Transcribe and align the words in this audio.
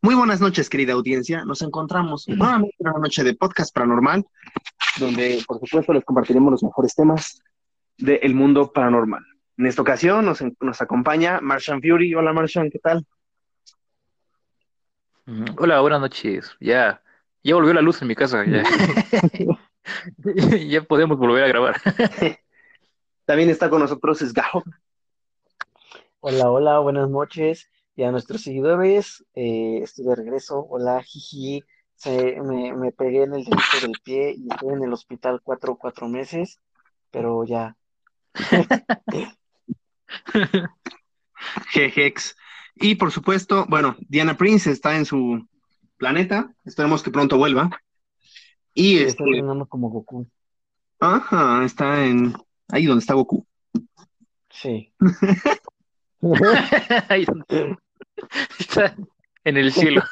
Muy 0.00 0.14
buenas 0.14 0.40
noches, 0.40 0.70
querida 0.70 0.92
audiencia. 0.92 1.44
Nos 1.44 1.60
encontramos 1.60 2.28
nuevamente 2.28 2.76
en 2.78 2.88
una 2.88 3.00
noche 3.00 3.24
de 3.24 3.34
podcast 3.34 3.74
paranormal, 3.74 4.24
donde 5.00 5.42
por 5.44 5.58
supuesto 5.58 5.92
les 5.92 6.04
compartiremos 6.04 6.52
los 6.52 6.62
mejores 6.62 6.94
temas 6.94 7.42
del 7.96 8.32
mundo 8.32 8.72
paranormal. 8.72 9.24
En 9.56 9.66
esta 9.66 9.82
ocasión 9.82 10.24
nos, 10.24 10.38
nos 10.60 10.80
acompaña 10.80 11.40
Martian 11.40 11.82
Fury. 11.82 12.14
Hola 12.14 12.32
Martian, 12.32 12.70
¿qué 12.70 12.78
tal? 12.78 13.04
Hola, 15.58 15.80
buenas 15.80 16.00
noches. 16.00 16.56
Ya, 16.60 17.02
ya 17.42 17.56
volvió 17.56 17.74
la 17.74 17.82
luz 17.82 18.00
en 18.00 18.06
mi 18.06 18.14
casa. 18.14 18.44
Ya, 18.46 18.62
ya 20.64 20.82
podemos 20.82 21.18
volver 21.18 21.42
a 21.42 21.48
grabar. 21.48 21.76
También 23.24 23.50
está 23.50 23.68
con 23.68 23.80
nosotros 23.80 24.22
Esgajo. 24.22 24.62
Hola, 26.20 26.50
hola, 26.50 26.78
buenas 26.78 27.10
noches. 27.10 27.68
Y 27.98 28.04
a 28.04 28.12
nuestros 28.12 28.42
seguidores, 28.42 29.26
eh, 29.34 29.80
estoy 29.82 30.04
de 30.04 30.14
regreso. 30.14 30.64
Hola, 30.70 31.02
jiji. 31.02 31.64
Se, 31.96 32.40
me, 32.40 32.72
me 32.72 32.92
pegué 32.92 33.24
en 33.24 33.34
el 33.34 33.44
dedito 33.44 33.80
del 33.82 33.96
pie 34.04 34.36
y 34.38 34.46
estoy 34.48 34.74
en 34.74 34.84
el 34.84 34.92
hospital 34.92 35.40
cuatro, 35.42 35.76
cuatro 35.76 36.06
meses, 36.06 36.60
pero 37.10 37.44
ya. 37.44 37.76
Jejex. 41.72 42.36
Y 42.76 42.94
por 42.94 43.10
supuesto, 43.10 43.66
bueno, 43.68 43.96
Diana 44.08 44.36
Prince 44.36 44.70
está 44.70 44.96
en 44.96 45.04
su 45.04 45.44
planeta. 45.96 46.54
Esperemos 46.64 47.02
que 47.02 47.10
pronto 47.10 47.36
vuelva. 47.36 47.68
Y 48.74 48.98
Está 48.98 49.24
este, 49.24 49.42
como 49.68 49.90
Goku. 49.90 50.24
ajá, 51.00 51.64
está 51.64 52.06
en 52.06 52.32
ahí 52.68 52.86
donde 52.86 53.00
está 53.00 53.14
Goku. 53.14 53.44
Sí. 54.50 54.94
Ahí 57.08 57.24
Está 58.58 58.94
en 59.44 59.56
el 59.56 59.72
cielo. 59.72 60.02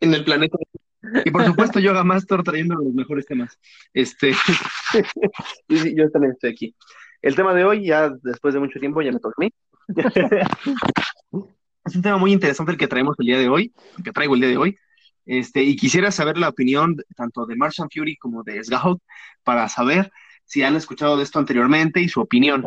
en 0.00 0.14
el 0.14 0.24
planeta. 0.24 0.58
Y 1.24 1.30
por 1.30 1.44
supuesto, 1.44 1.80
Yoga 1.80 2.04
Master 2.04 2.42
trayendo 2.42 2.74
los 2.74 2.92
mejores 2.92 3.26
temas. 3.26 3.58
Este, 3.94 4.34
sí, 4.34 5.94
yo 5.96 6.10
también 6.10 6.32
estoy 6.32 6.50
aquí. 6.50 6.74
El 7.22 7.34
tema 7.34 7.54
de 7.54 7.64
hoy, 7.64 7.86
ya 7.86 8.10
después 8.22 8.54
de 8.54 8.60
mucho 8.60 8.78
tiempo, 8.78 9.02
ya 9.02 9.12
me 9.12 9.20
toca 9.20 9.34
a 9.38 9.44
mí. 9.44 9.52
Es 11.82 11.96
un 11.96 12.02
tema 12.02 12.18
muy 12.18 12.32
interesante 12.32 12.72
el 12.72 12.78
que 12.78 12.86
traemos 12.86 13.16
el 13.18 13.26
día 13.26 13.38
de 13.38 13.48
hoy, 13.48 13.72
el 13.96 14.04
que 14.04 14.12
traigo 14.12 14.34
el 14.34 14.40
día 14.40 14.50
de 14.50 14.58
hoy. 14.58 14.76
Este, 15.24 15.62
y 15.62 15.76
quisiera 15.76 16.12
saber 16.12 16.36
la 16.38 16.48
opinión 16.48 16.96
tanto 17.16 17.46
de 17.46 17.56
Martian 17.56 17.88
Fury 17.90 18.16
como 18.16 18.42
de 18.42 18.62
Scout 18.62 19.02
para 19.42 19.68
saber 19.68 20.12
si 20.44 20.62
han 20.62 20.76
escuchado 20.76 21.16
de 21.16 21.22
esto 21.22 21.38
anteriormente 21.38 22.00
y 22.00 22.08
su 22.08 22.20
opinión. 22.20 22.64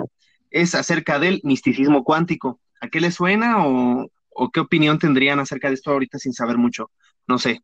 Es 0.49 0.73
acerca 0.75 1.19
del 1.19 1.41
misticismo 1.43 2.03
cuántico. 2.03 2.59
¿A 2.83 2.89
qué 2.89 2.99
les 2.99 3.15
suena 3.15 3.65
o, 3.65 4.07
o 4.29 4.49
qué 4.49 4.59
opinión 4.59 4.99
tendrían 4.99 5.39
acerca 5.39 5.69
de 5.69 5.75
esto 5.75 5.91
ahorita 5.91 6.19
sin 6.19 6.33
saber 6.33 6.57
mucho? 6.57 6.91
No 7.25 7.39
sé. 7.39 7.61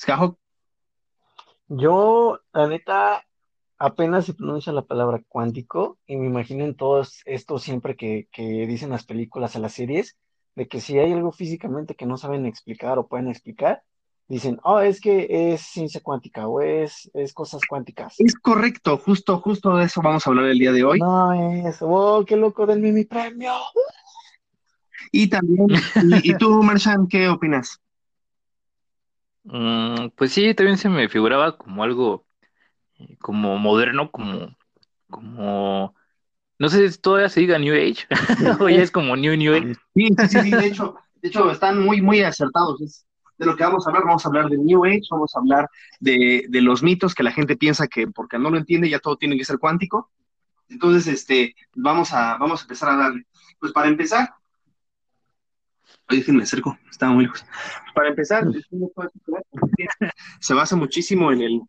Scout. 0.00 0.36
Yo, 1.68 2.40
la 2.52 2.66
neta, 2.66 3.24
apenas 3.78 4.24
se 4.24 4.34
pronuncia 4.34 4.72
la 4.72 4.82
palabra 4.82 5.22
cuántico 5.28 5.98
y 6.08 6.16
me 6.16 6.26
imagino 6.26 6.64
en 6.64 6.74
todos 6.74 7.22
esto 7.24 7.60
siempre 7.60 7.94
que, 7.94 8.26
que 8.32 8.66
dicen 8.66 8.90
las 8.90 9.06
películas 9.06 9.54
a 9.54 9.60
las 9.60 9.74
series, 9.74 10.16
de 10.56 10.66
que 10.66 10.80
si 10.80 10.98
hay 10.98 11.12
algo 11.12 11.30
físicamente 11.30 11.94
que 11.94 12.06
no 12.06 12.16
saben 12.16 12.46
explicar 12.46 12.98
o 12.98 13.06
pueden 13.06 13.28
explicar, 13.28 13.84
dicen, 14.26 14.58
oh, 14.64 14.80
es 14.80 15.00
que 15.00 15.52
es 15.52 15.60
ciencia 15.60 16.00
cuántica 16.00 16.48
o 16.48 16.60
es, 16.60 17.08
es 17.14 17.32
cosas 17.32 17.62
cuánticas. 17.68 18.16
Es 18.18 18.34
correcto, 18.34 18.98
justo, 18.98 19.38
justo 19.38 19.76
de 19.76 19.84
eso 19.84 20.00
vamos 20.02 20.26
a 20.26 20.30
hablar 20.30 20.46
el 20.46 20.58
día 20.58 20.72
de 20.72 20.82
hoy. 20.82 20.98
No 20.98 21.32
es, 21.68 21.78
oh, 21.80 22.24
qué 22.26 22.36
loco 22.36 22.66
del 22.66 22.80
Mimi 22.80 23.04
Premio. 23.04 23.52
Y 25.12 25.28
también, 25.28 25.66
y, 26.02 26.30
y 26.30 26.36
tú, 26.36 26.50
Marshan, 26.62 27.06
¿qué 27.08 27.28
opinas? 27.28 27.80
Mm, 29.44 30.08
pues 30.16 30.32
sí, 30.32 30.54
también 30.54 30.76
se 30.76 30.88
me 30.88 31.08
figuraba 31.08 31.56
como 31.56 31.84
algo 31.84 32.26
eh, 32.98 33.16
como 33.18 33.58
moderno, 33.58 34.10
como, 34.10 34.56
como, 35.08 35.94
no 36.58 36.68
sé 36.68 36.90
si 36.90 36.98
todavía 36.98 37.28
se 37.28 37.40
diga 37.40 37.58
New 37.58 37.74
Age, 37.74 38.06
o 38.60 38.68
ya 38.68 38.82
es 38.82 38.90
como 38.90 39.16
New 39.16 39.36
New 39.36 39.54
Age. 39.54 39.74
Sí, 39.94 40.08
sí, 40.08 40.28
sí, 40.28 40.40
sí, 40.42 40.50
de 40.50 40.66
hecho, 40.66 40.96
de 41.16 41.28
hecho 41.28 41.50
están 41.50 41.84
muy, 41.84 42.02
muy 42.02 42.22
acertados. 42.22 42.80
Es 42.80 43.06
de 43.38 43.46
lo 43.46 43.56
que 43.56 43.64
vamos 43.64 43.86
a 43.86 43.90
hablar, 43.90 44.04
vamos 44.04 44.24
a 44.24 44.28
hablar 44.28 44.48
de 44.48 44.58
New 44.58 44.84
Age, 44.84 45.02
vamos 45.10 45.34
a 45.36 45.38
hablar 45.38 45.68
de, 46.00 46.46
de 46.48 46.60
los 46.62 46.82
mitos 46.82 47.14
que 47.14 47.22
la 47.22 47.32
gente 47.32 47.56
piensa 47.56 47.86
que 47.86 48.06
porque 48.08 48.38
no 48.38 48.50
lo 48.50 48.58
entiende 48.58 48.88
ya 48.88 48.98
todo 48.98 49.16
tiene 49.16 49.36
que 49.36 49.44
ser 49.44 49.58
cuántico. 49.58 50.10
Entonces, 50.68 51.06
este, 51.06 51.54
vamos 51.74 52.12
a, 52.12 52.36
vamos 52.38 52.60
a 52.60 52.64
empezar 52.64 52.88
a 52.90 52.96
darle. 52.96 53.26
Pues 53.60 53.72
para 53.72 53.88
empezar, 53.88 54.34
Oye, 56.08 56.18
déjenme 56.20 56.42
acerco, 56.44 56.78
estaba 56.90 57.12
muy 57.12 57.24
lejos. 57.24 57.44
Para 57.94 58.08
empezar, 58.10 58.44
se 60.40 60.54
basa 60.54 60.76
muchísimo 60.76 61.32
en 61.32 61.42
el, 61.42 61.60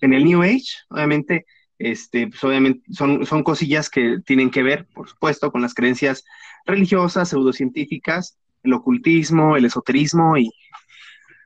en 0.00 0.12
el 0.14 0.24
New 0.24 0.42
Age, 0.42 0.64
obviamente, 0.88 1.46
este, 1.78 2.28
pues 2.28 2.42
obviamente 2.44 2.82
son, 2.92 3.26
son 3.26 3.42
cosillas 3.42 3.90
que 3.90 4.18
tienen 4.24 4.50
que 4.50 4.62
ver, 4.62 4.86
por 4.94 5.08
supuesto, 5.08 5.50
con 5.50 5.62
las 5.62 5.74
creencias 5.74 6.24
religiosas, 6.64 7.28
pseudocientíficas, 7.28 8.38
el 8.62 8.72
ocultismo, 8.72 9.56
el 9.56 9.64
esoterismo 9.64 10.36
y 10.36 10.50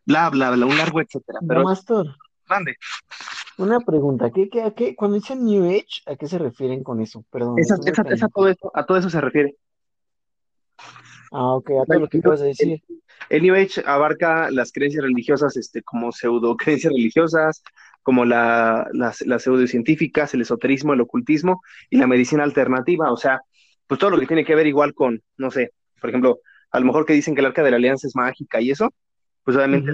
bla, 0.04 0.30
bla, 0.30 0.50
bla, 0.50 0.66
un 0.66 0.76
largo 0.78 1.00
etcétera. 1.00 1.38
Pero, 1.46 1.64
Master, 1.64 2.06
mande, 2.48 2.76
una 3.58 3.80
pregunta, 3.80 4.30
¿qué, 4.30 4.48
qué, 4.48 4.62
a 4.62 4.70
qué, 4.72 4.94
cuando 4.94 5.16
dicen 5.16 5.44
New 5.44 5.64
Age, 5.68 6.02
¿a 6.06 6.16
qué 6.16 6.26
se 6.26 6.38
refieren 6.38 6.82
con 6.82 7.00
eso? 7.00 7.24
Perdón, 7.30 7.58
esa, 7.58 7.76
esa- 7.86 8.02
esa- 8.10 8.28
todo 8.28 8.48
eso, 8.48 8.70
a 8.74 8.84
todo 8.86 8.98
eso 8.98 9.10
se 9.10 9.20
refiere. 9.20 9.56
Ah, 11.30 11.54
ok, 11.54 11.70
a 11.82 11.86
todo 11.86 12.00
lo 12.00 12.08
que 12.08 12.18
de 12.18 12.46
decir. 12.46 12.82
El 13.28 13.42
New 13.42 13.54
Age 13.54 13.82
abarca 13.86 14.50
las 14.50 14.72
creencias 14.72 15.04
religiosas, 15.04 15.56
este, 15.56 15.82
como 15.82 16.10
pseudo 16.12 16.56
creencias 16.56 16.92
religiosas, 16.92 17.62
como 18.02 18.24
la, 18.24 18.88
las, 18.92 19.20
las 19.22 19.42
pseudocientíficas, 19.42 20.34
el 20.34 20.42
esoterismo, 20.42 20.92
el 20.92 21.00
ocultismo 21.00 21.62
y 21.88 21.98
la 21.98 22.06
medicina 22.06 22.42
alternativa. 22.42 23.12
O 23.12 23.16
sea, 23.16 23.40
pues 23.86 24.00
todo 24.00 24.10
lo 24.10 24.18
que 24.18 24.26
tiene 24.26 24.44
que 24.44 24.54
ver 24.54 24.66
igual 24.66 24.94
con, 24.94 25.22
no 25.36 25.50
sé, 25.50 25.72
por 26.00 26.10
ejemplo, 26.10 26.40
a 26.70 26.80
lo 26.80 26.86
mejor 26.86 27.06
que 27.06 27.12
dicen 27.12 27.34
que 27.34 27.40
el 27.40 27.46
arca 27.46 27.62
de 27.62 27.70
la 27.70 27.76
alianza 27.76 28.06
es 28.06 28.16
mágica 28.16 28.60
y 28.60 28.70
eso, 28.70 28.92
pues 29.44 29.56
obviamente 29.56 29.92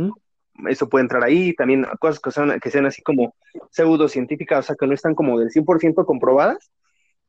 eso 0.68 0.88
puede 0.88 1.02
entrar 1.02 1.22
ahí. 1.24 1.54
También 1.54 1.86
cosas 1.98 2.20
que 2.20 2.30
sean, 2.30 2.60
que 2.60 2.70
sean 2.70 2.86
así 2.86 3.02
como 3.02 3.34
pseudocientíficas, 3.70 4.60
o 4.60 4.62
sea, 4.68 4.76
que 4.78 4.86
no 4.86 4.94
están 4.94 5.14
como 5.14 5.38
del 5.38 5.50
100% 5.50 6.04
comprobadas, 6.04 6.70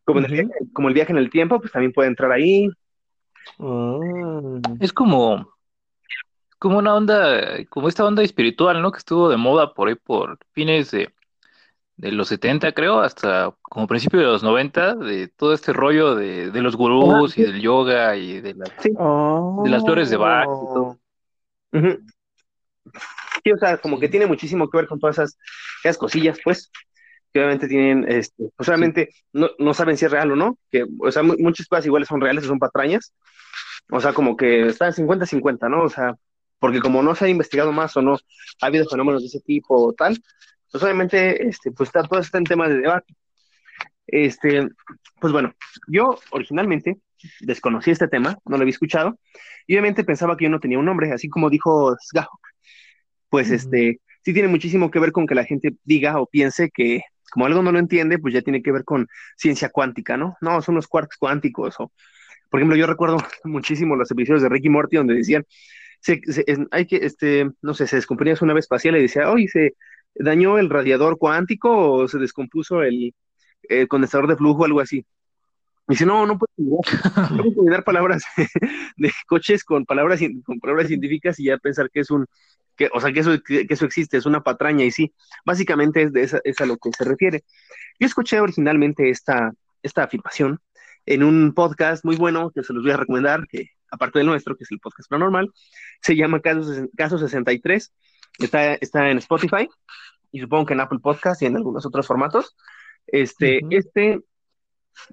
el, 0.05 0.49
como 0.73 0.87
el 0.87 0.93
viaje 0.93 1.11
en 1.11 1.17
el 1.17 1.29
tiempo, 1.29 1.59
pues 1.59 1.71
también 1.71 1.91
puede 1.91 2.09
entrar 2.09 2.31
ahí. 2.31 2.69
Ah, 3.59 4.59
Es 4.79 4.93
como, 4.93 5.53
como 6.59 6.77
una 6.79 6.95
onda, 6.95 7.63
como 7.69 7.87
esta 7.87 8.05
onda 8.05 8.23
espiritual, 8.23 8.81
¿no? 8.81 8.91
Que 8.91 8.99
estuvo 8.99 9.29
de 9.29 9.37
moda 9.37 9.73
por 9.73 9.87
ahí 9.89 9.95
por 9.95 10.37
fines 10.51 10.91
de, 10.91 11.13
de 11.97 12.11
los 12.11 12.27
70, 12.27 12.71
creo, 12.73 12.99
hasta 12.99 13.53
como 13.61 13.87
principio 13.87 14.19
de 14.19 14.25
los 14.25 14.43
90, 14.43 14.95
de 14.95 15.27
todo 15.27 15.53
este 15.53 15.73
rollo 15.73 16.15
de, 16.15 16.51
de 16.51 16.61
los 16.61 16.75
gurús 16.75 17.37
y 17.37 17.43
del 17.43 17.61
yoga 17.61 18.15
y 18.15 18.41
de 18.41 18.53
las, 18.53 18.69
Sí. 18.79 18.89
de 18.89 19.69
las 19.69 19.83
flores 19.83 20.09
de 20.09 20.17
Bach 20.17 20.45
y 20.45 20.65
todo. 20.73 20.97
oh. 21.73 21.97
Sí, 23.43 23.51
o 23.51 23.57
sea, 23.57 23.77
como 23.77 23.99
que 23.99 24.09
tiene 24.09 24.25
muchísimo 24.25 24.69
que 24.69 24.77
ver 24.77 24.87
con 24.87 24.99
todas 24.99 25.17
esas, 25.17 25.37
esas 25.83 25.97
cosillas, 25.97 26.39
pues, 26.43 26.71
que 27.37 27.43
obviamente 27.43 27.67
tienen, 27.67 28.05
este, 28.07 28.49
pues 28.55 28.67
obviamente 28.69 29.09
no, 29.31 29.49
no 29.59 29.73
saben 29.75 29.95
si 29.95 30.05
es 30.05 30.11
real 30.11 30.31
o 30.31 30.35
no, 30.35 30.57
que, 30.71 30.85
o 30.99 31.11
sea, 31.11 31.21
mu- 31.21 31.35
muchas 31.37 31.67
cosas 31.67 31.85
iguales 31.85 32.07
son 32.07 32.19
reales 32.19 32.43
o 32.45 32.47
son 32.47 32.57
patrañas, 32.59 33.13
o 33.91 34.01
sea, 34.01 34.13
como 34.13 34.35
que 34.35 34.67
están 34.67 34.91
50-50, 34.93 35.69
¿no? 35.69 35.83
O 35.83 35.89
sea, 35.89 36.15
porque 36.59 36.79
como 36.79 37.03
no 37.03 37.13
se 37.13 37.25
ha 37.25 37.29
investigado 37.29 37.71
más 37.71 37.95
o 37.95 38.01
no 38.01 38.15
ha 38.61 38.65
habido 38.65 38.87
fenómenos 38.89 39.21
de 39.21 39.27
ese 39.27 39.39
tipo 39.41 39.75
o 39.75 39.93
tal, 39.93 40.17
pues 40.71 40.83
obviamente, 40.83 41.47
este, 41.47 41.71
pues 41.71 41.89
está, 41.89 42.03
todo 42.03 42.19
está 42.19 42.39
en 42.39 42.45
temas 42.45 42.69
de 42.69 42.79
debate. 42.79 43.13
Este, 44.07 44.67
pues 45.19 45.31
bueno, 45.31 45.53
yo 45.87 46.17
originalmente 46.31 46.97
desconocí 47.41 47.91
este 47.91 48.07
tema, 48.07 48.37
no 48.45 48.57
lo 48.57 48.61
había 48.63 48.71
escuchado, 48.71 49.19
y 49.67 49.73
obviamente 49.73 50.03
pensaba 50.03 50.35
que 50.37 50.45
yo 50.45 50.49
no 50.49 50.59
tenía 50.59 50.79
un 50.79 50.85
nombre, 50.85 51.11
así 51.13 51.29
como 51.29 51.49
dijo 51.49 51.95
Sgahok, 51.99 52.39
pues 53.29 53.47
Ujú. 53.47 53.55
este, 53.55 53.99
sí 54.23 54.33
tiene 54.33 54.47
muchísimo 54.47 54.89
que 54.91 54.99
ver 54.99 55.11
con 55.11 55.27
que 55.27 55.35
la 55.35 55.43
gente 55.45 55.75
diga 55.83 56.19
o 56.19 56.25
piense 56.25 56.69
que 56.73 57.01
como 57.31 57.45
algo 57.45 57.61
no 57.61 57.71
lo 57.71 57.79
entiende, 57.79 58.19
pues 58.19 58.33
ya 58.33 58.41
tiene 58.41 58.61
que 58.61 58.71
ver 58.71 58.83
con 58.83 59.07
ciencia 59.35 59.69
cuántica, 59.69 60.17
¿no? 60.17 60.37
No, 60.41 60.61
son 60.61 60.75
los 60.75 60.87
quarks 60.87 61.17
cuánticos, 61.17 61.75
o 61.79 61.91
por 62.49 62.59
ejemplo, 62.59 62.77
yo 62.77 62.87
recuerdo 62.87 63.17
muchísimo 63.43 63.95
los 63.95 64.09
episodios 64.11 64.41
de 64.41 64.49
Ricky 64.49 64.69
Morty 64.69 64.97
donde 64.97 65.15
decían, 65.15 65.45
hay 66.71 66.85
que, 66.85 66.97
este, 66.97 67.49
no 67.61 67.73
sé, 67.73 67.87
se 67.87 67.97
descomponía 67.97 68.35
una 68.39 68.49
nave 68.49 68.59
espacial 68.61 68.95
y 68.95 69.01
decía, 69.01 69.29
oye, 69.29 69.47
se 69.47 69.75
dañó 70.15 70.57
el 70.57 70.69
radiador 70.69 71.17
cuántico 71.17 71.93
o 71.93 72.07
se 72.07 72.17
descompuso 72.17 72.81
el, 72.83 73.13
condensador 73.89 74.27
de 74.27 74.37
flujo 74.37 74.65
algo 74.65 74.79
así. 74.79 75.05
Dice, 75.89 76.05
no, 76.05 76.25
no 76.25 76.37
combinar, 76.37 77.31
no 77.31 77.37
puedes 77.37 77.55
combinar 77.55 77.83
palabras 77.83 78.23
de 78.97 79.11
coches 79.25 79.63
con 79.63 79.85
palabras 79.85 80.19
científicas 80.19 81.39
y 81.39 81.45
ya 81.45 81.57
pensar 81.57 81.89
que 81.89 82.01
es 82.01 82.11
un, 82.11 82.25
que, 82.77 82.89
o 82.93 83.01
sea, 83.01 83.11
que 83.11 83.19
eso, 83.19 83.31
que 83.43 83.65
eso 83.67 83.85
existe, 83.85 84.17
es 84.17 84.25
una 84.25 84.43
patraña 84.43 84.85
y 84.85 84.91
sí, 84.91 85.13
básicamente 85.45 86.03
es, 86.03 86.13
de 86.13 86.21
esa, 86.21 86.39
es 86.43 86.61
a 86.61 86.65
lo 86.65 86.77
que 86.77 86.91
se 86.97 87.03
refiere. 87.03 87.43
Yo 87.99 88.07
escuché 88.07 88.39
originalmente 88.39 89.09
esta, 89.09 89.51
esta 89.81 90.03
afirmación 90.03 90.59
en 91.05 91.23
un 91.23 91.53
podcast 91.53 92.05
muy 92.05 92.15
bueno 92.15 92.51
que 92.51 92.63
se 92.63 92.73
los 92.73 92.83
voy 92.83 92.91
a 92.91 92.97
recomendar, 92.97 93.47
que 93.47 93.71
aparte 93.89 94.19
del 94.19 94.27
nuestro, 94.27 94.55
que 94.55 94.63
es 94.63 94.71
el 94.71 94.79
podcast 94.79 95.09
paranormal, 95.09 95.51
se 96.01 96.15
llama 96.15 96.39
Caso, 96.39 96.87
Caso 96.95 97.17
63, 97.17 97.93
está, 98.39 98.73
está 98.75 99.09
en 99.09 99.17
Spotify 99.17 99.67
y 100.31 100.39
supongo 100.39 100.67
que 100.67 100.73
en 100.73 100.81
Apple 100.81 100.99
Podcast 101.01 101.41
y 101.41 101.45
en 101.45 101.55
algunos 101.55 101.85
otros 101.85 102.05
formatos. 102.05 102.55
Este, 103.07 103.61
este, 103.71 104.19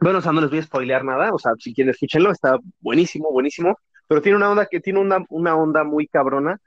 bueno, 0.01 0.19
o 0.19 0.23
sea, 0.23 0.33
no 0.33 0.41
les 0.41 0.51
voy 0.51 0.59
a 0.59 0.65
spoilear 0.65 1.05
nada, 1.05 1.33
o 1.33 1.39
sea, 1.39 1.53
si 1.59 1.73
quieren 1.73 1.93
escúchenlo, 1.93 2.33
está 2.33 2.59
buenísimo, 2.81 3.31
buenísimo, 3.31 3.79
pero 4.09 4.21
tiene 4.21 4.37
una 4.37 4.51
onda 4.51 4.67
que 4.67 4.81
tiene 4.81 4.99
una, 4.99 5.25
una 5.31 5.55
onda 5.55 5.85
muy 5.85 6.09
cabrona 6.09 6.61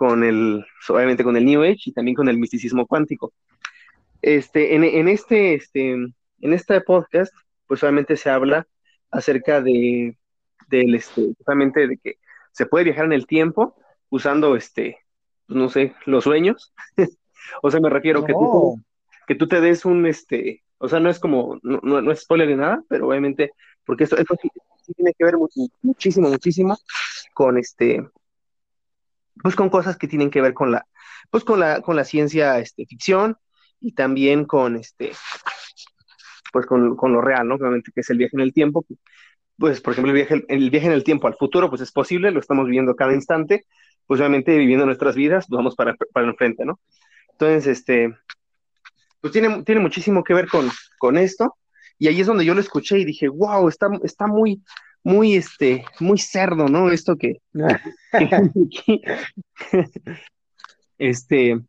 con 0.00 0.24
el, 0.24 0.64
obviamente 0.88 1.22
con 1.22 1.36
el 1.36 1.44
New 1.44 1.62
Age 1.62 1.82
y 1.84 1.92
también 1.92 2.14
con 2.14 2.26
el 2.30 2.38
misticismo 2.38 2.86
cuántico. 2.86 3.34
Este, 4.22 4.74
en, 4.74 4.82
en 4.82 5.08
este, 5.08 5.52
este, 5.52 5.90
en 5.90 6.52
este 6.54 6.80
podcast, 6.80 7.34
pues 7.66 7.82
obviamente 7.82 8.16
se 8.16 8.30
habla 8.30 8.66
acerca 9.10 9.60
de, 9.60 10.16
del, 10.68 10.94
este, 10.94 11.34
justamente 11.36 11.86
de 11.86 11.98
que 11.98 12.14
se 12.50 12.64
puede 12.64 12.86
viajar 12.86 13.04
en 13.04 13.12
el 13.12 13.26
tiempo 13.26 13.76
usando, 14.08 14.56
este, 14.56 14.96
pues, 15.46 15.58
no 15.58 15.68
sé, 15.68 15.94
los 16.06 16.24
sueños. 16.24 16.72
o 17.62 17.70
sea, 17.70 17.80
me 17.80 17.90
refiero 17.90 18.24
que, 18.24 18.32
tú, 18.32 18.80
que 19.26 19.34
tú 19.34 19.48
te 19.48 19.60
des 19.60 19.84
un, 19.84 20.06
este, 20.06 20.62
o 20.78 20.88
sea, 20.88 20.98
no 20.98 21.10
es 21.10 21.20
como, 21.20 21.60
no, 21.62 21.78
no, 21.82 22.10
es 22.10 22.22
spoiler 22.22 22.48
de 22.48 22.56
nada, 22.56 22.82
pero 22.88 23.06
obviamente, 23.06 23.52
porque 23.84 24.04
esto, 24.04 24.16
esto 24.16 24.34
sí, 24.40 24.48
tiene 24.96 25.12
que 25.12 25.26
ver 25.26 25.34
muchísimo, 25.82 26.30
muchísimo 26.30 26.78
con 27.34 27.58
este, 27.58 28.02
pues 29.42 29.56
con 29.56 29.70
cosas 29.70 29.96
que 29.96 30.08
tienen 30.08 30.30
que 30.30 30.40
ver 30.40 30.54
con 30.54 30.72
la, 30.72 30.86
pues 31.30 31.44
con 31.44 31.60
la, 31.60 31.80
con 31.80 31.96
la 31.96 32.04
ciencia 32.04 32.58
este, 32.58 32.86
ficción 32.86 33.36
y 33.80 33.92
también 33.92 34.44
con 34.44 34.76
este, 34.76 35.12
pues 36.52 36.66
con, 36.66 36.96
con, 36.96 37.12
lo 37.12 37.20
real, 37.20 37.48
¿no? 37.48 37.54
Obviamente 37.54 37.92
que 37.94 38.00
es 38.00 38.10
el 38.10 38.18
viaje 38.18 38.36
en 38.36 38.40
el 38.40 38.52
tiempo. 38.52 38.84
Pues, 39.56 39.80
por 39.80 39.92
ejemplo, 39.92 40.12
el 40.12 40.16
viaje, 40.16 40.44
el 40.48 40.70
viaje 40.70 40.86
en 40.86 40.92
el 40.92 41.04
tiempo 41.04 41.26
al 41.26 41.36
futuro, 41.36 41.68
pues 41.68 41.82
es 41.82 41.92
posible, 41.92 42.30
lo 42.30 42.40
estamos 42.40 42.66
viviendo 42.66 42.96
cada 42.96 43.14
instante, 43.14 43.66
pues 44.06 44.20
obviamente 44.20 44.56
viviendo 44.56 44.86
nuestras 44.86 45.14
vidas, 45.14 45.46
vamos 45.48 45.74
para, 45.76 45.94
para 46.12 46.26
enfrente, 46.26 46.64
¿no? 46.64 46.80
Entonces, 47.32 47.66
este, 47.66 48.14
pues 49.20 49.32
tiene, 49.32 49.62
tiene 49.64 49.80
muchísimo 49.80 50.24
que 50.24 50.34
ver 50.34 50.48
con, 50.48 50.70
con 50.98 51.18
esto, 51.18 51.56
y 51.98 52.08
ahí 52.08 52.20
es 52.20 52.26
donde 52.26 52.46
yo 52.46 52.54
lo 52.54 52.60
escuché 52.60 52.98
y 52.98 53.04
dije, 53.04 53.28
wow, 53.28 53.68
está, 53.68 53.88
está 54.02 54.26
muy, 54.26 54.62
muy, 55.02 55.34
este, 55.34 55.84
muy 55.98 56.18
cerdo, 56.18 56.68
¿no? 56.68 56.90
Esto 56.90 57.16
que, 57.16 57.40
este, 60.98 61.60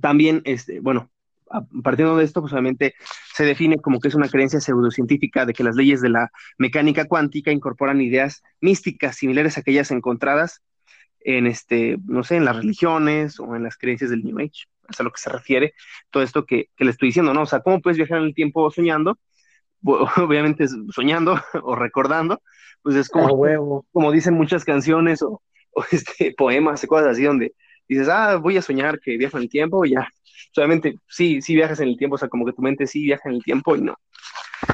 también, 0.00 0.42
este, 0.44 0.80
bueno, 0.80 1.10
partiendo 1.82 2.16
de 2.16 2.24
esto, 2.24 2.40
pues 2.40 2.52
obviamente 2.52 2.94
se 3.34 3.44
define 3.44 3.78
como 3.78 4.00
que 4.00 4.08
es 4.08 4.14
una 4.14 4.28
creencia 4.28 4.60
pseudocientífica 4.60 5.46
de 5.46 5.52
que 5.52 5.64
las 5.64 5.76
leyes 5.76 6.00
de 6.00 6.10
la 6.10 6.30
mecánica 6.58 7.06
cuántica 7.06 7.50
incorporan 7.50 8.00
ideas 8.00 8.42
místicas 8.60 9.16
similares 9.16 9.56
a 9.56 9.60
aquellas 9.60 9.90
encontradas 9.90 10.62
en 11.20 11.46
este, 11.46 11.98
no 12.06 12.22
sé, 12.22 12.36
en 12.36 12.44
las 12.44 12.56
religiones 12.56 13.40
o 13.40 13.56
en 13.56 13.64
las 13.64 13.76
creencias 13.76 14.10
del 14.10 14.24
New 14.24 14.38
Age. 14.38 14.66
Es 14.88 15.00
a 15.00 15.02
lo 15.02 15.12
que 15.12 15.20
se 15.20 15.30
refiere 15.30 15.74
todo 16.10 16.22
esto 16.22 16.46
que, 16.46 16.70
que 16.76 16.84
le 16.84 16.90
estoy 16.90 17.08
diciendo, 17.08 17.34
¿no? 17.34 17.42
O 17.42 17.46
sea, 17.46 17.60
¿cómo 17.60 17.80
puedes 17.80 17.98
viajar 17.98 18.18
en 18.18 18.24
el 18.24 18.34
tiempo 18.34 18.70
soñando? 18.70 19.18
Obviamente 20.16 20.66
soñando 20.90 21.40
o 21.62 21.74
recordando, 21.74 22.40
pues 22.82 22.96
es 22.96 23.08
como, 23.08 23.84
como 23.92 24.12
dicen 24.12 24.34
muchas 24.34 24.64
canciones 24.64 25.22
o, 25.22 25.42
o 25.72 25.84
este, 25.90 26.34
poemas 26.36 26.82
y 26.82 26.86
cosas 26.86 27.08
así 27.08 27.24
donde 27.24 27.54
dices, 27.88 28.08
ah, 28.08 28.36
voy 28.36 28.56
a 28.56 28.62
soñar 28.62 29.00
que 29.00 29.16
viajo 29.16 29.36
en 29.36 29.44
el 29.44 29.48
tiempo 29.48 29.84
y 29.84 29.90
ya. 29.90 30.08
Solamente 30.52 30.94
sí, 31.08 31.42
sí 31.42 31.54
viajas 31.54 31.80
en 31.80 31.88
el 31.88 31.96
tiempo, 31.96 32.14
o 32.14 32.18
sea, 32.18 32.28
como 32.28 32.44
que 32.44 32.52
tu 32.52 32.62
mente 32.62 32.86
sí 32.86 33.02
viaja 33.02 33.28
en 33.28 33.36
el 33.36 33.42
tiempo 33.42 33.76
y 33.76 33.82
no. 33.82 33.96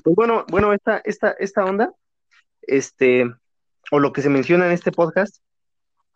Pues 0.03 0.17
bueno, 0.17 0.45
bueno, 0.49 0.73
esta, 0.73 1.01
esta, 1.05 1.33
esta 1.39 1.65
onda, 1.65 1.93
este, 2.63 3.27
o 3.91 3.99
lo 3.99 4.13
que 4.13 4.23
se 4.23 4.29
menciona 4.29 4.67
en 4.67 4.73
este 4.73 4.93
podcast, 4.93 5.39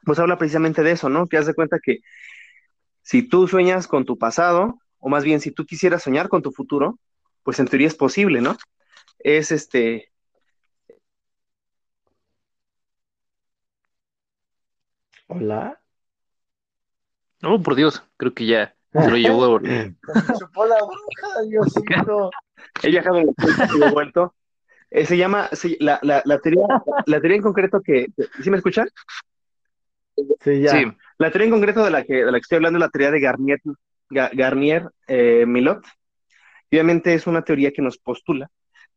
pues 0.04 0.18
habla 0.18 0.38
precisamente 0.38 0.82
de 0.82 0.92
eso, 0.92 1.08
¿no? 1.08 1.26
Que 1.26 1.36
haz 1.36 1.46
de 1.46 1.54
cuenta 1.54 1.78
que 1.82 1.98
si 3.02 3.22
tú 3.22 3.48
sueñas 3.48 3.86
con 3.86 4.04
tu 4.04 4.18
pasado, 4.18 4.78
o 4.98 5.08
más 5.08 5.24
bien 5.24 5.40
si 5.40 5.50
tú 5.50 5.66
quisieras 5.66 6.02
soñar 6.02 6.28
con 6.28 6.42
tu 6.42 6.52
futuro, 6.52 6.98
pues 7.42 7.58
en 7.58 7.66
teoría 7.66 7.88
es 7.88 7.94
posible, 7.94 8.40
¿no? 8.40 8.56
Es 9.22 9.52
este. 9.52 10.10
Hola. 15.26 15.78
Oh, 17.42 17.62
por 17.62 17.74
Dios, 17.74 18.02
creo 18.16 18.34
que 18.34 18.46
ya 18.46 18.74
se 18.92 19.10
lo 19.10 19.16
llevó. 19.16 19.60
se 19.62 19.94
chupó 20.38 20.66
la 20.66 20.76
bruja, 20.76 21.42
Diosito. 21.48 22.30
He 22.82 22.88
viajado 22.88 23.18
en 23.18 23.28
el 23.28 23.34
y 23.78 23.82
he 23.82 23.90
vuelto. 23.90 24.34
Eh, 24.90 25.06
se 25.06 25.16
llama, 25.16 25.48
la, 25.78 26.00
la, 26.02 26.22
la, 26.24 26.38
teoría, 26.40 26.66
la 27.06 27.20
teoría 27.20 27.36
en 27.36 27.42
concreto 27.42 27.80
que, 27.80 28.08
¿sí 28.42 28.50
me 28.50 28.56
escuchan? 28.56 28.88
Sí, 30.40 30.62
ya. 30.62 30.72
Sí. 30.72 30.84
La 31.18 31.30
teoría 31.30 31.46
en 31.46 31.52
concreto 31.52 31.84
de 31.84 31.90
la 31.90 32.02
que, 32.02 32.24
de 32.24 32.32
la 32.32 32.38
que 32.38 32.42
estoy 32.42 32.56
hablando 32.56 32.78
es 32.78 32.80
la 32.80 32.88
teoría 32.88 33.10
de 33.12 33.20
Garnier, 33.20 33.60
Garnier 34.08 34.90
eh, 35.06 35.44
Milot. 35.46 35.86
Obviamente 36.72 37.14
es 37.14 37.26
una 37.26 37.42
teoría 37.42 37.70
que 37.70 37.82
nos 37.82 37.98
postula 37.98 38.50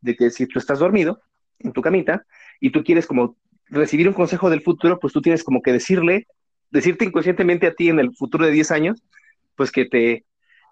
de 0.04 0.16
que 0.16 0.30
si 0.30 0.46
tú 0.46 0.60
estás 0.60 0.80
dormido 0.80 1.22
en 1.60 1.72
tu 1.74 1.82
camita 1.82 2.26
y 2.60 2.72
tú 2.72 2.84
quieres 2.84 3.08
como 3.08 3.38
recibir 3.68 4.08
un 4.08 4.14
consejo 4.14 4.50
del 4.50 4.62
futuro, 4.62 5.00
pues 5.00 5.14
tú 5.14 5.22
tienes 5.22 5.44
como 5.44 5.62
que 5.62 5.72
decirle 5.72 6.28
decirte 6.74 7.06
inconscientemente 7.06 7.68
a 7.68 7.74
ti 7.74 7.90
en 7.90 8.00
el 8.00 8.16
futuro 8.16 8.46
de 8.46 8.52
10 8.52 8.72
años, 8.72 9.04
pues 9.56 9.72
que 9.72 9.86
te, 9.86 10.26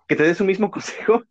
que 0.07 0.16
te 0.16 0.24
des 0.24 0.42
un 0.42 0.48
mismo 0.48 0.72
consejo 0.72 1.24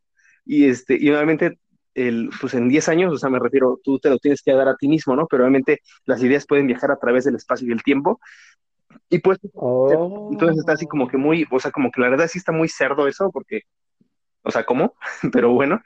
y, 0.47 0.67
este, 0.67 0.97
y 0.99 1.11
obviamente 1.11 1.59
el, 1.95 2.31
pues 2.41 2.55
en 2.55 2.69
10 2.69 2.89
años, 2.89 3.13
o 3.13 3.19
sea, 3.19 3.31
me 3.31 3.41
refiero, 3.41 3.81
tú 3.83 3.99
te 3.99 4.09
lo 4.09 4.19
tienes 4.19 4.43
que 4.43 4.53
dar 4.53 4.69
a 4.69 4.77
ti 4.77 4.89
mismo, 4.89 5.17
¿no? 5.17 5.27
Pero 5.27 5.43
obviamente 5.43 5.81
las 6.07 6.23
ideas 6.23 6.47
pueden 6.47 6.69
viajar 6.69 6.93
a 6.93 6.99
través 6.99 7.25
del 7.25 7.35
espacio 7.35 7.69
y 7.69 7.73
el 7.73 7.83
tiempo. 7.83 8.21
Y 9.09 9.19
pues, 9.19 9.39
oh. 9.55 10.29
entonces 10.31 10.59
está 10.59 10.73
así 10.73 10.87
como 10.87 11.09
que 11.09 11.17
muy, 11.17 11.47
o 11.51 11.59
sea, 11.59 11.73
como 11.73 11.91
que 11.91 12.01
la 12.01 12.09
verdad 12.09 12.29
sí 12.29 12.39
está 12.39 12.53
muy 12.53 12.69
cerdo 12.69 13.09
eso, 13.09 13.31
porque, 13.33 13.63
o 14.43 14.53
sea, 14.53 14.65
¿cómo? 14.65 14.95
Pero 15.33 15.53
bueno, 15.53 15.83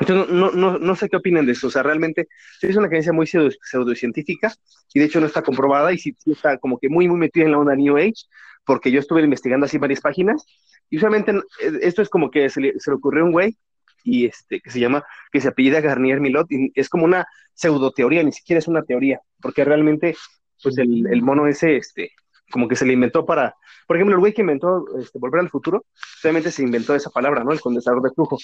entonces, 0.00 0.34
no, 0.34 0.50
no, 0.50 0.78
no 0.78 0.96
sé 0.96 1.08
qué 1.08 1.16
opinan 1.16 1.46
de 1.46 1.52
eso. 1.52 1.66
O 1.66 1.70
sea, 1.70 1.82
realmente 1.82 2.28
es 2.62 2.76
una 2.76 2.88
creencia 2.88 3.12
muy 3.12 3.26
pseudocientífica 3.26 4.52
y 4.94 4.98
de 4.98 5.06
hecho 5.06 5.20
no 5.20 5.26
está 5.26 5.42
comprobada 5.42 5.92
y 5.92 5.98
sí, 5.98 6.16
está 6.26 6.58
como 6.58 6.78
que 6.78 6.88
muy, 6.88 7.08
muy 7.08 7.18
metida 7.18 7.44
en 7.44 7.52
la 7.52 7.58
onda 7.58 7.76
New 7.76 7.96
Age, 7.96 8.26
porque 8.64 8.90
yo 8.90 9.00
estuve 9.00 9.22
investigando 9.22 9.66
así 9.66 9.78
varias 9.78 10.00
páginas 10.00 10.44
y 10.88 10.96
usualmente 10.96 11.32
eh, 11.32 11.78
esto 11.82 12.02
es 12.02 12.08
como 12.08 12.30
que 12.30 12.48
se 12.50 12.60
le, 12.60 12.78
se 12.78 12.90
ocurrió 12.90 13.22
a 13.22 13.26
un 13.26 13.32
güey 13.32 13.56
y 14.02 14.26
este, 14.26 14.60
que 14.60 14.70
se 14.70 14.80
llama, 14.80 15.04
que 15.30 15.40
se 15.40 15.48
apellida 15.48 15.80
Garnier 15.80 16.20
Milot 16.20 16.50
y 16.50 16.72
es 16.74 16.88
como 16.88 17.04
una 17.04 17.26
pseudoteoría, 17.54 18.22
ni 18.22 18.32
siquiera 18.32 18.58
es 18.58 18.68
una 18.68 18.82
teoría, 18.82 19.20
porque 19.42 19.64
realmente, 19.64 20.16
pues 20.62 20.78
el, 20.78 21.06
el 21.06 21.22
mono 21.22 21.46
ese, 21.46 21.76
este, 21.76 22.12
como 22.50 22.68
que 22.68 22.76
se 22.76 22.86
le 22.86 22.94
inventó 22.94 23.26
para, 23.26 23.54
por 23.86 23.96
ejemplo, 23.96 24.14
el 24.14 24.20
güey 24.20 24.32
que 24.32 24.40
inventó 24.40 24.84
este, 24.98 25.18
Volver 25.18 25.40
al 25.40 25.50
Futuro, 25.50 25.84
obviamente 26.22 26.50
se 26.50 26.62
inventó 26.62 26.94
esa 26.94 27.10
palabra, 27.10 27.44
¿no? 27.44 27.52
El 27.52 27.60
condensador 27.60 28.02
de 28.02 28.10
flujo. 28.10 28.38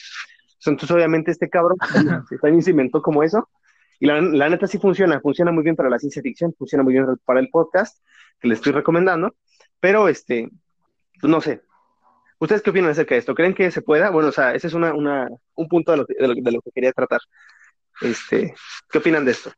Entonces, 0.64 0.90
obviamente, 0.90 1.30
este 1.30 1.48
cabrón 1.48 1.76
también 2.40 2.62
se 2.62 2.70
inventó 2.70 3.02
como 3.02 3.22
eso. 3.22 3.48
Y 3.98 4.06
la, 4.06 4.20
la, 4.20 4.48
neta 4.48 4.66
sí 4.66 4.78
funciona, 4.78 5.20
funciona 5.20 5.52
muy 5.52 5.62
bien 5.62 5.76
para 5.76 5.88
la 5.88 5.98
ciencia 5.98 6.22
ficción, 6.22 6.54
funciona 6.58 6.84
muy 6.84 6.92
bien 6.92 7.06
para 7.25 7.40
el 7.40 7.48
podcast 7.48 7.98
que 8.38 8.48
le 8.48 8.54
estoy 8.54 8.72
recomendando. 8.72 9.34
Pero, 9.80 10.08
este, 10.08 10.50
pues 11.20 11.30
no 11.30 11.40
sé. 11.40 11.62
¿Ustedes 12.38 12.60
qué 12.60 12.70
opinan 12.70 12.90
acerca 12.90 13.14
de 13.14 13.20
esto? 13.20 13.34
¿Creen 13.34 13.54
que 13.54 13.70
se 13.70 13.80
pueda? 13.80 14.10
Bueno, 14.10 14.28
o 14.28 14.32
sea, 14.32 14.54
ese 14.54 14.66
es 14.66 14.75
una, 14.75 14.92
una, 14.92 15.28
un 15.54 15.68
punto 15.68 15.92
de 15.92 15.98
lo, 15.98 16.04
de, 16.04 16.28
lo, 16.28 16.34
de 16.34 16.52
lo 16.52 16.60
que 16.60 16.70
quería 16.70 16.92
tratar. 16.92 17.20
Este, 18.02 18.54
¿Qué 18.90 18.98
opinan 18.98 19.25
de 19.25 19.30
esto? 19.30 19.52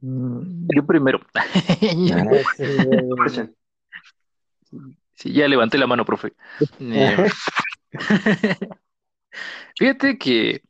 Mm, 0.00 0.66
yo 0.74 0.86
primero. 0.86 1.20
sí, 5.14 5.32
ya 5.32 5.48
levanté 5.48 5.78
la 5.78 5.86
mano, 5.86 6.04
profe. 6.04 6.34
Eh, 6.80 7.16
Fíjate 9.76 10.18
que 10.18 10.62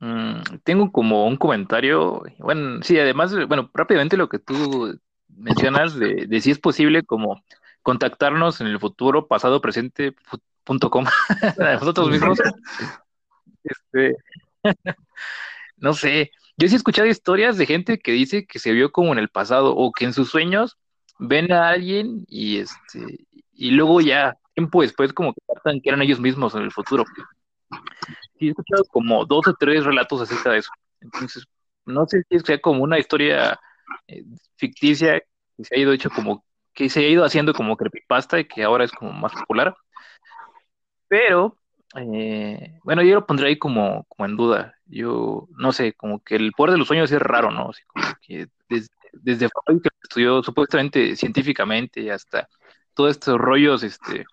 mmm, 0.00 0.40
tengo 0.64 0.92
como 0.92 1.26
un 1.26 1.36
comentario, 1.36 2.22
bueno, 2.38 2.82
sí, 2.82 2.98
además, 2.98 3.34
bueno, 3.46 3.70
rápidamente 3.74 4.16
lo 4.16 4.28
que 4.28 4.38
tú 4.38 4.98
mencionas 5.28 5.96
de, 5.96 6.40
si 6.40 6.50
es 6.50 6.58
posible 6.58 7.02
como 7.02 7.42
contactarnos 7.82 8.60
en 8.60 8.66
el 8.66 8.78
futuro, 8.78 9.26
pasado, 9.26 9.60
presente, 9.60 10.14
punto 10.64 10.90
nosotros 11.58 12.10
mismos. 12.10 12.38
Este, 13.64 14.16
no 15.76 15.94
sé, 15.94 16.30
yo 16.56 16.68
sí 16.68 16.74
he 16.74 16.76
escuchado 16.76 17.08
historias 17.08 17.56
de 17.56 17.66
gente 17.66 17.98
que 17.98 18.12
dice 18.12 18.46
que 18.46 18.58
se 18.58 18.72
vio 18.72 18.92
como 18.92 19.12
en 19.12 19.18
el 19.18 19.28
pasado 19.28 19.74
o 19.74 19.92
que 19.92 20.04
en 20.04 20.12
sus 20.12 20.30
sueños 20.30 20.76
ven 21.18 21.52
a 21.52 21.68
alguien 21.68 22.24
y 22.28 22.58
este 22.58 23.26
y 23.52 23.72
luego 23.72 24.00
ya 24.00 24.38
tiempo 24.60 24.82
después 24.82 25.12
como 25.12 25.32
que 25.32 25.40
que 25.82 25.88
eran 25.88 26.02
ellos 26.02 26.20
mismos 26.20 26.54
en 26.54 26.62
el 26.62 26.70
futuro. 26.70 27.04
Y 28.38 28.48
he 28.48 28.50
escuchado 28.50 28.84
como 28.90 29.24
dos 29.24 29.46
o 29.48 29.54
tres 29.54 29.84
relatos 29.84 30.20
acerca 30.22 30.50
de 30.52 30.58
eso. 30.58 30.70
Entonces, 31.00 31.44
no 31.86 32.06
sé 32.06 32.22
si 32.28 32.40
sea 32.40 32.60
como 32.60 32.82
una 32.82 32.98
historia 32.98 33.58
eh, 34.06 34.24
ficticia 34.56 35.20
que 35.56 35.64
se 35.64 35.74
ha 35.74 35.78
ido 35.78 35.92
hecho 35.92 36.10
como 36.10 36.44
que 36.74 36.88
se 36.88 37.00
ha 37.00 37.08
ido 37.08 37.24
haciendo 37.24 37.52
como 37.52 37.76
creepypasta 37.76 38.40
y 38.40 38.44
que 38.46 38.62
ahora 38.62 38.84
es 38.84 38.92
como 38.92 39.12
más 39.12 39.32
popular. 39.32 39.74
Pero 41.08 41.56
eh, 41.96 42.78
bueno, 42.84 43.02
yo 43.02 43.14
lo 43.16 43.26
pondré 43.26 43.48
ahí 43.48 43.58
como, 43.58 44.04
como 44.08 44.26
en 44.26 44.36
duda. 44.36 44.74
Yo 44.86 45.48
no 45.56 45.72
sé, 45.72 45.94
como 45.94 46.22
que 46.22 46.36
el 46.36 46.52
poder 46.52 46.72
de 46.72 46.78
los 46.78 46.88
sueños 46.88 47.10
es 47.12 47.20
raro, 47.20 47.50
¿no? 47.50 47.70
Así 47.70 47.82
como 47.86 48.04
que 48.22 48.46
desde, 48.68 48.88
desde 49.12 49.48
que 49.48 49.88
estudió 50.02 50.42
supuestamente 50.42 51.16
científicamente 51.16 52.10
hasta 52.10 52.48
todos 52.94 53.12
estos 53.12 53.38
rollos, 53.38 53.82
este, 53.82 54.24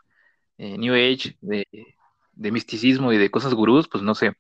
eh, 0.58 0.78
New 0.78 0.94
Age, 0.94 1.38
de, 1.42 1.68
de 2.34 2.52
misticismo 2.52 3.12
y 3.14 3.18
de 3.18 3.32
cosas 3.32 3.54
gurús, 3.54 3.88
pues 3.88 4.04
no 4.04 4.16
sé, 4.16 4.34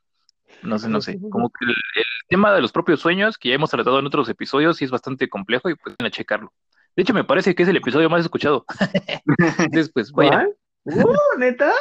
no 0.63 0.79
sé, 0.79 0.89
no 0.89 1.01
sé. 1.01 1.19
Como 1.29 1.49
que 1.49 1.65
el, 1.65 1.71
el 1.71 2.05
tema 2.29 2.53
de 2.53 2.61
los 2.61 2.71
propios 2.71 2.99
sueños, 2.99 3.37
que 3.37 3.49
ya 3.49 3.55
hemos 3.55 3.69
tratado 3.69 3.99
en 3.99 4.05
otros 4.05 4.29
episodios, 4.29 4.77
sí 4.77 4.85
es 4.85 4.91
bastante 4.91 5.29
complejo 5.29 5.69
y 5.69 5.75
pueden 5.75 6.05
a 6.05 6.11
checarlo. 6.11 6.53
De 6.95 7.03
hecho, 7.03 7.13
me 7.13 7.23
parece 7.23 7.53
que 7.53 7.63
es 7.63 7.69
el 7.69 7.77
episodio 7.77 8.09
más 8.09 8.21
escuchado. 8.21 8.65
Entonces, 9.59 9.91
pues. 9.93 10.11
Uh, 10.11 11.37
¿neta? 11.37 11.71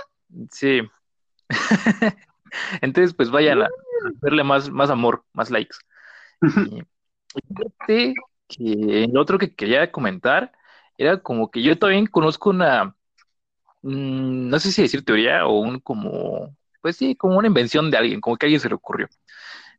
Sí. 0.50 0.82
Entonces, 2.82 3.14
pues 3.14 3.30
vayan 3.30 3.62
a, 3.62 3.64
a 3.64 3.68
verle 4.20 4.44
más, 4.44 4.68
más 4.68 4.90
amor, 4.90 5.24
más 5.32 5.50
likes. 5.50 5.76
Y, 6.42 6.46
y 7.34 7.42
fíjate 7.56 8.14
que 8.48 9.04
el 9.04 9.16
otro 9.16 9.38
que 9.38 9.54
quería 9.54 9.90
comentar 9.90 10.52
era 10.98 11.18
como 11.22 11.50
que 11.50 11.62
yo 11.62 11.78
también 11.78 12.06
conozco 12.06 12.50
una, 12.50 12.94
mm, 13.86 14.48
no 14.50 14.58
sé 14.60 14.72
si 14.72 14.82
decir 14.82 15.04
teoría 15.04 15.46
o 15.46 15.60
un 15.60 15.80
como, 15.80 16.56
pues 16.82 16.96
sí, 16.96 17.16
como 17.16 17.38
una 17.38 17.48
invención 17.48 17.90
de 17.90 17.98
alguien, 17.98 18.20
como 18.20 18.36
que 18.36 18.46
a 18.46 18.48
alguien 18.48 18.60
se 18.60 18.68
le 18.68 18.74
ocurrió. 18.76 19.08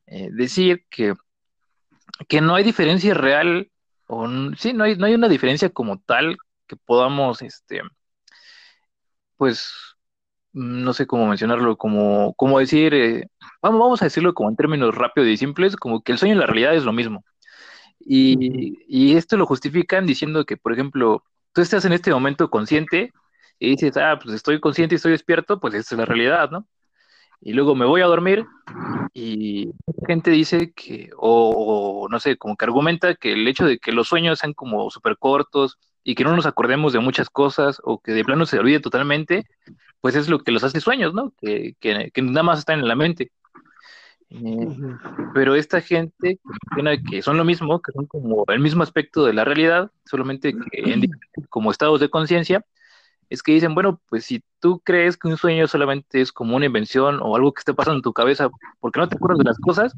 Eh, 0.07 0.29
decir 0.31 0.85
que, 0.89 1.13
que 2.27 2.41
no 2.41 2.55
hay 2.55 2.63
diferencia 2.63 3.13
real, 3.13 3.71
o 4.07 4.27
sí, 4.57 4.73
no 4.73 4.83
hay, 4.85 4.95
no 4.97 5.05
hay 5.05 5.15
una 5.15 5.29
diferencia 5.29 5.69
como 5.69 5.99
tal 5.99 6.37
que 6.67 6.75
podamos, 6.77 7.41
este, 7.41 7.81
pues, 9.37 9.71
no 10.53 10.93
sé 10.93 11.07
cómo 11.07 11.27
mencionarlo, 11.27 11.77
como, 11.77 12.33
como 12.35 12.59
decir, 12.59 12.93
eh, 12.93 13.29
vamos, 13.61 13.79
vamos 13.79 14.01
a 14.01 14.05
decirlo 14.05 14.33
como 14.33 14.49
en 14.49 14.55
términos 14.55 14.95
rápidos 14.95 15.29
y 15.29 15.37
simples, 15.37 15.75
como 15.75 16.01
que 16.01 16.13
el 16.13 16.17
sueño 16.17 16.35
y 16.35 16.39
la 16.39 16.47
realidad 16.47 16.75
es 16.75 16.83
lo 16.83 16.93
mismo. 16.93 17.23
Y, 17.99 18.77
y 18.87 19.17
esto 19.17 19.37
lo 19.37 19.45
justifican 19.45 20.05
diciendo 20.05 20.45
que, 20.45 20.57
por 20.57 20.73
ejemplo, 20.73 21.23
tú 21.53 21.61
estás 21.61 21.85
en 21.85 21.93
este 21.93 22.11
momento 22.11 22.49
consciente 22.49 23.13
y 23.59 23.71
dices, 23.71 23.97
ah, 23.97 24.19
pues 24.21 24.35
estoy 24.35 24.59
consciente 24.59 24.95
y 24.95 24.97
estoy 24.97 25.11
despierto, 25.11 25.59
pues 25.59 25.73
esta 25.73 25.95
es 25.95 25.99
la 25.99 26.05
realidad, 26.05 26.49
¿no? 26.51 26.67
Y 27.41 27.53
luego 27.53 27.75
me 27.75 27.85
voy 27.85 28.01
a 28.01 28.05
dormir 28.05 28.45
y 29.13 29.67
la 29.67 30.07
gente 30.07 30.31
dice 30.31 30.73
que, 30.75 31.09
o, 31.17 32.03
o 32.03 32.09
no 32.09 32.19
sé, 32.19 32.37
como 32.37 32.55
que 32.55 32.65
argumenta 32.65 33.15
que 33.15 33.33
el 33.33 33.47
hecho 33.47 33.65
de 33.65 33.77
que 33.77 33.91
los 33.91 34.07
sueños 34.07 34.39
sean 34.39 34.53
como 34.53 34.89
súper 34.89 35.17
cortos 35.17 35.77
y 36.03 36.15
que 36.15 36.23
no 36.23 36.35
nos 36.35 36.45
acordemos 36.45 36.93
de 36.93 36.99
muchas 36.99 37.29
cosas 37.29 37.79
o 37.83 37.99
que 37.99 38.13
de 38.13 38.23
plano 38.23 38.45
se 38.45 38.57
olvide 38.59 38.79
totalmente, 38.79 39.45
pues 40.01 40.15
es 40.15 40.29
lo 40.29 40.39
que 40.39 40.51
los 40.51 40.63
hace 40.63 40.79
sueños, 40.79 41.13
¿no? 41.13 41.33
Que, 41.39 41.75
que, 41.79 42.11
que 42.11 42.21
nada 42.21 42.43
más 42.43 42.59
están 42.59 42.79
en 42.79 42.87
la 42.87 42.95
mente. 42.95 43.31
Eh, 44.29 44.67
pero 45.33 45.55
esta 45.55 45.79
gente 45.79 46.39
que 47.09 47.21
son 47.21 47.37
lo 47.37 47.45
mismo, 47.45 47.81
que 47.81 47.93
son 47.93 48.07
como 48.07 48.43
el 48.47 48.59
mismo 48.59 48.83
aspecto 48.83 49.25
de 49.25 49.33
la 49.33 49.45
realidad, 49.45 49.91
solamente 50.05 50.53
que 50.53 50.91
en 50.91 51.01
como 51.49 51.71
estados 51.71 51.99
de 51.99 52.09
conciencia, 52.09 52.65
es 53.29 53.43
que 53.43 53.53
dicen, 53.53 53.75
bueno, 53.75 54.01
pues 54.09 54.25
si 54.25 54.43
tú 54.59 54.79
crees 54.83 55.17
que 55.17 55.27
un 55.27 55.37
sueño 55.37 55.67
solamente 55.67 56.21
es 56.21 56.31
como 56.31 56.55
una 56.55 56.65
invención 56.67 57.19
o 57.21 57.35
algo 57.35 57.53
que 57.53 57.59
esté 57.61 57.73
pasando 57.73 57.97
en 57.97 58.03
tu 58.03 58.13
cabeza 58.13 58.49
porque 58.79 58.99
no 58.99 59.09
te 59.09 59.15
acuerdas 59.17 59.39
de 59.39 59.45
las 59.45 59.59
cosas, 59.59 59.93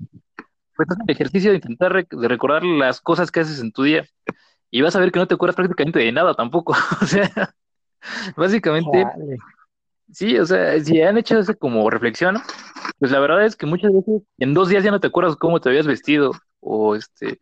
pues 0.75 0.89
haz 0.91 0.97
el 1.07 1.11
ejercicio 1.11 1.51
de 1.51 1.57
intentar 1.57 1.93
rec- 1.93 2.19
de 2.19 2.27
recordar 2.27 2.63
las 2.63 3.01
cosas 3.01 3.31
que 3.31 3.41
haces 3.41 3.59
en 3.61 3.71
tu 3.71 3.83
día 3.83 4.05
y 4.71 4.81
vas 4.81 4.95
a 4.95 4.99
ver 4.99 5.11
que 5.11 5.19
no 5.19 5.27
te 5.27 5.35
acuerdas 5.35 5.55
prácticamente 5.55 5.99
de 5.99 6.11
nada 6.11 6.33
tampoco. 6.35 6.73
O 7.01 7.05
sea, 7.05 7.55
básicamente, 8.35 8.89
sí, 10.11 10.37
o 10.37 10.45
sea, 10.45 10.79
si 10.83 11.01
han 11.01 11.17
hecho 11.17 11.37
esa 11.39 11.53
como 11.53 11.89
reflexión, 11.89 12.37
pues 12.99 13.11
la 13.11 13.19
verdad 13.19 13.45
es 13.45 13.55
que 13.55 13.65
muchas 13.65 13.91
veces 13.93 14.21
en 14.39 14.53
dos 14.53 14.69
días 14.69 14.83
ya 14.83 14.91
no 14.91 14.99
te 14.99 15.07
acuerdas 15.07 15.35
cómo 15.35 15.59
te 15.61 15.69
habías 15.69 15.87
vestido 15.87 16.31
o 16.59 16.95
este 16.95 17.39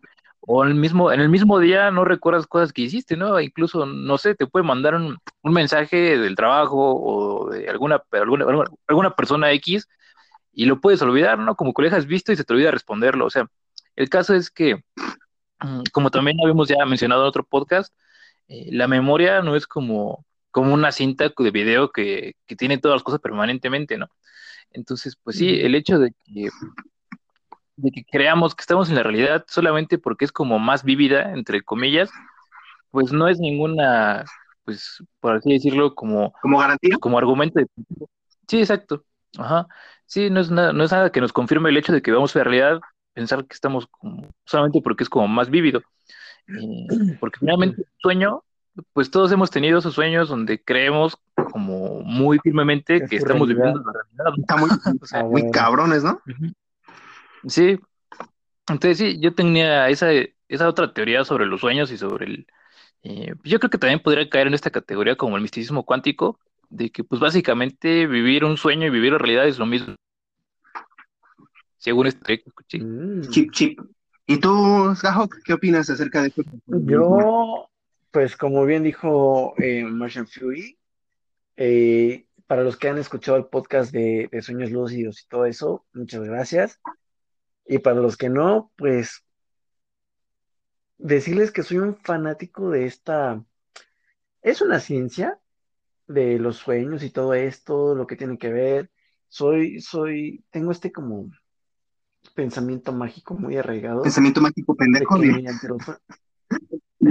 o 0.49 0.63
en 0.63 0.71
el 0.71 0.75
mismo 0.75 1.11
en 1.11 1.19
el 1.19 1.29
mismo 1.29 1.59
día 1.59 1.91
no 1.91 2.05
recuerdas 2.05 2.47
cosas 2.47 2.71
que 2.71 2.83
hiciste, 2.83 3.17
¿no? 3.17 3.39
Incluso 3.41 3.85
no 3.85 4.17
sé, 4.17 4.33
te 4.33 4.47
puede 4.47 4.65
mandar 4.65 4.95
un, 4.95 5.17
un 5.43 5.53
mensaje 5.53 6.17
del 6.17 6.35
trabajo 6.37 6.95
o 6.95 7.49
de 7.51 7.69
alguna 7.69 8.01
alguna 8.11 8.45
alguna 8.87 9.15
persona 9.15 9.51
X 9.51 9.87
y 10.53 10.65
lo 10.65 10.79
puedes 10.81 11.01
olvidar, 11.01 11.37
¿no? 11.37 11.55
Como 11.55 11.73
que 11.73 11.81
lo 11.83 11.89
dejas 11.89 12.07
visto 12.07 12.31
y 12.31 12.37
se 12.37 12.45
te 12.45 12.53
olvida 12.53 12.71
responderlo, 12.71 13.25
o 13.25 13.29
sea, 13.29 13.47
el 13.97 14.09
caso 14.09 14.33
es 14.35 14.49
que 14.49 14.75
mm, 15.59 15.83
como 15.91 16.11
también 16.11 16.37
habíamos 16.41 16.69
ya 16.69 16.85
mencionado 16.85 17.23
en 17.23 17.29
otro 17.29 17.43
podcast, 17.43 17.93
eh, 18.47 18.69
la 18.71 18.87
memoria 18.87 19.41
no 19.41 19.55
es 19.55 19.67
como 19.67 20.25
como 20.51 20.73
una 20.73 20.91
cinta 20.91 21.31
de 21.37 21.51
video 21.51 21.91
que, 21.91 22.35
que 22.47 22.55
tiene 22.55 22.77
todas 22.79 22.95
las 22.95 23.03
cosas 23.03 23.19
permanentemente, 23.21 23.97
¿no? 23.97 24.07
Entonces, 24.71 25.17
pues 25.21 25.37
sí, 25.37 25.59
el 25.61 25.75
hecho 25.75 25.99
de 25.99 26.13
que, 26.25 26.49
de 27.77 27.91
que 27.91 28.03
creamos 28.03 28.53
que 28.55 28.61
estamos 28.61 28.89
en 28.89 28.95
la 28.95 29.03
realidad 29.03 29.45
solamente 29.47 29.97
porque 29.97 30.25
es 30.25 30.31
como 30.31 30.59
más 30.59 30.83
vívida, 30.83 31.31
entre 31.33 31.61
comillas, 31.61 32.09
pues 32.91 33.11
no 33.11 33.27
es 33.27 33.39
ninguna, 33.39 34.25
pues, 34.65 35.03
por 35.19 35.35
así 35.37 35.53
decirlo, 35.53 35.95
como, 35.95 36.33
Como 36.41 36.59
garantía. 36.59 36.97
como 36.99 37.17
argumento 37.17 37.59
de... 37.59 37.67
Sí, 38.47 38.59
exacto. 38.59 39.03
Ajá. 39.37 39.67
Sí, 40.05 40.29
no 40.29 40.39
es 40.39 40.49
nada, 40.49 40.73
no 40.73 40.83
es 40.83 40.91
nada 40.91 41.11
que 41.11 41.21
nos 41.21 41.33
confirme 41.33 41.69
el 41.69 41.77
hecho 41.77 41.93
de 41.93 42.01
que 42.01 42.11
vamos 42.11 42.35
a 42.35 42.39
la 42.39 42.43
realidad, 42.45 42.79
pensar 43.13 43.45
que 43.45 43.53
estamos 43.53 43.87
como, 43.87 44.27
solamente 44.45 44.81
porque 44.81 45.03
es 45.03 45.09
como 45.09 45.27
más 45.27 45.49
vívido. 45.49 45.81
Eh, 46.47 46.87
porque 47.19 47.39
finalmente 47.39 47.81
el 47.81 47.87
sueño, 47.97 48.43
pues 48.93 49.11
todos 49.11 49.31
hemos 49.31 49.51
tenido 49.51 49.79
esos 49.79 49.93
sueños 49.93 50.29
donde 50.29 50.63
creemos 50.63 51.17
como 51.51 52.01
muy 52.01 52.39
firmemente 52.39 52.97
Es 52.97 53.09
que 53.09 53.15
estamos 53.17 53.47
realidad. 53.47 53.73
viviendo 53.73 53.91
la 53.91 54.01
realidad. 54.01 54.39
Está 54.39 54.57
muy, 54.57 54.69
O 55.01 55.05
sea, 55.05 55.19
Ah, 55.19 55.23
muy 55.25 55.51
cabrones, 55.51 56.03
¿no? 56.03 56.21
Ujú. 56.27 56.53
Sí, 57.45 57.79
entonces 58.67 58.97
sí, 58.97 59.19
yo 59.19 59.33
tenía 59.35 59.89
esa, 59.89 60.09
esa 60.47 60.67
otra 60.67 60.93
teoría 60.93 61.23
sobre 61.23 61.45
los 61.45 61.61
sueños 61.61 61.91
y 61.91 61.97
sobre 61.97 62.25
el... 62.25 62.47
eh, 63.03 63.33
yo 63.43 63.59
creo 63.59 63.69
que 63.69 63.77
también 63.77 64.01
podría 64.01 64.29
caer 64.29 64.47
en 64.47 64.53
esta 64.53 64.71
categoría 64.71 65.15
como 65.15 65.35
el 65.35 65.41
misticismo 65.41 65.85
cuántico, 65.85 66.39
de 66.69 66.89
que 66.89 67.03
pues 67.03 67.21
básicamente 67.21 68.07
vivir 68.07 68.43
un 68.43 68.57
sueño 68.57 68.87
y 68.87 68.89
vivir 68.89 69.13
la 69.13 69.19
realidad 69.19 69.47
es 69.47 69.57
lo 69.57 69.65
mismo, 69.65 69.95
según 71.77 72.07
este 72.07 72.43
escuché. 72.45 72.79
Mm. 72.79 73.29
Chip, 73.29 73.51
chip. 73.51 73.79
¿Y 74.25 74.39
tú, 74.39 74.93
Gajo, 75.01 75.29
qué 75.45 75.53
opinas 75.53 75.89
acerca 75.89 76.21
de 76.21 76.27
esto? 76.27 76.43
Yo, 76.65 77.69
pues 78.11 78.35
como 78.35 78.65
bien 78.65 78.83
dijo 78.83 79.53
eh, 79.57 79.85
Martian 79.85 80.27
Fury, 80.27 80.77
eh, 81.55 82.25
para 82.45 82.63
los 82.63 82.75
que 82.75 82.89
han 82.89 82.97
escuchado 82.97 83.37
el 83.37 83.45
podcast 83.45 83.93
de, 83.93 84.27
de 84.29 84.41
Sueños 84.41 84.71
Lúcidos 84.71 85.21
y 85.23 85.27
todo 85.29 85.45
eso, 85.45 85.85
muchas 85.93 86.23
gracias. 86.23 86.81
Y 87.67 87.79
para 87.79 87.99
los 87.99 88.17
que 88.17 88.29
no, 88.29 88.71
pues 88.77 89.23
decirles 90.97 91.51
que 91.51 91.63
soy 91.63 91.77
un 91.77 91.95
fanático 91.95 92.69
de 92.69 92.85
esta, 92.85 93.43
es 94.41 94.61
una 94.61 94.79
ciencia 94.79 95.39
de 96.07 96.39
los 96.39 96.57
sueños 96.57 97.03
y 97.03 97.09
todo 97.09 97.33
esto, 97.33 97.93
lo 97.95 98.07
que 98.07 98.15
tiene 98.15 98.37
que 98.37 98.49
ver. 98.49 98.91
Soy, 99.27 99.81
soy, 99.81 100.45
tengo 100.49 100.71
este 100.71 100.91
como 100.91 101.29
pensamiento 102.33 102.91
mágico 102.91 103.35
muy 103.35 103.55
arraigado 103.55 104.03
Pensamiento 104.03 104.41
mágico 104.41 104.73
de 104.73 104.77
pendejo, 104.77 105.17
de 105.17 105.43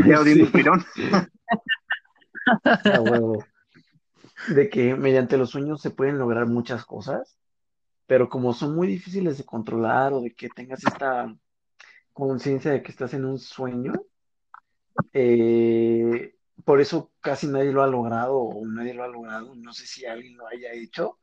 ya 0.09 0.21
odiando. 0.21 0.53
Pirón. 0.53 0.85
A 2.65 3.01
huevo. 3.01 3.45
De 4.55 4.69
que 4.69 4.95
mediante 4.95 5.37
los 5.37 5.51
sueños 5.51 5.81
se 5.81 5.91
pueden 5.91 6.19
lograr 6.19 6.47
muchas 6.47 6.85
cosas, 6.85 7.39
pero 8.07 8.29
como 8.29 8.53
son 8.53 8.75
muy 8.75 8.87
difíciles 8.87 9.39
de 9.39 9.45
controlar 9.45 10.13
o 10.13 10.21
de 10.21 10.35
que 10.35 10.49
tengas 10.49 10.85
esta 10.85 11.35
conciencia 12.13 12.71
de 12.71 12.83
que 12.83 12.91
estás 12.91 13.15
en 13.15 13.25
un 13.25 13.39
sueño, 13.39 13.93
eh, 15.13 16.35
por 16.65 16.81
eso 16.81 17.13
casi 17.21 17.47
nadie 17.49 17.73
lo 17.73 17.83
ha 17.83 17.87
logrado 17.87 18.39
o 18.39 18.67
nadie 18.67 18.95
lo 18.95 19.05
ha 19.05 19.09
logrado. 19.09 19.55
No 19.55 19.73
sé 19.73 19.87
si 19.87 20.07
alguien 20.07 20.37
lo 20.37 20.47
haya 20.47 20.73
hecho, 20.73 21.19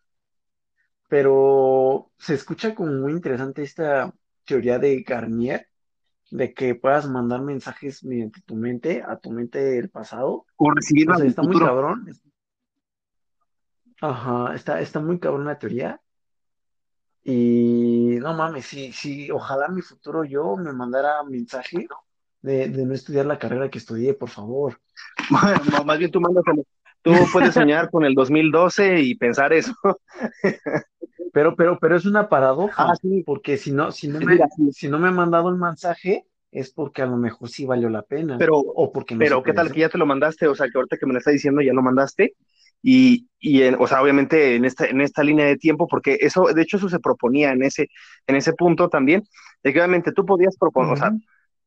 pero 1.08 2.12
se 2.18 2.34
escucha 2.34 2.76
como 2.76 2.92
muy 2.92 3.14
interesante 3.14 3.64
esta 3.64 4.14
teoría 4.46 4.80
de 4.80 5.04
Garnier, 5.04 5.68
de 6.32 6.54
que 6.54 6.76
puedas 6.76 7.08
mandar 7.08 7.42
mensajes 7.42 8.04
mediante 8.04 8.42
tu 8.42 8.56
mente 8.56 9.04
a 9.06 9.18
tu 9.18 9.32
mente 9.32 9.60
del 9.60 9.90
pasado. 9.90 10.46
O 10.58 10.72
recibirlo 10.72 11.16
sea, 11.16 11.28
está 11.28 11.44
muy 11.44 11.54
futuro. 11.54 11.68
cabrón. 11.68 12.06
Ajá, 14.02 14.56
está, 14.56 14.82
está 14.82 15.00
muy 15.00 15.20
cabrón 15.20 15.46
la 15.46 15.60
teoría. 15.60 16.02
Y 17.26 18.18
no 18.20 18.34
mames, 18.34 18.66
sí, 18.66 18.92
sí, 18.92 19.32
ojalá 19.32 19.70
mi 19.70 19.82
futuro 19.82 20.24
yo 20.26 20.58
me 20.58 20.74
mandara 20.74 21.24
mensaje 21.24 21.88
de, 22.42 22.68
de 22.68 22.86
no 22.86 22.94
estudiar 22.94 23.26
la 23.26 23.40
carrera 23.40 23.70
que 23.70 23.78
estudié, 23.78 24.14
por 24.14 24.30
favor. 24.30 24.80
Bueno, 25.30 25.86
más 25.86 25.98
bien 25.98 26.12
tú 26.12 26.20
mándaselo. 26.20 26.64
Tú 27.02 27.14
puedes 27.32 27.54
soñar 27.54 27.90
con 27.90 28.06
el 28.06 28.14
2012 28.14 29.02
y 29.02 29.16
pensar 29.16 29.54
eso. 29.54 29.74
Pero, 31.34 31.56
pero, 31.56 31.80
pero 31.80 31.96
es 31.96 32.06
una 32.06 32.30
paradoja, 32.30 32.92
Ah, 32.92 32.96
sí. 32.96 33.24
porque 33.26 33.58
si 33.58 33.72
no, 33.72 33.92
si 33.92 34.08
no 34.08 34.20
me, 34.20 34.34
mira, 34.34 34.48
sí. 34.56 34.72
si 34.72 34.88
no 34.88 35.00
me 35.00 35.08
han 35.08 35.16
mandado 35.16 35.50
el 35.50 35.56
mensaje, 35.56 36.28
es 36.52 36.72
porque 36.72 37.02
a 37.02 37.08
lo 37.08 37.18
mejor 37.18 37.50
sí 37.50 37.66
valió 37.66 37.90
la 37.90 38.04
pena, 38.04 38.38
Pero, 38.38 38.58
o 38.60 38.92
porque 38.92 39.16
no 39.16 39.20
pero 39.20 39.42
¿qué 39.42 39.52
tal 39.52 39.72
que 39.72 39.80
ya 39.80 39.90
te 39.90 39.98
lo 39.98 40.06
mandaste? 40.06 40.48
O 40.48 40.54
sea, 40.54 40.68
que 40.70 40.78
ahorita 40.78 40.98
que 40.98 41.08
me 41.08 41.14
lo 41.14 41.18
está 41.20 41.32
diciendo 41.32 41.62
ya 41.62 41.74
lo 41.74 41.82
mandaste. 41.82 42.36
Y, 42.84 43.30
y 43.40 43.64
o 43.64 43.88
sea, 43.88 44.02
obviamente 44.02 44.56
en 44.56 44.66
esta, 44.66 44.86
en 44.86 45.00
esta 45.02 45.24
línea 45.24 45.46
de 45.46 45.58
tiempo, 45.58 45.88
porque 45.88 46.18
eso, 46.20 46.46
de 46.54 46.62
hecho, 46.62 46.78
eso 46.78 46.90
se 46.90 47.00
proponía 47.00 47.52
en 47.54 47.64
ese, 47.64 47.90
en 48.28 48.36
ese 48.36 48.54
punto 48.54 48.90
también, 48.90 49.24
de 49.64 49.72
que 49.72 49.80
obviamente 49.80 50.12
tú 50.12 50.26
podías 50.26 50.58
proponer, 50.58 50.94
o 50.94 50.98
sea, 50.98 51.12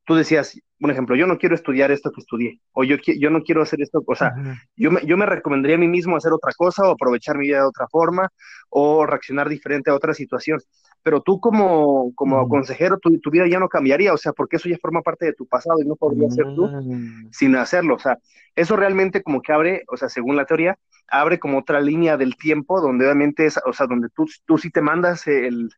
tú 0.04 0.14
decías, 0.14 0.60
un 0.78 0.90
ejemplo, 0.90 1.16
yo 1.16 1.26
no 1.26 1.38
quiero 1.38 1.54
estudiar 1.54 1.90
esto 1.90 2.12
que 2.12 2.20
estudié, 2.20 2.60
o 2.72 2.84
yo, 2.84 2.96
yo 2.98 3.30
no 3.30 3.42
quiero 3.42 3.62
hacer 3.62 3.80
esto, 3.80 4.02
o 4.06 4.14
sea, 4.14 4.34
yo, 4.76 4.90
me, 4.90 5.00
yo 5.06 5.16
me 5.16 5.24
recomendaría 5.24 5.76
a 5.76 5.80
mí 5.80 5.88
mismo 5.88 6.16
hacer 6.16 6.32
otra 6.34 6.52
cosa, 6.54 6.86
o 6.86 6.92
aprovechar 6.92 7.38
mi 7.38 7.46
vida 7.46 7.60
de 7.60 7.66
otra 7.66 7.88
forma, 7.88 8.28
o 8.68 9.06
reaccionar 9.06 9.48
diferente 9.48 9.90
a 9.90 9.94
otra 9.94 10.12
situación. 10.12 10.60
Pero 11.06 11.20
tú 11.20 11.38
como, 11.38 12.12
como 12.16 12.48
consejero, 12.48 12.98
tu, 12.98 13.20
tu, 13.20 13.30
vida 13.30 13.46
ya 13.46 13.60
no 13.60 13.68
cambiaría, 13.68 14.12
o 14.12 14.16
sea, 14.16 14.32
porque 14.32 14.56
eso 14.56 14.68
ya 14.68 14.76
forma 14.76 15.02
parte 15.02 15.24
de 15.24 15.34
tu 15.34 15.46
pasado 15.46 15.80
y 15.80 15.86
no 15.86 15.94
podría 15.94 16.28
ser 16.30 16.46
tú 16.56 16.66
mm. 16.66 17.28
sin 17.30 17.54
hacerlo. 17.54 17.94
O 17.94 17.98
sea, 18.00 18.18
eso 18.56 18.74
realmente 18.74 19.22
como 19.22 19.40
que 19.40 19.52
abre, 19.52 19.84
o 19.86 19.96
sea, 19.96 20.08
según 20.08 20.34
la 20.34 20.46
teoría, 20.46 20.76
abre 21.06 21.38
como 21.38 21.58
otra 21.58 21.80
línea 21.80 22.16
del 22.16 22.34
tiempo 22.36 22.80
donde 22.80 23.04
obviamente 23.04 23.46
es, 23.46 23.56
o 23.64 23.72
sea, 23.72 23.86
donde 23.86 24.08
tú, 24.08 24.26
tú 24.46 24.58
sí 24.58 24.72
te 24.72 24.80
mandas 24.80 25.28
el, 25.28 25.70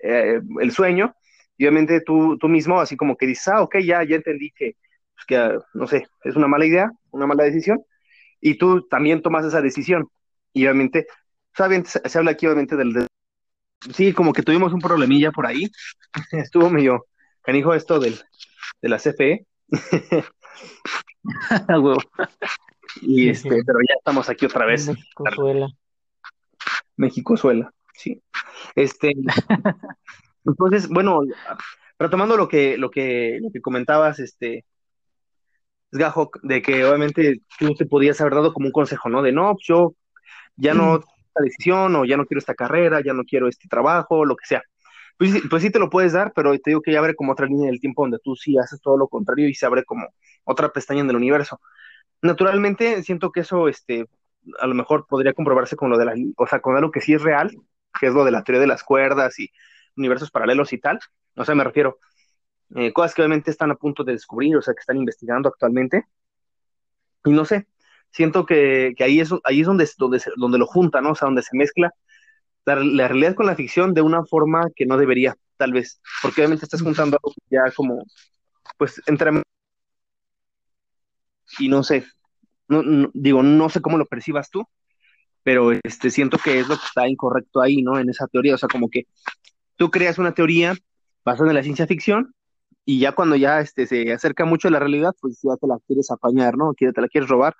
eh, 0.00 0.42
el 0.60 0.70
sueño, 0.70 1.14
y 1.56 1.64
obviamente 1.64 2.02
tú, 2.02 2.36
tú 2.36 2.46
mismo 2.50 2.78
así 2.78 2.94
como 2.94 3.16
que 3.16 3.26
dices, 3.26 3.48
ah, 3.48 3.62
ok, 3.62 3.78
ya, 3.78 4.04
ya 4.04 4.16
entendí 4.16 4.50
que, 4.50 4.76
pues, 5.14 5.24
que, 5.26 5.58
no 5.72 5.86
sé, 5.86 6.06
es 6.24 6.36
una 6.36 6.46
mala 6.46 6.66
idea, 6.66 6.92
una 7.10 7.26
mala 7.26 7.44
decisión, 7.44 7.82
y 8.38 8.58
tú 8.58 8.86
también 8.86 9.22
tomas 9.22 9.46
esa 9.46 9.62
decisión. 9.62 10.10
Y 10.52 10.66
obviamente. 10.66 11.06
Se, 11.54 12.08
se 12.08 12.18
habla 12.18 12.30
aquí 12.30 12.46
obviamente 12.46 12.76
del, 12.76 13.07
Sí, 13.94 14.12
como 14.12 14.32
que 14.32 14.42
tuvimos 14.42 14.72
un 14.72 14.80
problemilla 14.80 15.30
por 15.30 15.46
ahí. 15.46 15.70
Estuvo 16.32 16.70
medio 16.70 17.06
canijo 17.42 17.74
esto 17.74 17.98
del, 17.98 18.20
de 18.82 18.88
la 18.88 18.98
CFE. 18.98 19.46
y 23.02 23.28
este, 23.28 23.62
pero 23.64 23.78
ya 23.88 23.94
estamos 23.96 24.28
aquí 24.28 24.46
otra 24.46 24.66
vez. 24.66 24.88
México 24.88 25.24
suela. 25.34 25.68
México 26.96 27.36
suela, 27.36 27.72
sí. 27.94 28.22
Este, 28.74 29.12
entonces, 30.44 30.88
bueno, 30.88 31.20
retomando 31.98 32.36
lo 32.36 32.48
que, 32.48 32.76
lo 32.76 32.90
que, 32.90 33.38
lo 33.40 33.50
que 33.50 33.60
comentabas, 33.60 34.18
este, 34.18 34.64
Gajo, 35.90 36.30
de 36.42 36.60
que 36.60 36.84
obviamente 36.84 37.40
tú 37.58 37.74
te 37.74 37.86
podías 37.86 38.20
haber 38.20 38.34
dado 38.34 38.52
como 38.52 38.66
un 38.66 38.72
consejo, 38.72 39.08
¿no? 39.08 39.22
De 39.22 39.32
no, 39.32 39.54
pues 39.54 39.64
yo 39.66 39.94
ya 40.56 40.74
no 40.74 41.00
esta 41.38 41.44
decisión, 41.44 41.94
o 41.96 42.04
ya 42.04 42.16
no 42.16 42.26
quiero 42.26 42.38
esta 42.38 42.54
carrera, 42.54 43.00
ya 43.00 43.12
no 43.12 43.24
quiero 43.24 43.48
este 43.48 43.68
trabajo, 43.68 44.24
lo 44.24 44.36
que 44.36 44.46
sea. 44.46 44.62
Pues, 45.16 45.42
pues 45.50 45.62
sí 45.62 45.70
te 45.70 45.78
lo 45.78 45.90
puedes 45.90 46.12
dar, 46.12 46.32
pero 46.34 46.52
te 46.52 46.70
digo 46.70 46.80
que 46.82 46.92
ya 46.92 47.00
abre 47.00 47.14
como 47.14 47.32
otra 47.32 47.46
línea 47.46 47.70
del 47.70 47.80
tiempo 47.80 48.02
donde 48.02 48.18
tú 48.22 48.36
sí 48.36 48.56
haces 48.58 48.80
todo 48.80 48.96
lo 48.96 49.08
contrario 49.08 49.48
y 49.48 49.54
se 49.54 49.66
abre 49.66 49.84
como 49.84 50.06
otra 50.44 50.70
pestaña 50.70 51.00
en 51.00 51.10
el 51.10 51.16
universo. 51.16 51.60
Naturalmente, 52.22 53.02
siento 53.02 53.32
que 53.32 53.40
eso, 53.40 53.68
este, 53.68 54.06
a 54.60 54.66
lo 54.66 54.74
mejor 54.74 55.06
podría 55.08 55.32
comprobarse 55.34 55.76
con 55.76 55.90
lo 55.90 55.98
de 55.98 56.04
la, 56.04 56.14
o 56.36 56.46
sea, 56.46 56.60
con 56.60 56.76
algo 56.76 56.90
que 56.90 57.00
sí 57.00 57.14
es 57.14 57.22
real, 57.22 57.52
que 57.98 58.06
es 58.06 58.14
lo 58.14 58.24
de 58.24 58.30
la 58.30 58.44
teoría 58.44 58.60
de 58.60 58.66
las 58.68 58.84
cuerdas 58.84 59.38
y 59.40 59.50
universos 59.96 60.30
paralelos 60.30 60.72
y 60.72 60.78
tal. 60.78 61.00
O 61.36 61.44
sea, 61.44 61.54
me 61.54 61.64
refiero, 61.64 61.98
eh, 62.76 62.92
cosas 62.92 63.14
que 63.14 63.22
obviamente 63.22 63.50
están 63.50 63.70
a 63.70 63.76
punto 63.76 64.04
de 64.04 64.12
descubrir, 64.12 64.56
o 64.56 64.62
sea, 64.62 64.74
que 64.74 64.80
están 64.80 64.98
investigando 64.98 65.48
actualmente. 65.48 66.04
Y 67.24 67.30
no 67.30 67.44
sé, 67.44 67.66
siento 68.10 68.46
que, 68.46 68.94
ahí, 69.00 69.20
es, 69.20 69.30
ahí 69.44 69.60
es 69.60 69.66
donde, 69.66 69.88
donde, 69.98 70.22
donde 70.36 70.58
lo 70.58 70.66
junta, 70.66 71.00
¿no? 71.00 71.12
O 71.12 71.14
sea, 71.14 71.26
donde 71.26 71.42
se 71.42 71.56
mezcla 71.56 71.92
la, 72.64 72.76
la, 72.76 73.08
realidad 73.08 73.34
con 73.34 73.46
la 73.46 73.56
ficción 73.56 73.94
de 73.94 74.02
una 74.02 74.24
forma 74.24 74.68
que 74.74 74.86
no 74.86 74.96
debería, 74.96 75.36
tal 75.56 75.72
vez, 75.72 76.00
porque 76.22 76.40
obviamente 76.40 76.64
estás 76.64 76.82
juntando 76.82 77.18
algo 77.22 77.34
ya 77.50 77.72
como, 77.74 78.04
pues, 78.76 79.00
entre... 79.06 79.42
Y 81.58 81.68
no 81.68 81.82
sé, 81.82 82.04
no, 82.68 83.10
digo, 83.14 83.42
no 83.42 83.68
sé 83.70 83.80
cómo 83.80 83.98
lo 83.98 84.06
percibas 84.06 84.50
tú, 84.50 84.66
pero 85.42 85.72
este, 85.72 86.10
siento 86.10 86.38
que 86.38 86.60
es 86.60 86.68
lo 86.68 86.76
que 86.76 86.84
está 86.84 87.08
incorrecto 87.08 87.60
ahí, 87.62 87.82
¿no? 87.82 87.98
En 87.98 88.10
esa 88.10 88.26
teoría, 88.26 88.54
o 88.54 88.58
sea, 88.58 88.68
como 88.68 88.90
que 88.90 89.06
tú 89.76 89.90
creas 89.90 90.18
una 90.18 90.34
teoría 90.34 90.74
basada 91.24 91.48
en 91.50 91.56
la 91.56 91.62
ciencia 91.62 91.86
ficción 91.86 92.34
y 92.84 93.00
ya 93.00 93.12
cuando 93.12 93.36
ya 93.36 93.60
este, 93.60 93.86
se 93.86 94.12
acerca 94.12 94.44
mucho 94.44 94.68
a 94.68 94.70
la 94.70 94.78
realidad, 94.78 95.14
pues 95.20 95.40
ya 95.42 95.56
te 95.56 95.66
la 95.66 95.78
quieres 95.86 96.10
apañar, 96.10 96.56
¿no? 96.56 96.74
Te 96.74 97.00
la 97.00 97.08
quieres 97.08 97.30
robar 97.30 97.54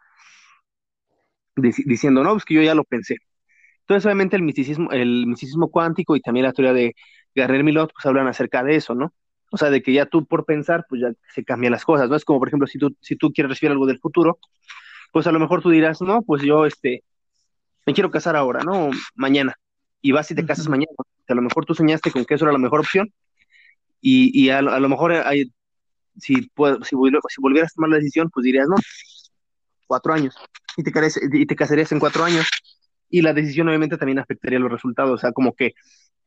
diciendo, 1.60 2.22
no, 2.22 2.32
pues 2.32 2.44
que 2.44 2.54
yo 2.54 2.62
ya 2.62 2.74
lo 2.74 2.84
pensé. 2.84 3.16
Entonces, 3.80 4.04
obviamente, 4.06 4.36
el 4.36 4.42
misticismo, 4.42 4.90
el 4.90 5.26
misticismo 5.26 5.70
cuántico 5.70 6.16
y 6.16 6.20
también 6.20 6.44
la 6.46 6.52
teoría 6.52 6.72
de 6.74 6.94
Garner 7.34 7.64
Milot, 7.64 7.92
pues 7.92 8.04
hablan 8.06 8.26
acerca 8.26 8.62
de 8.62 8.76
eso, 8.76 8.94
¿no? 8.94 9.14
O 9.50 9.56
sea, 9.56 9.70
de 9.70 9.82
que 9.82 9.92
ya 9.92 10.06
tú 10.06 10.26
por 10.26 10.44
pensar, 10.44 10.84
pues 10.88 11.00
ya 11.00 11.12
se 11.34 11.44
cambian 11.44 11.72
las 11.72 11.84
cosas, 11.84 12.08
¿no? 12.10 12.16
Es 12.16 12.24
como, 12.24 12.38
por 12.38 12.48
ejemplo, 12.48 12.66
si 12.66 12.78
tú, 12.78 12.94
si 13.00 13.16
tú 13.16 13.32
quieres 13.32 13.50
recibir 13.50 13.72
algo 13.72 13.86
del 13.86 13.98
futuro, 13.98 14.38
pues 15.12 15.26
a 15.26 15.32
lo 15.32 15.40
mejor 15.40 15.62
tú 15.62 15.70
dirás, 15.70 16.02
no, 16.02 16.22
pues 16.22 16.42
yo, 16.42 16.66
este, 16.66 17.02
me 17.86 17.94
quiero 17.94 18.10
casar 18.10 18.36
ahora, 18.36 18.60
¿no? 18.64 18.90
Mañana. 19.14 19.54
Y 20.02 20.12
vas 20.12 20.30
y 20.30 20.34
te 20.34 20.44
casas 20.44 20.68
mañana. 20.68 20.92
A 21.28 21.34
lo 21.34 21.42
mejor 21.42 21.64
tú 21.64 21.74
soñaste 21.74 22.10
con 22.10 22.24
que 22.24 22.34
eso 22.34 22.44
era 22.44 22.52
la 22.52 22.58
mejor 22.58 22.80
opción. 22.80 23.10
Y, 24.00 24.38
y 24.38 24.50
a, 24.50 24.58
a, 24.58 24.80
lo 24.80 24.88
mejor 24.88 25.12
hay, 25.12 25.50
si, 26.18 26.34
si, 26.34 26.50
si 26.82 26.96
volvieras 26.96 27.72
a 27.72 27.74
tomar 27.74 27.90
la 27.90 27.96
decisión, 27.96 28.30
pues 28.30 28.44
dirías, 28.44 28.68
no, 28.68 28.76
cuatro 29.88 30.12
años 30.12 30.36
y 30.76 30.84
te, 30.84 30.92
y 31.32 31.46
te 31.46 31.56
casarías 31.56 31.90
en 31.90 31.98
cuatro 31.98 32.24
años. 32.24 32.46
Y 33.10 33.22
la 33.22 33.32
decisión 33.32 33.68
obviamente 33.68 33.96
también 33.96 34.20
afectaría 34.20 34.60
los 34.60 34.70
resultados, 34.70 35.14
o 35.14 35.18
sea, 35.18 35.32
como 35.32 35.54
que 35.54 35.74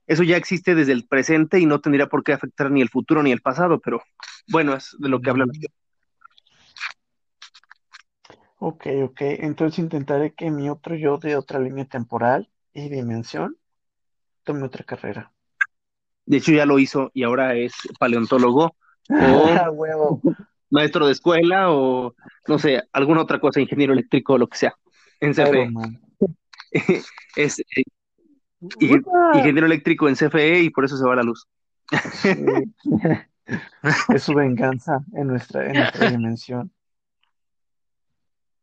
eso 0.08 0.24
ya 0.24 0.36
existe 0.36 0.76
desde 0.76 0.92
el 0.92 1.08
presente 1.08 1.60
y 1.60 1.66
no 1.66 1.80
tendría 1.80 2.08
por 2.08 2.24
qué 2.24 2.34
afectar 2.34 2.70
ni 2.72 2.82
el 2.82 2.90
futuro 2.90 3.24
ni 3.24 3.32
el 3.32 3.42
pasado, 3.42 3.80
pero 3.80 4.02
bueno, 4.50 4.76
es 4.76 4.96
de 5.00 5.08
lo 5.08 5.22
que 5.22 5.30
habla 5.30 5.46
la 5.46 5.54
Ok, 8.58 8.88
ok, 9.04 9.22
entonces 9.22 9.80
intentaré 9.80 10.34
que 10.34 10.52
mi 10.52 10.70
otro 10.70 10.96
yo 10.96 11.18
de 11.18 11.36
otra 11.36 11.60
línea 11.60 11.86
temporal 11.86 12.50
y 12.74 12.90
dimensión 12.90 13.58
tome 14.44 14.64
otra 14.64 14.84
carrera. 14.84 15.32
De 16.26 16.38
hecho 16.38 16.52
ya 16.52 16.66
lo 16.66 16.78
hizo 16.78 17.10
y 17.14 17.24
ahora 17.24 17.56
es 17.56 17.74
paleontólogo 18.00 18.76
o 19.10 20.22
maestro 20.72 21.06
de 21.06 21.12
escuela 21.12 21.72
o 21.72 22.16
no 22.48 22.58
sé, 22.58 22.84
alguna 22.92 23.22
otra 23.22 23.40
cosa, 23.40 23.62
ingeniero 23.62 23.94
eléctrico 23.94 24.34
o 24.34 24.38
lo 24.38 24.48
que 24.48 24.58
sea, 24.58 24.76
en 25.20 25.34
CFE. 25.34 25.70
es 27.36 27.60
eh, 27.60 27.84
ingeniero 28.80 29.68
eléctrico 29.68 30.08
en 30.10 30.16
CFE 30.16 30.62
y 30.62 30.70
por 30.70 30.86
eso 30.86 30.98
se 30.98 31.06
va 31.06 31.16
la 31.16 31.24
luz. 31.24 31.48
es 34.14 34.24
su 34.24 34.34
venganza 34.34 35.00
en 35.14 35.28
nuestra, 35.28 35.68
en 35.68 35.74
nuestra 35.74 36.10
dimensión. 36.10 36.72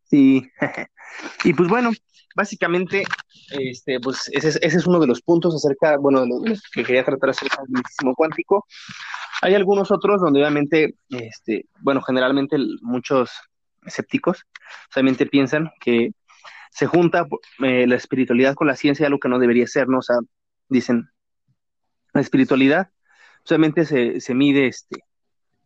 Sí, 0.05 0.51
y 1.45 1.53
pues 1.53 1.69
bueno, 1.69 1.91
básicamente, 2.35 3.05
este, 3.51 4.01
pues 4.01 4.31
ese, 4.33 4.49
ese, 4.49 4.79
es 4.79 4.87
uno 4.87 5.01
de 5.01 5.07
los 5.07 5.21
puntos 5.21 5.55
acerca, 5.55 5.99
bueno, 5.99 6.23
de 6.23 6.49
los 6.49 6.63
que 6.73 6.85
quería 6.85 7.05
tratar 7.05 7.31
acerca 7.31 7.61
del 7.63 7.71
misticismo 7.71 8.15
cuántico. 8.15 8.65
Hay 9.43 9.55
algunos 9.55 9.91
otros 9.91 10.21
donde 10.21 10.41
obviamente, 10.41 10.95
este, 11.11 11.67
bueno, 11.81 12.03
generalmente 12.03 12.57
muchos 12.83 13.31
escépticos 13.85 14.45
solamente 14.93 15.27
piensan 15.27 15.71
que 15.81 16.11
se 16.71 16.87
junta 16.87 17.27
eh, 17.63 17.87
la 17.87 17.97
espiritualidad 17.97 18.55
con 18.55 18.67
la 18.67 18.77
ciencia, 18.77 19.07
algo 19.07 19.19
que 19.19 19.29
no 19.29 19.39
debería 19.39 19.67
ser, 19.67 19.89
¿no? 19.89 19.99
O 19.99 20.03
sea, 20.03 20.17
dicen, 20.69 21.09
la 22.13 22.21
espiritualidad 22.21 22.91
solamente 23.45 23.85
se, 23.85 24.21
se 24.21 24.35
mide, 24.35 24.67
este, 24.67 24.97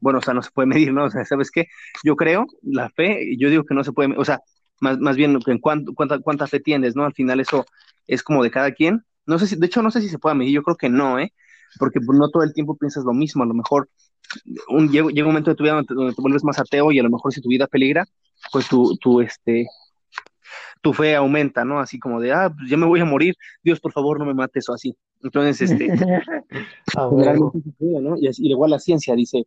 bueno, 0.01 0.19
o 0.19 0.23
sea, 0.23 0.35
no 0.35 0.43
se 0.43 0.51
puede 0.51 0.67
medir, 0.67 0.93
¿no? 0.93 1.05
O 1.05 1.11
sea, 1.11 1.25
¿sabes 1.25 1.51
qué? 1.51 1.67
Yo 2.05 2.17
creo, 2.17 2.47
la 2.63 2.91
fe, 2.91 3.37
yo 3.39 3.51
digo 3.51 3.65
que 3.65 3.75
no 3.75 3.85
se 3.85 3.93
puede, 3.93 4.15
o 4.17 4.25
sea, 4.25 4.41
más, 4.81 4.99
más 4.99 5.17
bien 5.17 5.39
en 5.47 5.59
cuánto, 5.59 5.93
cuánta, 5.95 6.19
cuánta 6.21 6.47
fe 6.47 6.61
tienes, 6.61 6.97
¿no? 6.97 7.05
Al 7.05 7.15
final 7.15 7.41
eso 7.41 7.65
es 8.07 8.23
como 8.23 8.43
de 8.43 8.51
cada 8.51 8.73
quien. 8.73 9.05
No 9.27 9.39
sé 9.39 9.47
si, 9.47 9.57
de 9.57 9.67
hecho, 9.67 9.83
no 9.83 9.91
sé 9.91 10.01
si 10.01 10.09
se 10.09 10.19
puede 10.19 10.35
medir, 10.35 10.55
yo 10.55 10.63
creo 10.63 10.77
que 10.77 10.89
no, 10.89 11.19
¿eh? 11.19 11.33
Porque 11.79 12.01
pues, 12.01 12.19
no 12.19 12.29
todo 12.31 12.43
el 12.43 12.53
tiempo 12.53 12.77
piensas 12.77 13.05
lo 13.05 13.13
mismo, 13.13 13.43
a 13.43 13.47
lo 13.47 13.55
mejor 13.55 13.89
un, 14.69 14.91
llega, 14.91 15.09
llega, 15.09 15.27
un 15.27 15.33
momento 15.33 15.51
de 15.51 15.57
tu 15.57 15.65
vida 15.65 15.75
donde 15.75 15.89
te, 15.89 15.95
donde 15.95 16.15
te, 16.15 16.23
vuelves 16.23 16.45
más 16.45 16.59
ateo 16.59 16.93
y 16.93 16.99
a 16.99 17.03
lo 17.03 17.11
mejor 17.11 17.33
si 17.33 17.41
tu 17.41 17.49
vida 17.49 17.67
peligra, 17.67 18.07
pues 18.51 18.69
tu, 18.69 18.97
tu, 18.97 19.21
este, 19.21 19.67
tu 20.81 20.93
fe 20.93 21.15
aumenta, 21.15 21.65
¿no? 21.65 21.81
Así 21.81 21.99
como 21.99 22.21
de, 22.21 22.33
ah, 22.33 22.53
pues 22.55 22.69
ya 22.71 22.77
me 22.77 22.87
voy 22.87 23.01
a 23.01 23.05
morir, 23.05 23.35
Dios, 23.63 23.81
por 23.81 23.93
favor, 23.93 24.19
no 24.19 24.27
me 24.27 24.35
mates 24.35 24.69
o 24.69 24.75
así. 24.75 24.97
Entonces, 25.23 25.71
este, 25.71 25.89
ah, 26.97 27.07
bueno. 27.07 27.53
¿no? 27.79 28.17
y, 28.17 28.29
así, 28.29 28.47
y 28.47 28.51
igual 28.51 28.71
la 28.71 28.79
ciencia 28.79 29.15
dice, 29.15 29.47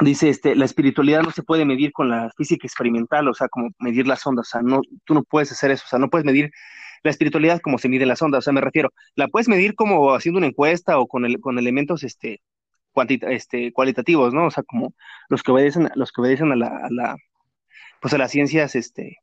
dice, 0.00 0.28
este, 0.28 0.54
la 0.54 0.64
espiritualidad 0.64 1.22
no 1.22 1.30
se 1.30 1.42
puede 1.42 1.64
medir 1.64 1.92
con 1.92 2.08
la 2.08 2.30
física 2.36 2.66
experimental, 2.66 3.28
o 3.28 3.34
sea, 3.34 3.48
como 3.48 3.70
medir 3.78 4.06
las 4.06 4.24
ondas, 4.26 4.48
o 4.48 4.50
sea, 4.50 4.62
no, 4.62 4.80
tú 5.04 5.14
no 5.14 5.24
puedes 5.24 5.50
hacer 5.50 5.70
eso, 5.70 5.84
o 5.86 5.88
sea, 5.88 5.98
no 5.98 6.08
puedes 6.08 6.24
medir 6.24 6.50
la 7.02 7.10
espiritualidad 7.10 7.60
como 7.60 7.78
se 7.78 7.88
mide 7.88 8.06
las 8.06 8.22
ondas, 8.22 8.38
o 8.40 8.42
sea, 8.42 8.52
me 8.52 8.60
refiero, 8.60 8.92
la 9.14 9.28
puedes 9.28 9.48
medir 9.48 9.74
como 9.74 10.14
haciendo 10.14 10.38
una 10.38 10.46
encuesta 10.48 10.98
o 10.98 11.06
con, 11.06 11.24
el, 11.24 11.40
con 11.40 11.58
elementos, 11.58 12.02
este, 12.04 12.40
este, 13.06 13.72
cualitativos, 13.72 14.34
¿no? 14.34 14.46
O 14.46 14.50
sea, 14.50 14.62
como 14.64 14.94
los 15.28 15.42
que 15.42 15.52
obedecen, 15.52 15.90
los 15.94 16.12
que 16.12 16.20
obedecen 16.20 16.52
a 16.52 16.56
la, 16.56 16.68
a 16.68 16.88
la, 16.90 17.16
pues 18.00 18.14
a 18.14 18.18
las 18.18 18.30
ciencias, 18.30 18.74
este, 18.74 19.18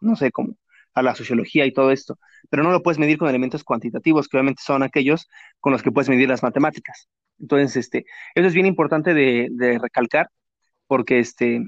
no 0.00 0.16
sé, 0.16 0.30
como 0.32 0.56
a 0.94 1.02
la 1.02 1.14
sociología 1.14 1.66
y 1.66 1.72
todo 1.72 1.92
esto, 1.92 2.18
pero 2.50 2.62
no 2.62 2.72
lo 2.72 2.82
puedes 2.82 2.98
medir 2.98 3.18
con 3.18 3.28
elementos 3.28 3.64
cuantitativos, 3.64 4.28
que 4.28 4.36
obviamente 4.36 4.62
son 4.64 4.82
aquellos 4.82 5.28
con 5.60 5.72
los 5.72 5.82
que 5.82 5.92
puedes 5.92 6.08
medir 6.08 6.28
las 6.28 6.42
matemáticas. 6.42 7.08
Entonces, 7.38 7.76
este, 7.76 8.04
eso 8.34 8.48
es 8.48 8.54
bien 8.54 8.66
importante 8.66 9.14
de, 9.14 9.48
de 9.50 9.78
recalcar, 9.78 10.28
porque 10.86 11.20
este, 11.20 11.62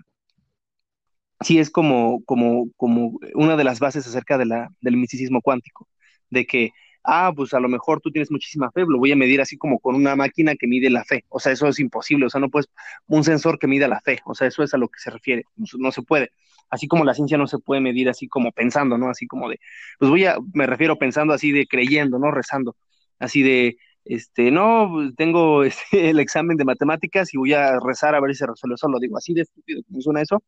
sí 1.41 1.59
es 1.59 1.71
como, 1.71 2.23
como, 2.25 2.71
como 2.77 3.19
una 3.35 3.57
de 3.57 3.65
las 3.65 3.81
bases 3.81 4.07
acerca 4.07 4.39
de 4.39 4.47
la, 4.47 4.69
del 4.81 4.97
misticismo 4.97 5.41
cuántico, 5.43 5.89
de 6.31 6.47
que, 6.47 6.71
ah, 7.05 7.33
pues 7.35 7.55
a 7.55 7.61
lo 7.61 7.69
mejor 7.69 8.01
tú 8.01 8.11
tienes 8.11 8.31
muchísima 8.31 8.71
fe, 8.73 8.83
lo 8.87 8.99
voy 8.99 9.13
a 9.13 9.17
medir 9.17 9.41
así 9.41 9.57
como 9.57 9.79
con 9.81 9.95
una 9.95 10.17
máquina 10.17 10.55
que 10.55 10.67
mide 10.67 10.91
la 10.91 11.05
fe, 11.05 11.25
o 11.29 11.41
sea, 11.41 11.53
eso 11.53 11.67
es 11.69 11.79
imposible, 11.81 12.27
o 12.27 12.31
sea, 12.31 12.41
no 12.41 12.51
puedes, 12.51 12.69
un 13.07 13.25
sensor 13.25 13.59
que 13.59 13.67
mida 13.67 13.89
la 13.89 14.01
fe, 14.01 14.21
o 14.27 14.35
sea, 14.35 14.47
eso 14.49 14.63
es 14.63 14.75
a 14.75 14.79
lo 14.79 14.89
que 14.89 15.01
se 15.01 15.11
refiere, 15.11 15.45
no, 15.57 15.93
se 15.93 16.03
puede, 16.03 16.31
así 16.71 16.87
como 16.89 17.05
la 17.05 17.15
ciencia 17.15 17.39
no 17.39 17.47
se 17.47 17.59
puede 17.59 17.81
medir 17.81 18.09
así 18.09 18.29
como 18.29 18.53
pensando, 18.53 18.99
¿no? 18.99 19.09
Así 19.11 19.27
como 19.27 19.49
de, 19.49 19.59
pues 19.99 20.11
voy 20.11 20.25
a, 20.27 20.37
me 20.55 20.67
refiero 20.67 20.99
pensando 20.99 21.35
así 21.35 21.53
de 21.53 21.67
creyendo, 21.67 22.19
¿no? 22.19 22.31
Rezando, 22.31 22.77
así 23.19 23.43
de, 23.43 23.77
este, 24.05 24.51
no, 24.51 24.91
tengo 25.17 25.65
este, 25.65 26.11
el 26.11 26.21
examen 26.21 26.57
de 26.57 26.65
matemáticas 26.65 27.33
y 27.35 27.39
voy 27.39 27.55
a 27.55 27.79
rezar 27.81 28.15
a 28.15 28.21
ver 28.21 28.33
si 28.33 28.39
se 28.39 28.47
resuelve 28.47 28.77
solo, 28.77 28.99
digo, 29.01 29.17
así 29.17 29.35
de 29.35 29.43
estúpido 29.43 29.83
como 29.89 30.01
suena 30.03 30.23
eso, 30.23 30.43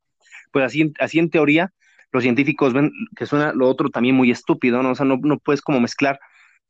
pues 0.53 0.65
así, 0.65 0.93
así 0.99 1.19
en 1.19 1.31
teoría 1.31 1.73
los 2.13 2.23
científicos 2.23 2.73
ven 2.75 2.93
que 3.17 3.27
suena 3.27 3.53
lo 3.53 3.69
otro 3.69 3.89
también 3.89 4.15
muy 4.15 4.31
estúpido, 4.31 4.83
¿no? 4.83 4.91
O 4.91 4.95
sea, 4.95 5.07
no, 5.07 5.19
no 5.23 5.39
puedes 5.39 5.63
como 5.63 5.81
mezclar 5.81 6.21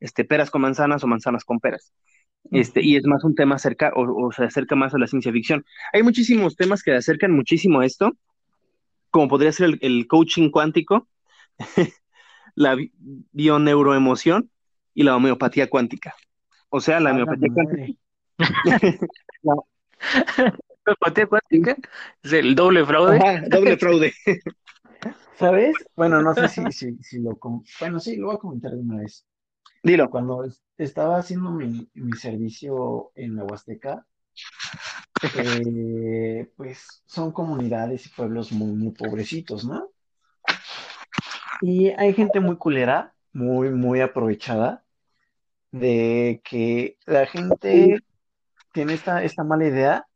este, 0.01 0.25
peras 0.25 0.51
con 0.51 0.63
manzanas 0.63 1.03
o 1.03 1.07
manzanas 1.07 1.45
con 1.45 1.61
peras. 1.61 1.93
Este, 2.51 2.83
y 2.83 2.97
es 2.97 3.05
más 3.05 3.23
un 3.25 3.35
tema 3.35 3.59
cerca, 3.59 3.93
o, 3.95 4.33
se 4.33 4.45
acerca 4.45 4.75
más 4.75 4.95
a 4.95 4.99
la 4.99 5.07
ciencia 5.07 5.33
ficción. 5.33 5.65
Hay 5.93 6.03
muchísimos 6.03 6.57
temas 6.57 6.83
que 6.83 6.93
acercan 6.93 7.33
muchísimo 7.33 7.81
a 7.81 7.87
esto, 7.87 8.13
como 9.11 9.29
podría 9.29 9.53
ser 9.53 9.79
el, 9.81 10.07
coaching 10.07 10.51
cuántico, 10.51 11.09
la 12.55 12.77
bioneuroemoción 13.33 14.51
y 14.95 15.03
la 15.03 15.17
homeopatía 15.17 15.69
cuántica. 15.69 16.15
O 16.69 16.81
sea, 16.81 17.01
la 17.01 17.13
homeopatía 17.13 17.49
cuántica. 17.53 17.99
¿Homeopatía 18.39 18.91
cuántica? 19.43 20.72
Es 22.23 22.33
el 22.33 22.55
doble 22.55 22.85
fraude. 22.85 23.43
doble 23.49 23.77
fraude. 23.77 24.13
¿Sabes? 25.39 25.75
Bueno, 25.97 26.23
no 26.23 26.35
sé 26.35 26.49
si, 26.49 26.63
si, 26.71 26.97
si 26.99 27.21
lo... 27.21 27.39
Bueno, 27.81 27.99
sí, 27.99 28.17
lo 28.17 28.27
voy 28.27 28.37
a 28.37 28.39
comentar 28.39 28.73
de 28.73 28.79
una 28.79 28.99
vez. 28.99 29.27
Dilo. 29.83 30.09
Cuando 30.11 30.45
estaba 30.79 31.19
haciendo 31.19 31.51
mi, 31.51 31.89
servicio 32.19 33.11
en 33.17 33.37
la 33.37 33.45
Huasteca, 33.45 34.07
eh, 35.35 36.51
pues 36.57 37.03
son 37.07 37.33
comunidades 37.33 38.07
y 38.07 38.11
pueblos 38.11 38.53
muy, 38.53 38.73
muy 38.73 38.93
pobrecitos, 38.93 39.65
¿no? 39.65 39.91
Y 41.61 41.89
hay 41.91 42.15
gente 42.15 42.39
muy 42.41 42.57
culera, 42.57 43.15
muy, 43.33 43.71
muy 43.71 44.01
aprovechada, 44.01 44.85
de 45.73 46.41
que 46.45 46.99
la 47.07 47.27
gente 47.27 48.03
tiene 48.73 48.95
esta, 48.95 49.25
esta 49.25 49.43
mala 49.43 49.67
idea 49.67 50.07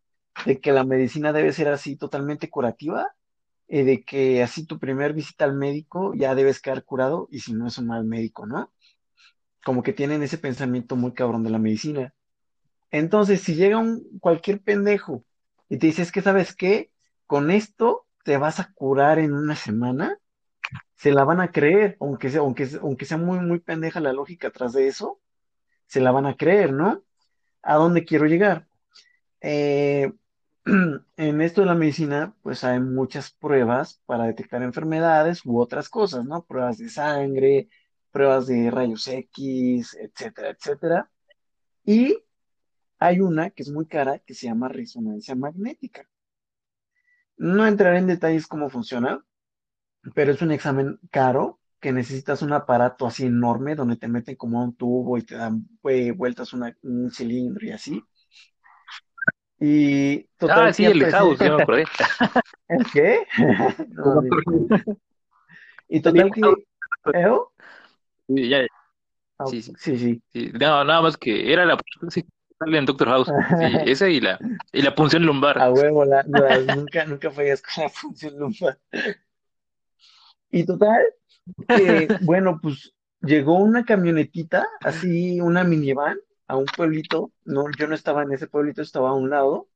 de 0.45 0.61
que 0.61 0.73
la 0.73 0.85
medicina 0.85 1.33
debe 1.33 1.53
ser 1.53 1.69
así 1.69 1.97
totalmente 1.97 2.51
curativa, 2.51 3.15
y 3.69 3.83
de 3.83 4.05
que 4.05 4.43
así 4.43 4.65
tu 4.67 4.79
primer 4.79 5.13
visita 5.13 5.45
al 5.45 5.55
médico 5.55 6.15
ya 6.15 6.35
debes 6.35 6.61
quedar 6.61 6.85
curado 6.85 7.27
y 7.33 7.41
si 7.41 7.53
no 7.53 7.67
es 7.67 7.79
un 7.79 7.89
mal 7.89 8.05
médico, 8.05 8.47
¿no? 8.47 8.71
como 9.67 9.83
que 9.83 9.93
tienen 9.93 10.23
ese 10.23 10.39
pensamiento 10.39 10.95
muy 10.95 11.13
cabrón 11.13 11.43
de 11.43 11.51
la 11.51 11.59
medicina. 11.59 12.15
Entonces, 12.93 13.41
si 13.41 13.57
llega 13.57 13.79
un 13.79 14.01
cualquier 14.21 14.61
pendejo 14.61 15.25
y 15.69 15.79
te 15.79 15.89
dice, 15.89 16.03
es 16.03 16.13
que 16.13 16.23
sabes 16.23 16.55
qué, 16.55 16.93
con 17.27 17.51
esto 17.51 18.07
te 18.23 18.37
vas 18.37 18.61
a 18.61 18.73
curar 18.75 19.19
en 19.19 19.33
una 19.33 19.57
semana, 19.57 20.21
se 20.95 21.11
la 21.11 21.25
van 21.25 21.41
a 21.41 21.51
creer, 21.51 21.97
aunque 21.99 22.31
sea, 22.31 22.43
aunque, 22.43 22.69
aunque 22.81 23.07
sea 23.07 23.17
muy, 23.17 23.41
muy 23.41 23.59
pendeja 23.59 23.99
la 23.99 24.13
lógica 24.13 24.49
atrás 24.49 24.73
de 24.73 24.87
eso, 24.87 25.19
se 25.89 26.01
la 26.01 26.13
van 26.13 26.27
a 26.27 26.37
creer, 26.37 26.73
¿no? 26.73 27.03
¿A 27.61 27.75
dónde 27.75 28.05
quiero 28.05 28.27
llegar? 28.27 28.69
Eh, 29.41 30.13
en 31.17 31.41
esto 31.43 31.61
de 31.61 31.67
la 31.69 31.75
medicina, 31.77 32.35
pues 32.43 32.65
hay 32.65 32.81
muchas 32.81 33.31
pruebas 33.31 34.03
para 34.05 34.25
detectar 34.25 34.63
enfermedades 34.63 35.47
u 35.47 35.61
otras 35.61 35.89
cosas, 35.89 36.25
¿no? 36.25 36.45
Pruebas 36.45 36.79
de 36.79 36.89
sangre, 36.89 37.69
pruebas 38.11 38.49
de 38.49 38.71
rayos 38.71 39.07
X, 39.07 39.97
etcétera, 40.01 40.51
etcétera. 40.51 41.11
Y 41.85 42.19
hay 42.99 43.21
una 43.21 43.51
que 43.51 43.63
es 43.63 43.71
muy 43.71 43.87
cara 43.87 44.19
que 44.19 44.35
se 44.35 44.47
llama 44.47 44.69
resonancia 44.69 45.37
magnética. 45.37 46.09
No 47.37 47.67
entraré 47.67 47.99
en 47.99 48.09
detalles 48.09 48.49
cómo 48.49 48.69
funciona, 48.69 49.25
pero 50.15 50.33
es 50.33 50.43
un 50.43 50.51
examen 50.51 50.99
caro 51.11 51.61
que 51.79 51.93
necesitas 51.93 52.43
un 52.43 52.53
aparato 52.53 53.07
así 53.07 53.27
enorme 53.27 53.77
donde 53.77 53.97
te 53.97 54.09
meten 54.09 54.35
como 54.35 54.65
un 54.65 54.75
tubo 54.75 55.17
y 55.19 55.23
te 55.23 55.37
dan 55.37 55.69
vueltas 56.17 56.53
un 56.55 57.11
cilindro 57.13 57.67
y 57.67 57.71
así. 57.71 58.03
Y 59.59 60.25
total, 60.37 60.67
ah, 60.67 60.73
sí, 60.73 60.85
el 60.85 61.05
House, 61.11 61.39
yo 61.39 61.57
me 61.57 61.63
acordé. 61.63 61.85
¿El 62.69 62.87
qué? 62.93 63.27
y 65.89 66.01
total 66.01 66.31
que... 66.31 66.43
Sí, 68.29 68.49
ya, 68.49 68.67
ah, 69.39 69.47
sí, 69.47 69.63
sí, 69.63 69.73
sí. 70.33 70.53
No, 70.53 70.85
nada 70.85 71.01
más 71.01 71.17
que 71.17 71.53
era 71.53 71.65
la 71.65 71.79
sí, 72.09 72.25
en 72.67 72.85
Doctor 72.85 73.09
House. 73.09 73.29
Sí, 73.29 73.77
esa 73.91 74.09
y 74.09 74.21
la, 74.21 74.39
y 74.73 74.83
la 74.83 74.95
punción 74.95 75.25
lumbar. 75.25 75.59
A 75.59 75.71
huevo, 75.71 76.05
la, 76.05 76.23
nunca, 76.75 77.05
nunca 77.07 77.31
fallas 77.31 77.63
con 77.63 77.85
la 77.85 77.91
punción 77.91 78.39
lumbar. 78.39 78.79
Y 80.51 80.65
total, 80.65 81.03
que, 81.69 82.09
bueno, 82.23 82.59
pues 82.61 82.93
llegó 83.21 83.59
una 83.59 83.85
camionetita, 83.85 84.67
así, 84.81 85.41
una 85.41 85.65
minivan, 85.65 86.19
a 86.47 86.57
un 86.57 86.67
pueblito. 86.67 87.33
No, 87.45 87.65
yo 87.79 87.87
no 87.89 87.95
estaba 87.95 88.23
en 88.23 88.33
ese 88.33 88.47
pueblito, 88.47 88.83
estaba 88.83 89.11
a 89.11 89.15
un 89.15 89.31
lado. 89.31 89.69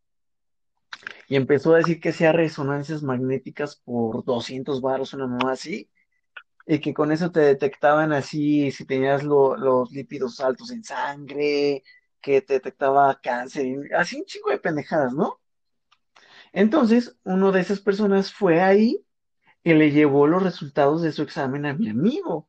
Y 1.28 1.36
empezó 1.36 1.74
a 1.74 1.78
decir 1.78 2.00
que 2.00 2.10
hacía 2.10 2.32
resonancias 2.32 3.02
magnéticas 3.02 3.76
por 3.76 4.24
200 4.24 4.80
baros, 4.80 5.14
una 5.14 5.26
nueva 5.26 5.52
así 5.52 5.90
y 6.66 6.78
que 6.78 6.94
con 6.94 7.10
eso 7.10 7.32
te 7.32 7.40
detectaban 7.40 8.12
así 8.12 8.70
si 8.70 8.84
tenías 8.84 9.24
los 9.24 9.90
lípidos 9.90 10.38
altos 10.38 10.70
en 10.70 10.84
sangre, 10.84 11.82
que 12.20 12.42
te 12.42 12.54
detectaba 12.54 13.20
cáncer, 13.20 13.92
así 13.96 14.16
un 14.20 14.24
chico 14.24 14.50
de 14.50 14.58
pendejadas, 14.58 15.12
¿no? 15.12 15.40
Entonces, 16.52 17.16
uno 17.24 17.50
de 17.50 17.60
esas 17.60 17.80
personas 17.80 18.32
fue 18.32 18.60
ahí 18.60 19.04
y 19.64 19.74
le 19.74 19.90
llevó 19.90 20.28
los 20.28 20.44
resultados 20.44 21.02
de 21.02 21.10
su 21.10 21.22
examen 21.22 21.66
a 21.66 21.74
mi 21.74 21.88
amigo. 21.88 22.48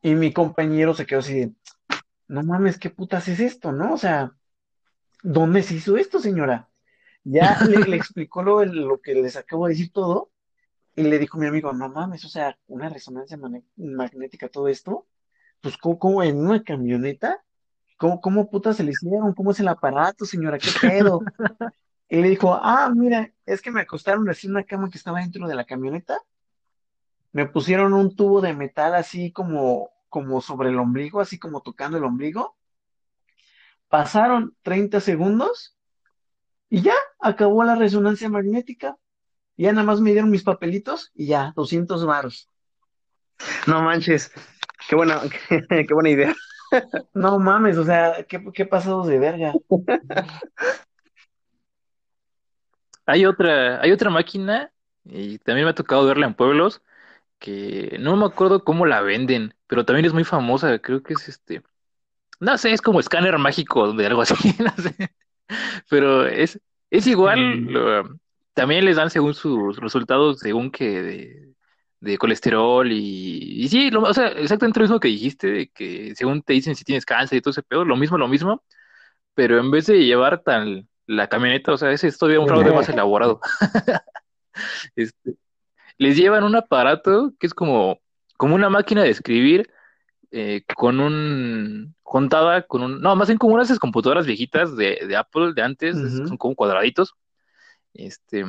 Y 0.00 0.14
mi 0.14 0.32
compañero 0.32 0.94
se 0.94 1.06
quedó 1.06 1.18
así 1.20 1.34
de, 1.40 1.52
no 2.28 2.42
mames, 2.42 2.78
¿qué 2.78 2.90
putas 2.90 3.26
es 3.28 3.40
esto, 3.40 3.72
no? 3.72 3.94
O 3.94 3.98
sea, 3.98 4.34
¿dónde 5.22 5.62
se 5.62 5.74
hizo 5.74 5.96
esto, 5.96 6.20
señora? 6.20 6.68
Ya 7.24 7.58
le, 7.66 7.96
explicó 7.96 8.42
lo, 8.42 8.64
lo 8.64 9.00
que 9.00 9.14
les 9.14 9.36
acabo 9.36 9.66
de 9.66 9.72
decir 9.72 9.92
todo 9.92 10.30
y 10.94 11.02
le 11.02 11.18
dijo 11.18 11.38
mi 11.38 11.46
amigo, 11.46 11.72
no 11.72 11.88
mames, 11.88 12.24
o 12.24 12.28
sea, 12.28 12.58
una 12.66 12.88
resonancia 12.88 13.38
magnética, 13.76 14.48
todo 14.48 14.68
esto, 14.68 15.06
pues 15.60 15.76
¿cómo, 15.78 16.22
en 16.22 16.38
una 16.38 16.62
camioneta? 16.62 17.42
¿Cómo, 17.96 18.20
cómo 18.20 18.50
putas 18.50 18.76
se 18.76 18.84
le 18.84 18.90
hicieron? 18.90 19.32
¿Cómo 19.34 19.52
es 19.52 19.60
el 19.60 19.68
aparato, 19.68 20.24
señora? 20.24 20.58
¿Qué 20.58 20.70
pedo? 20.80 21.20
y 22.08 22.20
le 22.20 22.28
dijo, 22.28 22.54
ah, 22.54 22.92
mira, 22.94 23.32
es 23.46 23.62
que 23.62 23.70
me 23.70 23.80
acostaron 23.80 24.28
así 24.28 24.48
una 24.48 24.64
cama 24.64 24.90
que 24.90 24.98
estaba 24.98 25.20
dentro 25.20 25.46
de 25.46 25.54
la 25.54 25.64
camioneta, 25.64 26.18
me 27.32 27.46
pusieron 27.46 27.92
un 27.92 28.16
tubo 28.16 28.40
de 28.40 28.54
metal 28.54 28.94
así 28.94 29.30
como, 29.30 29.90
como 30.08 30.40
sobre 30.40 30.70
el 30.70 30.78
ombligo, 30.78 31.20
así 31.20 31.38
como 31.38 31.62
tocando 31.62 31.98
el 31.98 32.04
ombligo, 32.04 32.56
pasaron 33.88 34.56
30 34.62 35.00
segundos 35.00 35.76
y 36.70 36.82
ya 36.82 36.94
acabó 37.20 37.64
la 37.64 37.74
resonancia 37.74 38.28
magnética 38.28 38.96
ya 39.58 39.72
nada 39.72 39.84
más 39.84 40.00
me 40.00 40.12
dieron 40.12 40.30
mis 40.30 40.44
papelitos 40.44 41.10
y 41.14 41.26
ya, 41.26 41.52
200 41.56 42.06
varos. 42.06 42.48
No 43.66 43.82
manches, 43.82 44.32
qué 44.88 44.94
buena, 44.94 45.20
qué, 45.48 45.86
buena 45.92 46.10
idea. 46.10 46.34
No 47.12 47.38
mames, 47.38 47.76
o 47.76 47.84
sea, 47.84 48.24
qué, 48.28 48.42
qué 48.54 48.66
pasados 48.66 49.08
de 49.08 49.18
verga. 49.18 49.52
Hay 53.04 53.26
otra, 53.26 53.80
hay 53.80 53.90
otra 53.90 54.10
máquina, 54.10 54.70
y 55.04 55.38
también 55.38 55.64
me 55.64 55.70
ha 55.70 55.74
tocado 55.74 56.06
verla 56.06 56.26
en 56.26 56.34
pueblos, 56.34 56.82
que 57.38 57.96
no 58.00 58.16
me 58.16 58.26
acuerdo 58.26 58.64
cómo 58.64 58.86
la 58.86 59.00
venden, 59.00 59.54
pero 59.68 59.84
también 59.84 60.06
es 60.06 60.12
muy 60.12 60.24
famosa, 60.24 60.78
creo 60.80 61.02
que 61.02 61.14
es 61.14 61.28
este, 61.28 61.62
no 62.40 62.58
sé, 62.58 62.72
es 62.72 62.82
como 62.82 62.98
escáner 62.98 63.38
mágico 63.38 63.92
de 63.92 64.06
algo 64.06 64.22
así, 64.22 64.34
no 64.58 64.72
sé, 64.82 65.12
pero 65.88 66.26
es, 66.26 66.60
es 66.90 67.06
igual, 67.06 67.60
mm. 67.60 68.18
También 68.58 68.84
les 68.84 68.96
dan 68.96 69.08
según 69.08 69.34
sus 69.34 69.76
resultados, 69.76 70.40
según 70.40 70.72
que 70.72 71.54
de, 72.00 72.18
colesterol 72.18 72.90
y, 72.90 73.62
y 73.62 73.68
sí, 73.68 73.88
o 73.94 74.12
sea, 74.12 74.26
exactamente 74.28 74.80
lo 74.80 74.84
mismo 74.84 74.98
que 74.98 75.06
dijiste, 75.06 75.46
de 75.46 75.68
que 75.68 76.12
según 76.16 76.42
te 76.42 76.54
dicen 76.54 76.74
si 76.74 76.82
tienes 76.82 77.06
cáncer 77.06 77.38
y 77.38 77.40
todo 77.40 77.52
ese 77.52 77.62
pedo, 77.62 77.84
lo 77.84 77.96
mismo, 77.96 78.18
lo 78.18 78.26
mismo, 78.26 78.64
pero 79.34 79.60
en 79.60 79.70
vez 79.70 79.86
de 79.86 80.04
llevar 80.04 80.42
tan 80.42 80.88
la 81.06 81.28
camioneta, 81.28 81.72
o 81.72 81.76
sea, 81.76 81.92
ese 81.92 82.08
es 82.08 82.18
todavía 82.18 82.40
un 82.40 82.48
fraude 82.48 82.72
más 82.72 82.88
elaborado. 82.88 83.40
Este, 84.96 85.36
les 85.98 86.16
llevan 86.16 86.42
un 86.42 86.56
aparato 86.56 87.32
que 87.38 87.46
es 87.46 87.54
como, 87.54 88.00
como 88.38 88.54
una 88.54 88.70
máquina 88.70 89.02
de 89.02 89.10
escribir 89.10 89.70
eh, 90.30 90.62
con 90.74 91.00
un 91.00 91.94
contada 92.02 92.62
con 92.62 92.82
un 92.82 93.02
no 93.02 93.14
más 93.16 93.28
bien 93.28 93.36
como 93.36 93.54
unas 93.54 93.78
computadoras 93.78 94.24
viejitas 94.24 94.76
de, 94.76 95.00
de 95.06 95.16
Apple 95.16 95.52
de 95.54 95.62
antes 95.62 95.96
son 95.96 96.38
como 96.38 96.54
cuadraditos 96.54 97.14
este, 97.94 98.46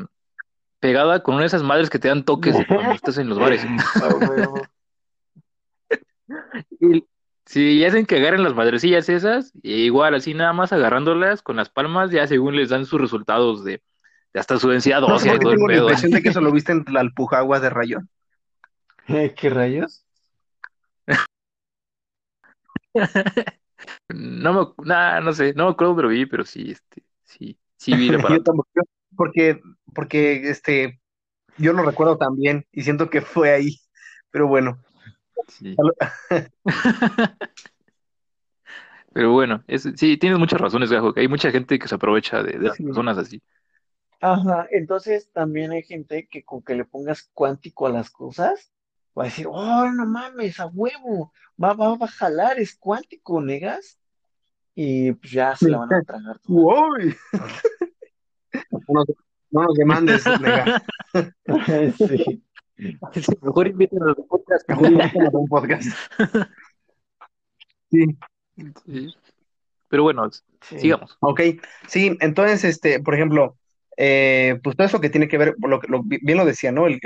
pegada 0.80 1.22
con 1.22 1.36
una 1.36 1.44
de 1.44 1.48
esas 1.48 1.64
madres 1.64 1.90
que 1.90 2.00
te 2.00 2.08
dan 2.08 2.24
toques 2.24 2.56
cuando 2.68 2.92
estás 2.94 3.18
en 3.20 3.30
los 3.30 3.40
bares. 3.40 3.66
y, 6.80 7.04
sí, 7.46 7.84
hacen 7.84 8.06
que 8.06 8.18
agarren 8.18 8.44
las 8.44 8.56
madrecillas 8.56 9.10
esas, 9.10 9.52
e 9.64 9.72
igual 9.72 10.16
así 10.16 10.34
nada 10.34 10.54
más 10.54 10.72
agarrándolas 10.74 11.42
con 11.42 11.58
las 11.58 11.70
palmas, 11.70 12.12
ya 12.12 12.28
según 12.28 12.56
les 12.56 12.70
dan 12.70 12.86
sus 12.86 13.02
resultados 13.02 13.64
de, 13.64 13.82
hasta 14.34 14.58
su 14.58 14.70
densidad 14.70 15.04
ósea 15.04 15.36
y 15.36 15.40
todo 15.40 15.52
tengo 15.52 15.70
el 15.70 15.76
la 15.76 15.80
pedo. 15.80 15.90
impresión 15.90 16.12
de 16.12 16.22
que 16.22 16.30
eso 16.30 16.42
lo 16.42 16.52
viste 16.52 16.72
en 16.72 16.86
la 16.88 17.04
de 17.60 17.70
rayón. 17.70 18.10
¿Qué 19.36 19.50
rayos? 19.50 20.06
No 24.10 24.54
me, 24.54 24.88
nah, 24.88 25.20
no 25.22 25.32
sé, 25.34 25.54
no 25.54 25.66
me 25.66 25.72
acuerdo, 25.72 25.96
pero 25.96 26.08
vi, 26.10 26.26
pero 26.26 26.44
sí, 26.44 26.72
este, 26.72 27.04
sí, 27.24 27.58
sí 27.78 27.96
vi 27.96 28.10
la 28.10 28.18
Yo 28.22 28.24
parada. 28.24 28.44
tampoco, 28.44 28.70
porque, 29.16 29.62
porque 29.94 30.50
este, 30.50 31.00
yo 31.58 31.74
lo 31.74 31.84
recuerdo 31.84 32.18
también 32.18 32.66
y 32.72 32.82
siento 32.82 33.10
que 33.10 33.22
fue 33.22 33.52
ahí, 33.52 33.78
pero 34.32 34.48
bueno. 34.48 34.80
Sí. 35.48 35.76
Pero 39.14 39.32
bueno, 39.32 39.64
es, 39.68 39.88
sí, 39.96 40.18
tienes 40.18 40.40
muchas 40.40 40.60
razones, 40.62 40.92
Gajo, 40.92 41.14
que 41.14 41.22
hay 41.22 41.28
mucha 41.28 41.52
gente 41.52 41.78
que 41.78 41.88
se 41.88 41.96
aprovecha 41.96 42.42
de, 42.42 42.58
de 42.58 42.68
las 42.68 42.78
Sí. 42.78 42.84
personas 42.84 43.18
así. 43.18 43.42
Ajá, 44.22 44.68
entonces 44.72 45.32
también 45.32 45.72
hay 45.72 45.84
gente 45.84 46.28
que 46.30 46.44
con 46.44 46.62
que 46.62 46.76
le 46.76 46.86
pongas 46.86 47.30
cuántico 47.34 47.88
a 47.88 47.92
las 47.92 48.10
cosas, 48.10 48.72
va 49.18 49.24
a 49.24 49.26
decir, 49.26 49.48
oh, 49.50 49.90
no 49.92 50.06
mames, 50.06 50.60
a 50.60 50.68
huevo, 50.68 51.32
va, 51.62 51.74
va, 51.74 51.96
va 51.96 52.06
a 52.06 52.10
jalar, 52.10 52.60
es 52.60 52.76
cuántico, 52.78 53.42
negas, 53.42 54.00
y 54.76 55.12
pues 55.14 55.32
ya 55.32 55.56
se 55.56 55.70
la 55.70 55.80
van 55.80 55.94
a 55.94 56.02
tragar. 56.04 56.40
¡Uy! 56.48 57.16
No 58.72 58.80
nos, 58.90 59.06
no 59.52 59.64
nos 59.64 59.76
demandes, 59.76 60.24
nega. 60.42 60.82
Sí. 61.98 62.44
Mejor 63.42 63.68
inviten 63.68 64.02
a 64.02 64.06
los 64.06 64.18
podcast. 64.28 64.70
Mejor 64.70 64.92
invítanos 64.92 65.34
a 65.34 65.38
un 65.38 65.48
podcast. 65.50 65.90
Sí, 67.92 68.06
Sí. 68.86 69.14
Pero 69.90 70.04
bueno, 70.04 70.30
Sí. 70.62 70.80
sigamos. 70.80 71.18
ok. 71.22 71.42
Sí, 71.88 72.16
entonces, 72.22 72.64
este, 72.64 73.00
por 73.02 73.16
ejemplo, 73.16 73.58
eh, 74.00 74.60
pues 74.64 74.78
todo 74.78 74.88
eso 74.88 75.02
que 75.02 75.12
tiene 75.12 75.28
que 75.30 75.38
ver, 75.40 75.56
lo, 75.60 75.82
lo- 75.90 76.04
bien 76.06 76.38
lo 76.38 76.46
decía, 76.46 76.72
¿no? 76.74 76.88
El, 76.88 77.00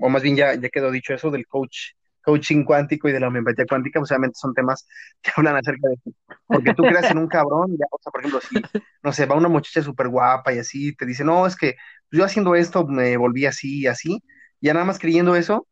o 0.00 0.10
más 0.10 0.22
bien 0.24 0.36
ya, 0.36 0.54
ya 0.56 0.70
quedó 0.70 0.90
dicho 0.92 1.14
eso 1.14 1.30
del 1.30 1.46
coach, 1.48 1.92
coaching 2.22 2.64
cuántico 2.64 3.08
y 3.08 3.12
de 3.12 3.20
la 3.20 3.28
homeopatía 3.28 3.66
cuántica, 3.68 4.00
pues 4.00 4.10
obviamente 4.12 4.38
son 4.40 4.54
temas 4.54 4.88
que 5.22 5.32
hablan 5.36 5.56
acerca 5.56 5.88
de 5.88 5.94
eso. 5.96 6.12
Porque 6.50 6.72
tú 6.72 6.86
creas 6.86 7.10
en 7.10 7.18
un 7.18 7.28
cabrón, 7.28 7.76
ya, 7.78 7.86
o 7.90 7.98
por 8.12 8.20
ejemplo, 8.22 8.40
si, 8.42 8.66
no 9.04 9.12
sé, 9.12 9.26
va 9.26 9.36
una 9.36 9.48
muchacha 9.48 9.82
súper 9.82 10.08
guapa 10.08 10.54
y 10.54 10.58
así, 10.60 10.94
te 10.96 11.06
dice, 11.06 11.24
no, 11.24 11.46
es 11.46 11.56
que 11.56 11.76
yo 12.12 12.24
haciendo 12.24 12.54
esto 12.56 12.86
me 12.86 13.16
volví 13.18 13.46
así 13.46 13.80
y 13.82 13.88
así, 13.88 14.22
ya 14.60 14.74
nada 14.74 14.86
más 14.86 15.00
creyendo 15.00 15.36
eso, 15.36 15.68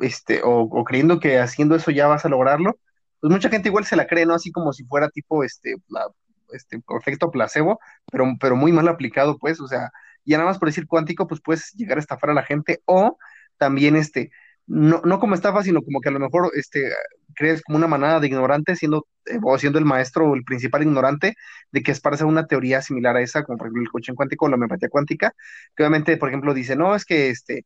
este, 0.00 0.42
o, 0.42 0.62
o 0.62 0.84
creyendo 0.84 1.20
que 1.20 1.38
haciendo 1.40 1.76
eso 1.76 1.90
ya 1.90 2.06
vas 2.08 2.24
a 2.24 2.28
lograrlo, 2.28 2.78
pues 3.20 3.32
mucha 3.32 3.50
gente 3.50 3.68
igual 3.68 3.84
se 3.86 3.96
la 3.96 4.06
cree, 4.06 4.26
¿no? 4.26 4.34
Así 4.34 4.50
como 4.52 4.72
si 4.72 4.84
fuera 4.84 5.08
tipo, 5.10 5.44
este, 5.44 5.76
la, 5.88 6.06
este, 6.52 6.82
efecto 6.98 7.30
placebo, 7.30 7.78
pero, 8.10 8.26
pero 8.40 8.56
muy 8.56 8.72
mal 8.72 8.88
aplicado, 8.88 9.38
pues, 9.38 9.60
o 9.60 9.68
sea, 9.68 9.90
ya 10.24 10.38
nada 10.38 10.48
más 10.50 10.58
por 10.58 10.68
decir 10.68 10.86
cuántico, 10.86 11.26
pues 11.26 11.40
puedes 11.42 11.72
llegar 11.74 11.98
a 11.98 12.00
estafar 12.00 12.30
a 12.30 12.34
la 12.34 12.42
gente, 12.44 12.82
o 12.86 13.18
también, 13.58 13.96
este, 13.96 14.30
no, 14.66 15.00
no 15.04 15.18
como 15.20 15.34
estafa, 15.34 15.62
sino 15.62 15.82
como 15.82 16.00
que 16.00 16.08
a 16.08 16.12
lo 16.12 16.20
mejor, 16.20 16.50
este, 16.54 16.90
crees 17.34 17.62
como 17.62 17.78
una 17.78 17.86
manada 17.86 18.20
de 18.20 18.26
ignorantes, 18.28 18.78
siendo, 18.78 19.06
eh, 19.26 19.38
o 19.42 19.58
siendo 19.58 19.78
el 19.78 19.84
maestro 19.84 20.28
o 20.30 20.34
el 20.34 20.44
principal 20.44 20.82
ignorante, 20.82 21.34
de 21.72 21.82
que 21.82 21.92
esparce 21.92 22.24
una 22.24 22.46
teoría 22.46 22.82
similar 22.82 23.16
a 23.16 23.20
esa, 23.22 23.42
como 23.44 23.58
por 23.58 23.66
ejemplo 23.68 23.82
el 23.82 23.90
coaching 23.90 24.14
cuántico 24.14 24.46
o 24.46 24.48
la 24.48 24.56
homeopatía 24.56 24.88
cuántica, 24.88 25.34
que 25.76 25.82
obviamente, 25.82 26.16
por 26.16 26.28
ejemplo, 26.28 26.54
dice, 26.54 26.76
no, 26.76 26.94
es 26.94 27.04
que, 27.04 27.30
este, 27.30 27.64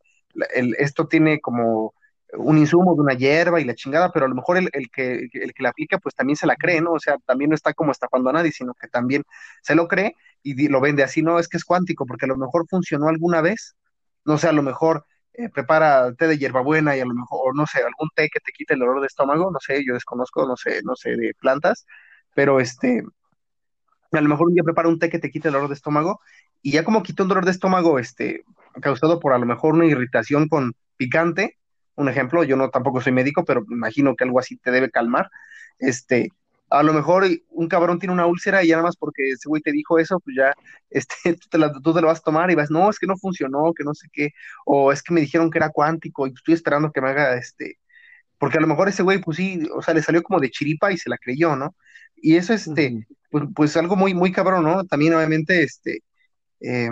el- 0.54 0.74
esto 0.78 1.06
tiene 1.08 1.40
como 1.40 1.94
un 2.36 2.58
insumo 2.58 2.94
de 2.94 3.00
una 3.00 3.14
hierba 3.14 3.60
y 3.60 3.64
la 3.64 3.74
chingada, 3.74 4.12
pero 4.12 4.26
a 4.26 4.28
lo 4.28 4.34
mejor 4.34 4.56
el, 4.58 4.68
el 4.72 4.90
que, 4.90 5.28
el 5.32 5.54
que 5.54 5.62
la 5.62 5.70
aplica 5.70 5.98
pues 5.98 6.14
también 6.14 6.36
se 6.36 6.46
la 6.46 6.56
cree, 6.56 6.80
¿no? 6.80 6.92
O 6.92 7.00
sea, 7.00 7.16
también 7.26 7.50
no 7.50 7.56
está 7.56 7.74
como 7.74 7.92
estafando 7.92 8.30
a 8.30 8.32
nadie, 8.32 8.52
sino 8.52 8.74
que 8.74 8.88
también 8.88 9.24
se 9.62 9.74
lo 9.74 9.88
cree 9.88 10.16
y 10.42 10.68
lo 10.68 10.80
vende 10.80 11.02
así, 11.02 11.22
no, 11.22 11.38
es 11.38 11.48
que 11.48 11.56
es 11.56 11.64
cuántico, 11.64 12.06
porque 12.06 12.26
a 12.26 12.28
lo 12.28 12.36
mejor 12.36 12.66
funcionó 12.68 13.08
alguna 13.08 13.40
vez, 13.40 13.76
no 14.24 14.38
sé, 14.38 14.48
a 14.48 14.52
lo 14.52 14.62
mejor 14.62 15.06
eh, 15.34 15.48
prepara 15.48 16.14
té 16.14 16.28
de 16.28 16.38
hierbabuena 16.38 16.96
y 16.96 17.00
a 17.00 17.06
lo 17.06 17.14
mejor, 17.14 17.56
no 17.56 17.66
sé, 17.66 17.78
algún 17.78 18.10
té 18.14 18.28
que 18.32 18.40
te 18.40 18.52
quite 18.52 18.74
el 18.74 18.80
dolor 18.80 19.00
de 19.00 19.06
estómago, 19.06 19.50
no 19.50 19.58
sé, 19.60 19.84
yo 19.84 19.94
desconozco, 19.94 20.46
no 20.46 20.56
sé, 20.56 20.82
no 20.84 20.94
sé 20.96 21.16
de 21.16 21.34
plantas, 21.40 21.86
pero 22.34 22.60
este, 22.60 23.02
a 24.12 24.20
lo 24.20 24.28
mejor 24.28 24.48
un 24.48 24.54
día 24.54 24.62
prepara 24.62 24.88
un 24.88 24.98
té 24.98 25.10
que 25.10 25.18
te 25.18 25.30
quite 25.30 25.48
el 25.48 25.54
dolor 25.54 25.68
de 25.68 25.74
estómago 25.74 26.20
y 26.62 26.72
ya 26.72 26.84
como 26.84 27.02
quitó 27.02 27.24
un 27.24 27.30
dolor 27.30 27.44
de 27.44 27.50
estómago, 27.50 27.98
este, 27.98 28.44
causado 28.80 29.20
por 29.20 29.32
a 29.32 29.38
lo 29.38 29.46
mejor 29.46 29.74
una 29.74 29.86
irritación 29.86 30.48
con 30.48 30.74
picante, 30.96 31.58
un 31.96 32.09
ejemplo, 32.09 32.44
yo 32.44 32.57
no 32.57 32.70
tampoco 32.70 33.00
soy 33.00 33.12
médico, 33.12 33.44
pero 33.44 33.62
me 33.66 33.76
imagino 33.76 34.16
que 34.16 34.24
algo 34.24 34.38
así 34.38 34.57
te 34.57 34.70
debe 34.70 34.90
calmar, 34.90 35.30
este, 35.78 36.30
a 36.70 36.83
lo 36.83 36.92
mejor 36.92 37.24
un 37.50 37.68
cabrón 37.68 37.98
tiene 37.98 38.12
una 38.12 38.26
úlcera 38.26 38.64
y 38.64 38.68
ya 38.68 38.76
nada 38.76 38.88
más 38.88 38.96
porque 38.96 39.30
ese 39.30 39.48
güey 39.48 39.62
te 39.62 39.72
dijo 39.72 39.98
eso, 39.98 40.20
pues 40.20 40.37
ya, 40.37 40.52
este, 40.90 41.35
tú 41.35 41.48
te, 41.50 41.59
la, 41.59 41.72
tú 41.72 41.94
te 41.94 42.00
lo 42.00 42.09
vas 42.09 42.20
a 42.20 42.22
tomar 42.22 42.50
y 42.50 42.54
vas, 42.54 42.70
no, 42.70 42.90
es 42.90 42.98
que 42.98 43.07
no 43.07 43.16
funcionó, 43.16 43.72
que 43.74 43.85
no 43.85 43.94
sé 43.94 44.09
qué, 44.12 44.30
o 44.66 44.92
es 44.92 45.02
que 45.02 45.14
me 45.14 45.20
dijeron 45.20 45.50
que 45.50 45.59
era 45.59 45.70
cuántico 45.70 46.26
y 46.26 46.33
estoy 46.33 46.54
esperando 46.54 46.92
que 46.92 47.00
me 47.00 47.11
haga, 47.11 47.37
este, 47.37 47.78
porque 48.38 48.59
a 48.59 48.61
lo 48.61 48.66
mejor 48.66 48.88
ese 48.88 49.02
güey, 49.02 49.20
pues 49.20 49.37
sí, 49.38 49.68
o 49.74 49.83
sea, 49.83 49.94
le 49.94 50.02
salió 50.02 50.22
como 50.22 50.40
de 50.40 50.50
chiripa 50.50 50.92
y 50.92 50.98
se 50.98 51.11
la 51.11 51.18
creyó, 51.18 51.57
¿no? 51.57 51.74
Y 52.16 52.37
eso, 52.37 52.54
este, 52.54 53.07
pues, 53.30 53.44
pues 53.54 53.76
algo 53.76 53.96
muy, 53.96 54.14
muy 54.14 54.33
cabrón, 54.33 54.64
¿no? 54.64 54.85
También 54.85 55.14
obviamente, 55.14 55.62
este, 55.62 56.02
eh, 56.61 56.90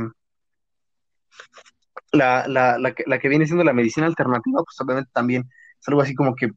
la, 2.13 2.47
la, 2.49 2.79
la, 2.79 2.95
que, 2.95 3.05
la 3.07 3.19
que 3.19 3.29
viene 3.29 3.47
siendo 3.47 3.65
la 3.65 3.73
medicina 3.73 4.07
alternativa, 4.07 4.63
pues 4.65 4.81
obviamente 4.81 5.11
también 5.15 5.49
es 5.81 5.89
algo 5.89 6.03
así 6.03 6.15
como 6.15 6.35
que, 6.37 6.51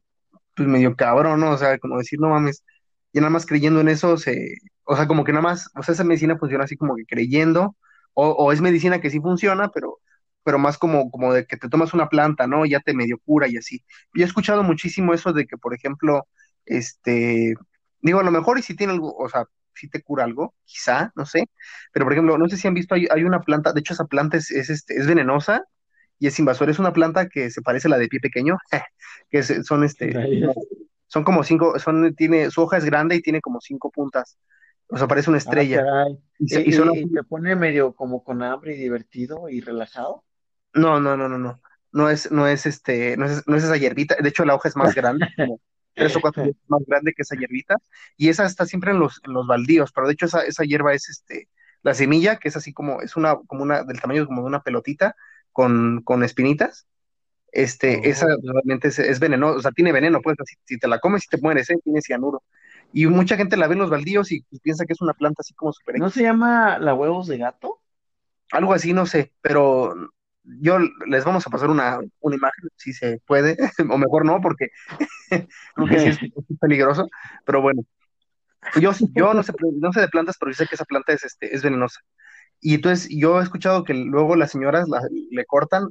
pues 0.54 0.68
medio 0.68 0.96
cabrón, 0.96 1.40
¿no? 1.40 1.52
O 1.52 1.58
sea, 1.58 1.78
como 1.78 1.98
decir, 1.98 2.18
no 2.20 2.28
mames, 2.30 2.64
y 3.12 3.18
nada 3.20 3.30
más 3.30 3.46
creyendo 3.46 3.80
en 3.80 3.88
eso, 3.88 4.16
se, 4.16 4.56
o 4.84 4.96
sea, 4.96 5.06
como 5.06 5.24
que 5.24 5.32
nada 5.32 5.42
más, 5.42 5.70
o 5.76 5.82
sea, 5.82 5.94
esa 5.94 6.04
medicina 6.04 6.38
funciona 6.38 6.64
así 6.64 6.76
como 6.76 6.96
que 6.96 7.04
creyendo, 7.06 7.76
o, 8.14 8.28
o 8.30 8.52
es 8.52 8.60
medicina 8.60 9.00
que 9.00 9.10
sí 9.10 9.20
funciona, 9.20 9.68
pero, 9.70 9.98
pero 10.42 10.58
más 10.58 10.78
como, 10.78 11.10
como 11.10 11.32
de 11.32 11.46
que 11.46 11.56
te 11.56 11.68
tomas 11.68 11.94
una 11.94 12.08
planta, 12.08 12.46
¿no? 12.46 12.64
Y 12.66 12.70
ya 12.70 12.80
te 12.80 12.94
medio 12.94 13.18
cura 13.24 13.48
y 13.48 13.56
así. 13.56 13.84
Yo 14.14 14.24
he 14.24 14.26
escuchado 14.26 14.62
muchísimo 14.62 15.14
eso 15.14 15.32
de 15.32 15.46
que, 15.46 15.56
por 15.58 15.74
ejemplo, 15.74 16.26
este, 16.66 17.54
digo, 18.00 18.20
a 18.20 18.22
lo 18.24 18.30
mejor 18.30 18.58
y 18.58 18.62
si 18.62 18.74
tiene 18.76 18.92
algo, 18.94 19.14
o 19.16 19.28
sea, 19.28 19.46
si 19.76 19.88
te 19.90 20.02
cura 20.02 20.24
algo, 20.24 20.54
quizá, 20.64 21.12
no 21.16 21.26
sé, 21.26 21.50
pero 21.92 22.06
por 22.06 22.12
ejemplo, 22.14 22.38
no 22.38 22.48
sé 22.48 22.56
si 22.56 22.68
han 22.68 22.74
visto, 22.74 22.94
hay, 22.96 23.06
hay 23.10 23.24
una 23.24 23.40
planta, 23.42 23.72
de 23.72 23.80
hecho 23.80 23.94
esa 23.94 24.06
planta 24.06 24.36
es, 24.38 24.50
es, 24.50 24.70
este, 24.70 24.96
es 24.98 25.06
venenosa 25.06 25.64
y 26.18 26.28
es 26.28 26.38
invasora, 26.38 26.70
es 26.72 26.78
una 26.80 26.92
planta 26.94 27.28
que 27.28 27.50
se 27.50 27.62
parece 27.62 27.88
a 27.88 27.92
la 27.92 27.98
de 27.98 28.08
pie 28.08 28.20
pequeño, 28.20 28.58
que 29.30 29.38
es- 29.38 29.66
son 29.66 29.84
este, 29.84 30.20
son 31.08 31.24
como 31.24 31.44
cinco, 31.44 31.78
son, 31.78 32.14
tiene, 32.16 32.50
su 32.50 32.62
hoja 32.62 32.78
es 32.78 32.84
grande 32.84 33.16
y 33.16 33.22
tiene 33.22 33.40
como 33.40 33.60
cinco 33.60 33.90
puntas, 33.90 34.38
o 34.88 34.98
sea, 34.98 35.08
parece 35.08 35.30
una 35.30 35.38
Ah, 35.44 35.56
estrella, 35.56 35.88
y, 36.38 36.48
se- 36.50 36.62
¿Y, 36.64 36.68
y 36.68 36.72
son 36.72 36.90
y- 36.92 37.02
y 37.04 37.06
te 37.12 37.22
pone 37.24 37.56
medio 37.56 37.94
como 37.94 38.22
con 38.24 38.42
hambre 38.42 38.74
y 38.74 38.78
divertido 38.78 39.48
y 39.48 39.60
relajado? 39.60 40.24
No, 40.74 41.00
no, 41.00 41.16
no, 41.16 41.28
no, 41.28 41.38
no. 41.38 41.60
No 41.92 42.10
es, 42.10 42.30
no 42.30 42.46
es 42.46 42.66
este, 42.66 43.16
no 43.16 43.24
es, 43.26 43.46
no 43.46 43.56
es 43.56 43.64
esa 43.64 43.76
hierbita. 43.76 44.16
De 44.20 44.28
hecho, 44.28 44.44
la 44.44 44.54
hoja 44.54 44.68
es 44.68 44.76
más 44.76 44.94
grande, 44.94 45.32
como 45.36 45.60
tres 45.96 46.14
o 46.14 46.20
cuatro 46.20 46.44
veces 46.44 46.60
más 46.68 46.82
grande 46.86 47.12
que 47.14 47.22
esa 47.22 47.36
hierbita. 47.36 47.76
Y 48.16 48.28
esa 48.28 48.44
está 48.44 48.66
siempre 48.66 48.92
en 48.92 49.00
los, 49.00 49.20
en 49.24 49.32
los 49.32 49.46
baldíos, 49.46 49.92
pero 49.92 50.06
de 50.06 50.12
hecho 50.12 50.26
esa, 50.26 50.42
esa 50.42 50.64
hierba 50.64 50.94
es 50.94 51.08
este, 51.08 51.48
la 51.82 51.94
semilla, 51.94 52.36
que 52.36 52.48
es 52.48 52.56
así 52.56 52.72
como, 52.72 53.00
es 53.00 53.16
una, 53.16 53.36
como 53.46 53.62
una, 53.62 53.82
del 53.82 54.00
tamaño 54.00 54.26
como 54.26 54.42
de 54.42 54.48
una 54.48 54.62
pelotita 54.62 55.16
con, 55.52 56.02
con 56.04 56.22
espinitas. 56.22 56.86
Este, 57.50 58.10
esa 58.10 58.26
realmente 58.42 58.88
es, 58.88 58.98
es 58.98 59.18
venenosa, 59.18 59.58
o 59.58 59.62
sea, 59.62 59.70
tiene 59.72 59.92
veneno, 59.92 60.20
pues, 60.20 60.36
si, 60.44 60.56
si 60.64 60.78
te 60.78 60.88
la 60.88 60.98
comes 60.98 61.24
y 61.24 61.28
te 61.28 61.40
mueres, 61.40 61.70
¿eh? 61.70 61.78
Tiene 61.82 62.02
cianuro. 62.02 62.42
Y 62.92 63.06
mucha 63.06 63.36
gente 63.36 63.56
la 63.56 63.66
ve 63.66 63.74
en 63.74 63.80
los 63.80 63.90
baldíos 63.90 64.30
y 64.30 64.42
pues, 64.42 64.60
piensa 64.60 64.84
que 64.84 64.92
es 64.92 65.00
una 65.00 65.14
planta 65.14 65.40
así 65.40 65.54
como 65.54 65.72
super 65.72 65.98
¿No 65.98 66.10
se 66.10 66.22
llama 66.22 66.78
la 66.78 66.94
huevos 66.94 67.26
de 67.26 67.38
gato? 67.38 67.80
Algo 68.52 68.74
así, 68.74 68.92
no 68.92 69.06
sé, 69.06 69.32
pero 69.40 69.94
yo 70.60 70.78
les 71.06 71.24
vamos 71.24 71.46
a 71.46 71.50
pasar 71.50 71.70
una, 71.70 71.98
una 72.20 72.36
imagen, 72.36 72.68
si 72.76 72.92
se 72.92 73.20
puede, 73.26 73.56
o 73.90 73.98
mejor 73.98 74.24
no, 74.24 74.40
porque 74.40 74.68
es, 75.90 76.18
peligroso, 76.60 77.08
pero 77.44 77.60
bueno, 77.60 77.82
yo, 78.80 78.92
yo 79.14 79.34
no 79.34 79.42
sé, 79.42 79.52
no 79.80 79.92
sé 79.92 80.00
de 80.00 80.08
plantas, 80.08 80.36
pero 80.38 80.50
yo 80.52 80.56
sé 80.56 80.66
que 80.66 80.74
esa 80.74 80.84
planta 80.84 81.12
es, 81.12 81.24
este, 81.24 81.54
es 81.54 81.62
venenosa. 81.62 82.00
Y 82.60 82.74
entonces 82.74 83.08
yo 83.10 83.40
he 83.40 83.42
escuchado 83.42 83.84
que 83.84 83.94
luego 83.94 84.36
las 84.36 84.50
señoras 84.52 84.86
le 85.30 85.44
cortan, 85.46 85.88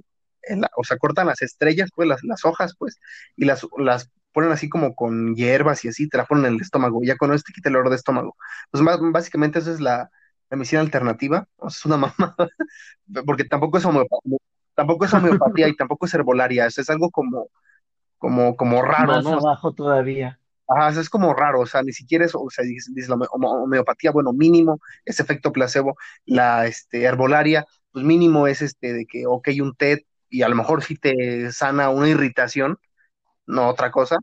o 0.77 0.83
sea, 0.83 0.97
cortan 0.97 1.27
las 1.27 1.41
estrellas, 1.41 1.89
pues 1.95 2.07
las, 2.07 2.23
las 2.23 2.45
hojas, 2.45 2.75
pues, 2.77 2.99
y 3.35 3.45
las, 3.45 3.65
las 3.77 4.09
ponen 4.33 4.51
así 4.51 4.69
como 4.69 4.95
con 4.95 5.35
hierbas 5.35 5.85
y 5.85 5.89
así, 5.89 6.09
te 6.09 6.17
la 6.17 6.25
ponen 6.25 6.45
en 6.45 6.53
el 6.55 6.61
estómago, 6.61 7.01
ya 7.03 7.17
con 7.17 7.33
eso 7.33 7.43
te 7.47 7.53
quita 7.53 7.69
el 7.69 7.73
dolor 7.73 7.89
de 7.89 7.95
estómago. 7.97 8.35
Pues 8.71 8.83
más, 8.83 8.99
básicamente 9.01 9.59
eso 9.59 9.71
es 9.71 9.79
la, 9.79 10.09
la 10.49 10.57
medicina 10.57 10.81
alternativa, 10.81 11.47
es 11.67 11.85
una 11.85 11.97
mamada, 11.97 12.35
porque 13.25 13.45
tampoco 13.45 13.77
es 13.77 13.85
homeopatía, 13.85 14.37
tampoco 14.75 15.05
es 15.05 15.13
homeopatía 15.13 15.67
y 15.67 15.75
tampoco 15.77 16.05
es 16.05 16.13
herbolaria, 16.13 16.65
eso 16.65 16.81
es 16.81 16.89
algo 16.89 17.09
como, 17.09 17.49
como, 18.17 18.55
como 18.55 18.81
raro, 18.81 19.13
Más 19.13 19.23
¿no? 19.23 19.33
abajo 19.33 19.73
todavía. 19.73 20.39
Ajá, 20.67 20.89
eso 20.89 21.01
es 21.01 21.09
como 21.09 21.33
raro, 21.33 21.61
o 21.61 21.65
sea, 21.65 21.83
ni 21.83 21.93
siquiera 21.93 22.25
es, 22.25 22.33
o 22.33 22.49
sea, 22.49 22.65
dice, 22.65 22.91
dice 22.93 23.09
la 23.09 23.15
homeopatía, 23.15 24.11
bueno, 24.11 24.33
mínimo, 24.33 24.79
ese 25.05 25.21
efecto 25.21 25.51
placebo, 25.51 25.95
la 26.25 26.65
este, 26.65 27.03
herbolaria, 27.03 27.65
pues 27.91 28.03
mínimo 28.03 28.47
es 28.47 28.61
este 28.63 28.93
de 28.93 29.05
que, 29.05 29.27
ok, 29.27 29.49
un 29.61 29.75
té 29.75 30.05
y 30.27 30.41
a 30.41 30.49
lo 30.49 30.55
mejor 30.55 30.83
sí 30.83 30.95
te 30.95 31.51
sana 31.51 31.89
una 31.89 32.09
irritación, 32.09 32.77
no 33.45 33.69
otra 33.69 33.91
cosa, 33.91 34.17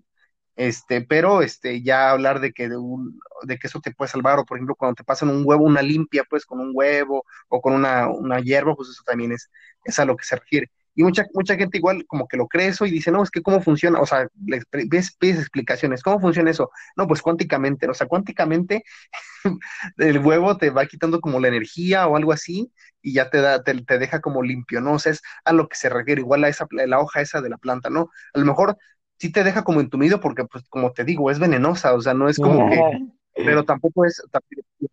este, 0.67 1.03
pero 1.03 1.43
este, 1.43 1.83
ya 1.83 2.11
hablar 2.11 2.41
de 2.41 2.53
que, 2.53 2.69
de, 2.69 2.77
un, 2.77 3.21
de 3.43 3.59
que 3.59 3.67
eso 3.67 3.81
te 3.81 3.93
puede 3.93 4.11
salvar, 4.11 4.39
o 4.39 4.45
por 4.45 4.57
ejemplo, 4.59 4.77
cuando 4.77 4.95
te 4.97 5.05
pasan 5.05 5.29
un 5.29 5.43
huevo, 5.45 5.65
una 5.65 5.83
limpia, 5.83 6.25
pues 6.29 6.47
con 6.47 6.61
un 6.61 6.71
huevo 6.73 7.25
o 7.49 7.61
con 7.61 7.73
una, 7.75 8.09
una 8.09 8.41
hierba, 8.41 8.75
pues 8.77 8.91
eso 8.91 9.03
también 9.05 9.33
es, 9.33 9.51
es 9.85 9.99
a 9.99 10.05
lo 10.05 10.17
que 10.17 10.25
se 10.25 10.37
refiere. 10.37 10.71
Y 10.95 11.03
mucha, 11.03 11.25
mucha 11.33 11.57
gente 11.57 11.79
igual 11.79 12.05
como 12.07 12.29
que 12.29 12.37
lo 12.37 12.47
cree 12.49 12.69
eso 12.69 12.85
y 12.87 12.91
dice, 12.91 13.11
no, 13.11 13.23
es 13.23 13.31
que 13.31 13.43
cómo 13.43 13.63
funciona, 13.63 14.01
o 14.01 14.07
sea, 14.07 14.29
les 14.47 14.65
pides, 14.67 15.39
explicaciones, 15.39 16.03
¿cómo 16.03 16.21
funciona 16.21 16.51
eso? 16.51 16.71
No, 16.97 17.07
pues 17.09 17.23
cuánticamente, 17.23 17.89
o 17.89 17.95
sea, 17.95 18.07
cuánticamente 18.07 18.85
el 19.97 20.19
huevo 20.19 20.59
te 20.59 20.71
va 20.71 20.87
quitando 20.87 21.21
como 21.21 21.41
la 21.41 21.49
energía 21.49 22.07
o 22.07 22.17
algo 22.17 22.33
así 22.33 22.73
y 23.01 23.15
ya 23.15 23.31
te 23.31 23.41
da, 23.41 23.63
te, 23.65 23.75
te, 23.83 23.99
deja 23.99 24.21
como 24.21 24.43
limpio, 24.43 24.81
¿no? 24.81 24.93
O 24.93 24.97
es 24.97 25.23
a 25.45 25.53
lo 25.53 25.69
que 25.69 25.77
se 25.77 25.89
refiere, 25.89 26.21
igual 26.21 26.45
a 26.45 26.49
esa, 26.49 26.67
la 26.71 27.01
hoja 27.01 27.21
esa 27.23 27.41
de 27.41 27.49
la 27.49 27.59
planta, 27.59 27.91
¿no? 27.91 28.11
A 28.35 28.39
lo 28.39 28.45
mejor 28.45 28.77
sí 29.23 29.31
te 29.31 29.45
deja 29.45 29.63
como 29.63 29.81
entumido 29.81 30.19
porque, 30.19 30.45
pues, 30.47 30.65
como 30.69 30.91
te 30.91 31.05
digo, 31.05 31.31
es 31.31 31.39
venenosa, 31.39 31.95
o 31.95 32.01
sea, 32.01 32.13
no 32.13 32.29
es 32.29 32.39
como 32.39 32.69
que 32.69 32.81
pero 33.35 33.65
tampoco 33.65 34.05
es 34.05 34.21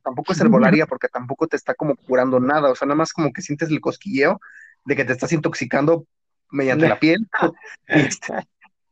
tampoco 0.03 0.33
es 0.33 0.39
herbolaria 0.39 0.85
porque 0.85 1.07
tampoco 1.07 1.47
te 1.47 1.57
está 1.57 1.73
como 1.73 1.95
curando 1.95 2.39
nada, 2.39 2.69
o 2.69 2.75
sea, 2.75 2.85
nada 2.85 2.95
más 2.95 3.11
como 3.11 3.33
que 3.33 3.41
sientes 3.41 3.69
el 3.69 3.81
cosquilleo 3.81 4.39
de 4.85 4.95
que 4.95 5.03
te 5.03 5.13
estás 5.13 5.33
intoxicando 5.33 6.05
mediante 6.51 6.87
la 6.87 6.99
piel. 6.99 7.27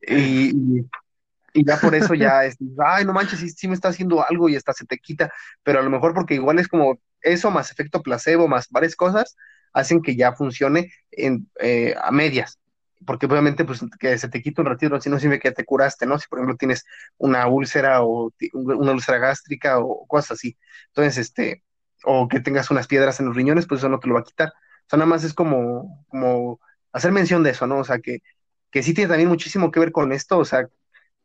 Y, 0.10 0.54
y, 1.54 1.66
ya 1.66 1.78
por 1.82 1.94
eso 1.94 2.14
ya 2.14 2.46
es, 2.46 2.56
ay, 2.78 3.04
no 3.04 3.12
manches, 3.12 3.54
sí, 3.58 3.68
me 3.68 3.74
está 3.74 3.90
haciendo 3.90 4.26
algo 4.26 4.48
y 4.48 4.56
hasta 4.56 4.72
se 4.72 4.86
te 4.86 5.00
quita, 5.00 5.34
pero 5.64 5.80
a 5.80 5.82
lo 5.82 5.90
mejor 5.90 6.14
porque 6.14 6.36
igual 6.36 6.60
es 6.60 6.70
como 6.70 6.98
eso 7.22 7.52
más 7.52 7.72
efecto 7.72 8.02
placebo, 8.02 8.48
más 8.48 8.70
varias 8.70 8.96
cosas, 8.96 9.36
hacen 9.74 10.02
que 10.02 10.16
ya 10.16 10.32
funcione 10.32 10.94
en, 11.12 11.50
eh, 11.60 11.94
a 12.02 12.12
medias. 12.12 12.58
Porque 13.06 13.26
obviamente, 13.28 13.64
pues 13.66 13.82
que 14.00 14.18
se 14.18 14.30
te 14.30 14.42
quita 14.42 14.62
un 14.62 14.68
ratito, 14.68 14.96
así 14.96 15.10
no 15.10 15.20
sirve 15.20 15.40
que 15.40 15.52
te 15.52 15.66
curaste, 15.66 16.06
¿no? 16.06 16.18
Si 16.20 16.28
por 16.28 16.40
ejemplo 16.40 16.58
tienes 16.58 16.86
una 17.18 17.48
úlcera 17.48 18.04
o 18.04 18.34
una 18.54 18.92
úlcera 18.92 19.20
gástrica 19.20 19.80
o 19.80 20.06
cosas 20.08 20.32
así. 20.32 20.58
Entonces, 20.88 21.18
este, 21.18 21.64
o 22.04 22.28
que 22.28 22.40
tengas 22.40 22.72
unas 22.72 22.88
piedras 22.88 23.20
en 23.20 23.28
los 23.28 23.36
riñones, 23.36 23.68
pues 23.68 23.80
eso 23.82 23.90
no 23.90 24.00
te 24.00 24.08
lo 24.08 24.16
va 24.16 24.22
a 24.22 24.24
quitar. 24.24 24.50
O 24.50 24.90
sea, 24.90 24.98
nada 24.98 25.10
más 25.10 25.24
es 25.24 25.34
como, 25.34 26.06
como 26.10 26.60
hacer 26.92 27.12
mención 27.12 27.44
de 27.44 27.52
eso, 27.52 27.68
¿no? 27.68 27.80
O 27.80 27.84
sea, 27.84 28.00
que, 28.00 28.22
que 28.72 28.84
sí 28.84 28.94
tiene 28.94 29.10
también 29.10 29.30
muchísimo 29.30 29.72
que 29.72 29.80
ver 29.80 29.92
con 29.92 30.12
esto, 30.12 30.38
o 30.40 30.46
sea, 30.46 30.68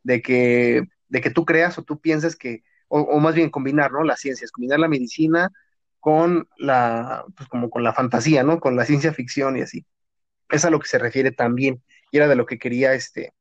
de 0.03 0.23
que, 0.23 0.85
de 1.09 1.21
que 1.21 1.31
tú 1.31 1.45
creas 1.45 1.79
o 1.79 1.83
tú 1.85 2.01
pienses 2.01 2.37
que, 2.37 2.65
o, 2.89 3.19
más 3.21 3.35
bien 3.35 3.51
combinar, 3.51 3.93
¿no? 3.93 4.05
Las 4.05 4.21
ciencias, 4.21 4.53
combinar 4.53 4.79
la 4.81 4.89
medicina 4.89 5.51
con 6.01 6.49
la, 6.59 7.25
pues 7.37 7.49
como 7.49 7.71
con 7.71 7.83
la 7.85 7.95
fantasía, 7.95 8.43
¿no? 8.43 8.61
Con 8.61 8.77
la 8.77 8.85
ciencia 8.85 9.13
ficción 9.15 9.57
y 9.57 9.63
así. 9.63 9.87
Es 10.53 10.65
a 10.65 10.71
lo 10.71 10.79
que 10.79 10.87
se 10.87 10.99
refiere 10.99 11.33
también. 11.33 11.83
Y 12.13 12.19
era 12.19 12.29
de 12.29 12.37
lo 12.37 12.47
que 12.47 12.59
quería, 12.59 12.95
este, 12.95 13.33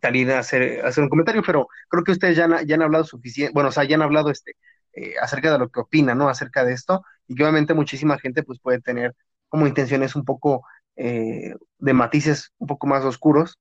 Karina 0.00 0.38
hacer, 0.38 0.84
hacer 0.84 1.04
un 1.04 1.10
comentario, 1.10 1.42
pero 1.46 1.68
creo 1.88 2.04
que 2.04 2.12
ustedes 2.12 2.36
ya 2.36 2.44
han, 2.44 2.66
ya 2.66 2.74
han 2.74 2.82
hablado 2.82 3.04
suficiente, 3.04 3.52
bueno, 3.52 3.68
o 3.68 3.72
sea, 3.72 3.84
ya 3.84 3.96
han 3.96 4.02
hablado 4.02 4.30
este, 4.30 4.56
eh, 4.94 5.14
acerca 5.20 5.52
de 5.52 5.58
lo 5.58 5.68
que 5.70 5.80
opina, 5.80 6.14
¿no? 6.14 6.28
Acerca 6.28 6.64
de 6.64 6.72
esto, 6.74 7.04
y 7.28 7.34
que 7.34 7.42
obviamente 7.44 7.72
muchísima 7.72 8.18
gente 8.18 8.42
pues 8.42 8.58
puede 8.60 8.80
tener 8.80 9.14
como 9.48 9.66
intenciones 9.66 10.16
un 10.16 10.24
poco 10.24 10.64
eh, 10.96 11.54
de 11.78 11.92
matices 11.92 12.52
un 12.58 12.66
poco 12.66 12.86
más 12.86 13.04
oscuros 13.04 13.58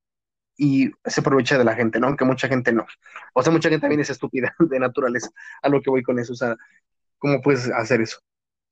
y 0.57 0.91
se 1.05 1.21
aprovecha 1.21 1.57
de 1.57 1.63
la 1.63 1.75
gente, 1.75 1.99
¿no? 1.99 2.07
Aunque 2.07 2.25
mucha 2.25 2.47
gente 2.47 2.73
no. 2.73 2.85
O 3.33 3.43
sea, 3.43 3.51
mucha 3.51 3.69
gente 3.69 3.81
también 3.81 4.01
es 4.01 4.09
estúpida 4.09 4.53
de 4.59 4.79
naturaleza, 4.79 5.29
a 5.61 5.69
lo 5.69 5.81
que 5.81 5.89
voy 5.89 6.03
con 6.03 6.19
eso, 6.19 6.33
o 6.33 6.35
sea, 6.35 6.55
¿cómo 7.17 7.39
puedes 7.41 7.69
hacer 7.69 8.01
eso? 8.01 8.19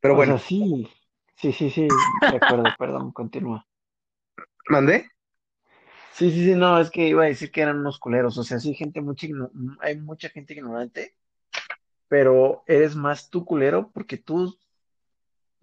Pero 0.01 0.15
bueno. 0.15 0.37
sí, 0.37 0.89
sí, 1.35 1.51
sí, 1.51 1.69
sí, 1.69 1.87
de 2.29 2.37
acuerdo, 2.37 2.63
perdón, 2.77 3.11
continúa. 3.11 3.65
¿Mandé? 4.69 5.09
Sí, 6.13 6.31
sí, 6.31 6.45
sí, 6.45 6.55
no, 6.55 6.79
es 6.79 6.89
que 6.89 7.07
iba 7.07 7.23
a 7.23 7.27
decir 7.27 7.51
que 7.51 7.61
eran 7.61 7.79
unos 7.79 7.99
culeros, 7.99 8.37
o 8.37 8.43
sea, 8.43 8.59
sí, 8.59 8.73
gente, 8.73 9.01
mucha, 9.01 9.27
hay 9.81 9.97
mucha 9.97 10.29
gente 10.29 10.53
ignorante 10.53 11.15
pero 12.09 12.63
eres 12.65 12.95
más 12.95 13.29
tú 13.29 13.45
culero 13.45 13.91
porque 13.93 14.17
tú, 14.17 14.57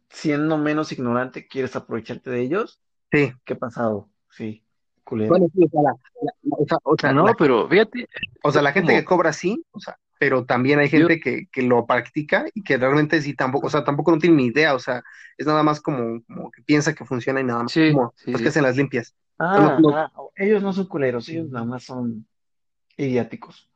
siendo 0.08 0.56
menos 0.56 0.92
ignorante, 0.92 1.46
quieres 1.46 1.76
aprovecharte 1.76 2.30
de 2.30 2.40
ellos. 2.40 2.80
Sí. 3.12 3.34
¿Qué 3.44 3.54
ha 3.54 3.58
pasado? 3.58 4.08
Sí, 4.30 4.64
culero. 5.04 5.30
Bueno, 5.30 5.48
sí, 5.52 5.68
o 6.84 6.96
sea, 6.96 7.12
no, 7.12 7.26
pero 7.36 7.68
fíjate. 7.68 8.08
O 8.42 8.52
sea, 8.52 8.62
la 8.62 8.72
gente 8.72 8.94
que 8.94 9.04
cobra 9.04 9.32
sí, 9.32 9.62
o 9.72 9.80
sea, 9.80 9.98
pero 10.18 10.44
también 10.44 10.78
hay 10.78 10.88
gente 10.88 11.20
que, 11.20 11.48
que, 11.50 11.62
lo 11.62 11.86
practica 11.86 12.46
y 12.54 12.62
que 12.62 12.76
realmente 12.76 13.20
sí 13.20 13.34
tampoco, 13.34 13.66
o 13.66 13.70
sea, 13.70 13.84
tampoco 13.84 14.12
no 14.12 14.18
tiene 14.18 14.36
ni 14.36 14.46
idea, 14.46 14.74
o 14.74 14.78
sea, 14.78 15.02
es 15.36 15.46
nada 15.46 15.62
más 15.62 15.80
como, 15.80 16.22
como 16.24 16.50
que 16.50 16.62
piensa 16.62 16.94
que 16.94 17.04
funciona 17.04 17.40
y 17.40 17.44
nada 17.44 17.64
más, 17.64 17.72
sí, 17.72 17.92
como 17.92 18.14
sí, 18.16 18.30
los 18.30 18.40
que 18.40 18.48
hacen 18.48 18.62
las 18.62 18.76
limpias. 18.76 19.14
Ah, 19.38 19.78
ah, 19.92 20.10
ellos 20.34 20.62
no 20.62 20.72
son 20.72 20.86
culeros, 20.86 21.28
ellos 21.28 21.50
nada 21.50 21.66
más 21.66 21.84
son 21.84 22.26
idiáticos. 22.96 23.68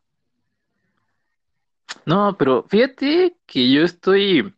No, 2.06 2.36
pero 2.38 2.64
fíjate 2.68 3.36
que 3.46 3.70
yo 3.70 3.82
estoy, 3.82 4.54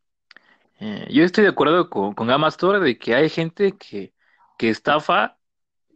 eh, 0.79 1.09
yo 1.11 1.25
estoy 1.25 1.45
de 1.45 1.51
acuerdo 1.51 1.91
con, 1.91 2.15
con 2.15 2.31
Amastor 2.31 2.81
de 2.81 2.99
que 2.99 3.15
hay 3.15 3.29
gente 3.29 3.73
que, 3.73 4.13
que 4.57 4.69
estafa, 4.69 5.39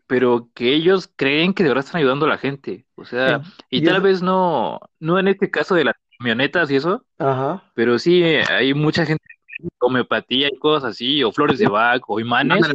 pero 0.06 0.48
que 0.54 0.74
ellos 0.74 1.10
creen 1.16 1.54
que 1.54 1.62
de 1.62 1.70
verdad 1.70 1.84
están 1.84 2.00
ayudando 2.00 2.26
a 2.26 2.30
la 2.30 2.38
gente. 2.38 2.86
O 2.94 3.04
sea, 3.04 3.42
y, 3.70 3.82
tal 3.82 4.00
vez 4.00 4.22
no, 4.22 4.80
no 5.00 5.18
en 5.18 5.28
este 5.28 5.50
caso 5.50 5.74
de 5.74 5.84
las 5.84 5.94
camionetas 6.18 6.70
y 6.70 6.76
eso, 6.76 7.04
Ajá. 7.18 7.64
pero 7.74 7.98
sí 7.98 8.22
eh, 8.22 8.42
hay 8.48 8.72
mucha 8.74 9.04
gente 9.04 9.24
homeopatía 9.78 10.48
y 10.48 10.58
cosas 10.58 10.92
así, 10.92 11.22
o 11.22 11.32
flores 11.32 11.58
de 11.58 11.68
Bach, 11.68 12.02
o 12.08 12.20
imanes, 12.20 12.66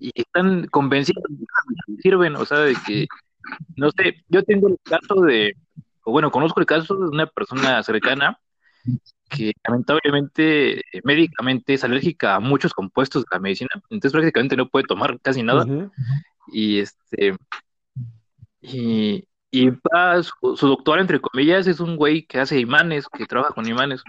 y 0.00 0.12
están 0.14 0.66
convencidos 0.66 1.24
de 1.28 1.46
que 1.86 2.02
sirven, 2.02 2.36
o 2.36 2.44
sea, 2.44 2.58
de 2.58 2.76
que, 2.86 3.06
no 3.76 3.90
sé, 3.90 4.22
yo 4.28 4.42
tengo 4.42 4.68
el 4.68 4.76
caso 4.82 5.22
de, 5.22 5.54
bueno, 6.04 6.30
conozco 6.30 6.60
el 6.60 6.66
caso 6.66 6.94
de 6.94 7.08
una 7.08 7.26
persona 7.26 7.82
cercana 7.82 8.38
que 9.28 9.52
lamentablemente 9.66 10.82
médicamente 11.04 11.74
es 11.74 11.84
alérgica 11.84 12.34
a 12.34 12.40
muchos 12.40 12.74
compuestos 12.74 13.22
de 13.22 13.28
la 13.30 13.40
medicina, 13.40 13.70
entonces 13.90 14.12
prácticamente 14.12 14.56
no 14.56 14.68
puede 14.68 14.86
tomar 14.86 15.20
casi 15.20 15.42
nada. 15.42 15.64
Y 16.52 16.80
este 16.80 17.36
y, 18.60 19.24
y 19.50 19.70
su, 20.22 20.66
doctor, 20.66 21.00
entre 21.00 21.20
comillas, 21.20 21.66
es 21.66 21.80
un 21.80 21.96
güey 21.96 22.26
que 22.26 22.38
hace 22.38 22.58
imanes, 22.60 23.06
que 23.08 23.26
trabaja 23.26 23.54
con 23.54 23.68
imanes. 23.68 24.02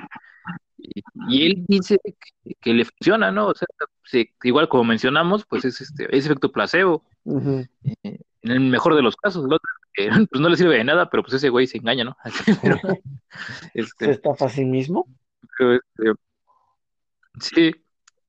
Y, 0.77 1.45
él 1.45 1.65
dice 1.67 1.99
que, 2.59 2.73
le 2.73 2.85
funciona, 2.85 3.31
¿no? 3.31 3.47
O 3.47 3.53
sea, 3.53 3.67
igual 4.43 4.67
como 4.67 4.83
mencionamos, 4.83 5.45
pues 5.45 5.65
es 5.65 5.81
este, 5.81 6.15
es 6.15 6.25
efecto 6.25 6.51
placebo. 6.51 7.03
Eh, 7.25 7.67
en 8.43 8.51
el 8.51 8.59
mejor 8.59 8.95
de 8.95 9.03
los 9.03 9.15
casos, 9.15 9.45
el 9.45 9.53
otro 9.53 9.69
pues 10.29 10.41
no 10.41 10.49
le 10.49 10.57
sirve 10.57 10.77
de 10.77 10.83
nada, 10.83 11.09
pero 11.09 11.23
pues 11.23 11.33
ese 11.33 11.49
güey 11.49 11.67
se 11.67 11.77
engaña, 11.77 12.03
¿no? 12.03 12.17
este, 13.73 14.05
¿Se 14.05 14.11
estafa 14.11 14.45
a 14.45 14.49
sí 14.49 14.65
mismo? 14.65 15.07
este, 15.59 16.13
sí, 17.39 17.71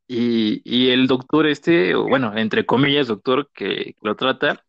y, 0.06 0.62
y, 0.64 0.90
el 0.90 1.06
doctor 1.06 1.46
este, 1.46 1.94
bueno, 1.94 2.36
entre 2.36 2.66
comillas, 2.66 3.06
doctor 3.08 3.50
que, 3.54 3.94
lo 4.02 4.16
trata, 4.16 4.64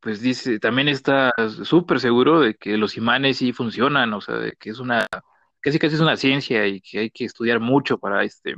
pues 0.00 0.20
dice, 0.20 0.58
también 0.58 0.88
está 0.88 1.32
súper 1.64 2.00
seguro 2.00 2.40
de 2.40 2.54
que 2.54 2.76
los 2.76 2.96
imanes 2.96 3.38
sí 3.38 3.52
funcionan, 3.52 4.12
o 4.14 4.20
sea, 4.20 4.36
de 4.36 4.52
que 4.58 4.70
es 4.70 4.78
una, 4.78 5.06
casi 5.60 5.78
casi 5.78 5.94
es 5.96 6.00
una 6.00 6.16
ciencia 6.16 6.66
y 6.66 6.80
que 6.80 7.00
hay 7.00 7.10
que 7.10 7.24
estudiar 7.24 7.60
mucho 7.60 7.98
para 7.98 8.24
este, 8.24 8.56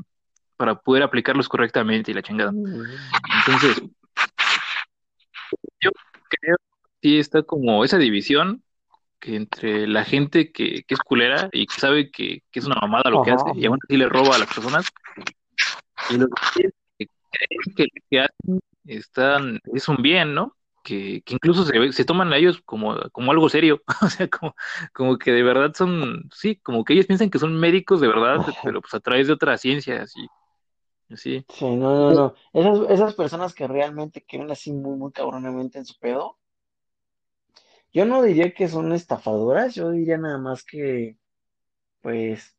para 0.57 0.77
poder 0.77 1.03
aplicarlos 1.03 1.49
correctamente 1.49 2.11
y 2.11 2.15
la 2.15 2.23
chingada. 2.23 2.53
Entonces, 2.53 3.83
yo 5.81 5.91
creo 6.29 6.57
sí 7.03 7.19
está 7.19 7.43
como 7.43 7.85
esa 7.85 7.99
división 7.99 8.63
que 9.21 9.37
entre 9.37 9.87
la 9.87 10.05
gente 10.05 10.53
que, 10.53 10.85
que 10.85 10.95
es 10.95 11.01
culera 11.01 11.51
y 11.53 11.67
que 11.67 11.79
sabe 11.79 12.11
que, 12.11 12.43
que 12.51 12.61
es 12.61 12.65
una 12.65 12.77
mamada 12.81 13.11
lo 13.11 13.23
que 13.23 13.31
hace 13.31 13.45
y 13.55 13.67
aún 13.67 13.79
así 13.85 13.99
le 13.99 14.09
roba 14.09 14.37
a 14.37 14.39
las 14.39 14.49
personas 14.49 14.87
y 16.11 16.17
los 16.19 16.29
que 16.55 16.71
creen 17.31 17.75
que 17.77 17.83
lo 17.85 18.03
que 18.11 18.21
hacen 18.21 18.61
están, 18.85 19.61
es 19.73 19.89
un 19.89 19.97
bien, 19.97 20.35
¿no? 20.35 20.57
Que, 20.83 21.23
que 21.25 21.35
incluso 21.35 21.65
se, 21.65 21.93
se 21.93 22.05
toman 22.05 22.33
a 22.33 22.37
ellos 22.37 22.61
como, 22.65 22.95
como 23.11 23.33
algo 23.33 23.49
serio, 23.49 23.83
o 24.03 24.09
sea, 24.09 24.29
como, 24.29 24.55
como 24.93 25.19
que 25.19 25.33
de 25.33 25.43
verdad 25.43 25.73
son, 25.75 26.29
sí, 26.33 26.57
como 26.57 26.85
que 26.85 26.93
ellos 26.93 27.07
piensan 27.07 27.31
que 27.31 27.39
son 27.39 27.59
médicos 27.59 28.01
de 28.01 28.09
verdad, 28.09 28.37
pero 28.63 28.81
pues 28.81 28.93
a 28.95 29.01
través 29.01 29.27
de 29.27 29.33
otras 29.33 29.61
ciencias 29.61 30.13
y 30.17 30.27
así. 31.15 31.45
Sí, 31.49 31.77
no, 31.77 32.11
no, 32.11 32.11
no. 32.11 32.35
Esas, 32.53 32.91
esas 32.91 33.15
personas 33.15 33.55
que 33.55 33.67
realmente 33.67 34.25
creen 34.27 34.51
así 34.51 34.73
muy, 34.73 34.97
muy 34.97 35.13
cabronamente 35.13 35.79
en 35.79 35.87
su 35.87 35.99
pedo, 35.99 36.39
yo 37.93 38.05
no 38.05 38.23
diría 38.23 38.53
que 38.53 38.69
son 38.69 38.93
estafadoras, 38.93 39.75
yo 39.75 39.91
diría 39.91 40.19
nada 40.19 40.39
más 40.39 40.65
que, 40.65 41.17
pues, 42.01 42.57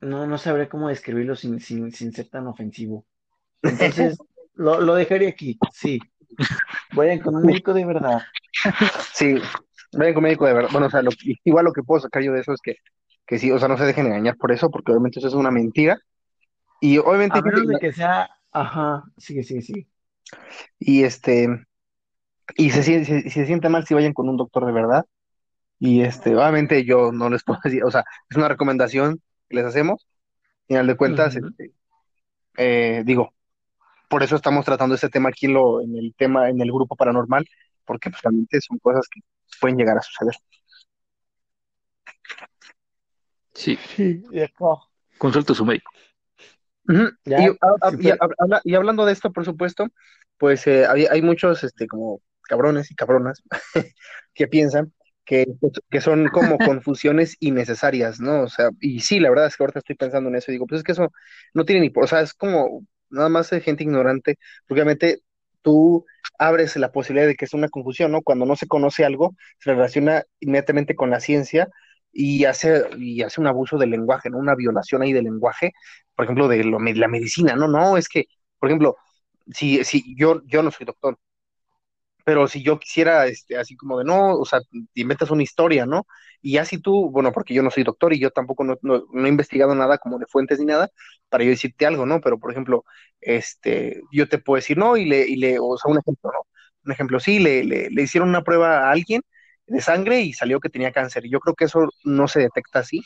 no, 0.00 0.26
no 0.26 0.38
sabré 0.38 0.68
cómo 0.68 0.88
describirlo 0.88 1.36
sin, 1.36 1.60
sin, 1.60 1.92
sin 1.92 2.12
ser 2.12 2.28
tan 2.28 2.46
ofensivo. 2.46 3.04
Entonces, 3.62 4.18
lo, 4.54 4.80
lo 4.80 4.94
dejaría 4.94 5.28
aquí, 5.28 5.58
sí. 5.72 6.00
Vayan 6.94 7.20
con 7.20 7.36
un 7.36 7.42
médico 7.42 7.72
de 7.74 7.84
verdad. 7.84 8.22
Sí, 9.14 9.36
vayan 9.92 10.14
con 10.14 10.22
un 10.24 10.28
médico 10.28 10.46
de 10.46 10.54
verdad. 10.54 10.70
Bueno, 10.72 10.88
o 10.88 10.90
sea, 10.90 11.02
igual 11.44 11.64
lo 11.64 11.72
que 11.72 11.82
puedo 11.82 12.00
sacar 12.00 12.22
yo 12.22 12.32
de 12.32 12.40
eso 12.40 12.52
es 12.52 12.60
que, 12.60 12.76
que 13.26 13.38
sí, 13.38 13.50
o 13.50 13.58
sea, 13.58 13.68
no 13.68 13.78
se 13.78 13.84
dejen 13.84 14.06
engañar 14.06 14.36
por 14.36 14.52
eso, 14.52 14.70
porque 14.70 14.92
obviamente 14.92 15.18
eso 15.18 15.28
es 15.28 15.34
una 15.34 15.50
mentira. 15.50 15.98
Y 16.80 16.98
obviamente... 16.98 17.38
A 17.38 17.42
menos 17.42 17.66
de 17.66 17.78
que 17.78 17.92
sea, 17.92 18.28
ajá, 18.52 19.04
sigue, 19.18 19.42
sigue, 19.44 19.62
sigue. 19.62 19.88
Y 20.78 21.04
este, 21.04 21.48
y 22.56 22.70
se, 22.70 22.82
se, 22.82 23.30
se 23.30 23.46
siente 23.46 23.68
mal 23.68 23.86
si 23.86 23.94
vayan 23.94 24.12
con 24.12 24.28
un 24.28 24.36
doctor 24.36 24.66
de 24.66 24.72
verdad. 24.72 25.06
Y 25.78 26.02
este, 26.02 26.34
obviamente 26.34 26.84
yo 26.84 27.12
no 27.12 27.30
les 27.30 27.42
puedo 27.42 27.60
decir, 27.64 27.84
o 27.84 27.90
sea, 27.90 28.04
es 28.28 28.36
una 28.36 28.48
recomendación 28.48 29.20
que 29.50 29.56
les 29.56 29.66
hacemos. 29.66 30.06
Y 30.68 30.76
al 30.76 30.86
de 30.86 30.96
cuentas, 30.96 31.34
este, 31.36 31.72
eh, 32.56 33.02
digo, 33.04 33.34
por 34.08 34.22
eso 34.22 34.36
estamos 34.36 34.64
tratando 34.64 34.94
este 34.94 35.08
tema 35.08 35.28
aquí 35.28 35.46
en, 35.46 35.54
lo, 35.54 35.82
en 35.82 35.96
el 35.96 36.14
tema, 36.16 36.48
en 36.48 36.60
el 36.60 36.72
grupo 36.72 36.94
paranormal, 36.96 37.44
porque 37.84 38.08
pues 38.10 38.22
realmente 38.22 38.60
son 38.60 38.78
cosas 38.78 39.06
que 39.12 39.20
pueden 39.60 39.76
llegar 39.76 39.98
a 39.98 40.02
suceder. 40.02 40.34
Sí, 43.52 43.76
Sí, 43.96 44.22
de 44.30 44.44
acuerdo. 44.44 44.88
consulta 45.18 45.52
a 45.52 45.56
su 45.56 45.64
médico. 45.66 45.90
Ujú. 46.88 47.10
Ya, 47.24 47.40
Y, 47.42 47.46
a- 47.48 47.56
a- 47.86 47.90
sí 47.90 47.96
y 47.98 48.02
fue. 48.02 48.12
a- 48.12 48.28
habla- 48.38 48.60
y 48.64 48.74
hablando 48.74 49.04
de 49.04 49.12
esto, 49.12 49.32
por 49.32 49.44
supuesto, 49.44 49.88
pues 50.38 50.66
eh, 50.66 50.86
hay, 50.86 51.06
hay 51.06 51.20
muchos 51.20 51.62
este, 51.64 51.86
como 51.88 52.22
cabrones 52.42 52.90
y 52.90 52.94
cabronas 52.94 53.42
que 54.34 54.46
piensan 54.46 54.92
que, 55.30 55.46
que 55.90 56.00
son 56.00 56.28
como 56.28 56.58
confusiones 56.80 57.36
innecesarias, 57.40 58.20
¿no? 58.20 58.42
O 58.44 58.48
sea, 58.48 58.70
y 58.80 59.00
sí, 59.00 59.20
la 59.20 59.30
verdad 59.30 59.46
es 59.46 59.56
que 59.56 59.62
ahorita 59.64 59.78
estoy 59.80 59.96
pensando 59.96 60.28
en 60.30 60.36
eso 60.36 60.50
y 60.50 60.54
digo, 60.54 60.66
pues 60.66 60.80
es 60.80 60.84
que 60.84 60.92
eso 60.92 61.08
no 61.54 61.64
tiene 61.64 61.82
ni 61.82 61.90
por, 61.90 62.04
o 62.04 62.06
sea, 62.08 62.20
es 62.20 62.34
como 62.34 62.86
nada 63.10 63.28
más 63.28 63.50
de 63.50 63.60
gente 63.60 63.82
ignorante, 63.84 64.38
porque 64.66 64.82
obviamente 64.82 65.20
tú 65.62 66.06
abres 66.38 66.76
la 66.76 66.92
posibilidad 66.92 67.26
de 67.28 67.36
que 67.36 67.44
es 67.44 67.54
una 67.54 67.68
confusión, 67.68 68.12
¿no? 68.12 68.22
Cuando 68.22 68.46
no 68.46 68.56
se 68.56 68.66
conoce 68.68 69.04
algo, 69.04 69.34
se 69.58 69.72
relaciona 69.72 70.24
inmediatamente 70.40 70.94
con 70.96 71.10
la 71.10 71.20
ciencia 71.20 71.68
y 72.12 72.44
hace, 72.44 72.84
y 72.98 73.22
hace 73.22 73.40
un 73.40 73.46
abuso 73.46 73.78
del 73.78 73.90
lenguaje, 73.90 74.30
¿no? 74.30 74.38
Una 74.38 74.54
violación 74.56 75.02
ahí 75.02 75.12
del 75.12 75.24
lenguaje 75.24 75.72
por 76.14 76.24
ejemplo, 76.24 76.48
de 76.48 76.64
lo, 76.64 76.78
la 76.78 77.08
medicina, 77.08 77.56
no, 77.56 77.66
no, 77.68 77.96
es 77.96 78.08
que, 78.08 78.26
por 78.58 78.68
ejemplo, 78.68 78.96
si, 79.52 79.84
si 79.84 80.14
yo, 80.16 80.42
yo 80.46 80.62
no 80.62 80.70
soy 80.70 80.86
doctor, 80.86 81.18
pero 82.30 82.46
si 82.48 82.62
yo 82.62 82.78
quisiera, 82.78 83.26
este, 83.26 83.56
así 83.58 83.76
como 83.76 83.98
de, 83.98 84.04
no, 84.04 84.34
o 84.36 84.44
sea, 84.44 84.60
inventas 84.94 85.30
una 85.32 85.42
historia, 85.42 85.84
¿no? 85.84 86.06
Y 86.40 86.58
así 86.58 86.78
tú, 86.78 87.10
bueno, 87.10 87.32
porque 87.32 87.54
yo 87.54 87.62
no 87.62 87.70
soy 87.72 87.82
doctor 87.82 88.12
y 88.12 88.20
yo 88.20 88.30
tampoco 88.30 88.62
no, 88.64 88.78
he 89.26 89.28
investigado 89.28 89.74
nada 89.74 89.98
como 89.98 90.18
de 90.18 90.26
fuentes 90.26 90.60
ni 90.60 90.66
nada 90.66 90.88
para 91.28 91.42
yo 91.44 91.50
decirte 91.50 91.86
algo, 91.86 92.06
¿no? 92.06 92.20
Pero, 92.20 92.38
por 92.38 92.52
ejemplo, 92.52 92.84
este, 93.20 94.00
yo 94.12 94.28
te 94.28 94.38
puedo 94.38 94.56
decir, 94.56 94.78
no, 94.78 94.96
y 94.96 95.06
le, 95.06 95.26
y 95.28 95.36
le 95.36 95.58
o 95.60 95.76
sea, 95.76 95.90
un 95.90 95.98
ejemplo, 95.98 96.30
¿no? 96.32 96.46
Un 96.84 96.92
ejemplo, 96.92 97.18
sí, 97.20 97.38
le, 97.40 97.64
le, 97.64 97.90
le 97.90 98.02
hicieron 98.02 98.28
una 98.28 98.44
prueba 98.44 98.88
a 98.88 98.92
alguien 98.92 99.22
de 99.66 99.80
sangre 99.80 100.20
y 100.22 100.32
salió 100.32 100.60
que 100.60 100.70
tenía 100.70 100.92
cáncer. 100.92 101.24
Yo 101.28 101.40
creo 101.40 101.54
que 101.56 101.64
eso 101.66 101.88
no 102.04 102.28
se 102.28 102.40
detecta 102.40 102.78
así, 102.80 103.02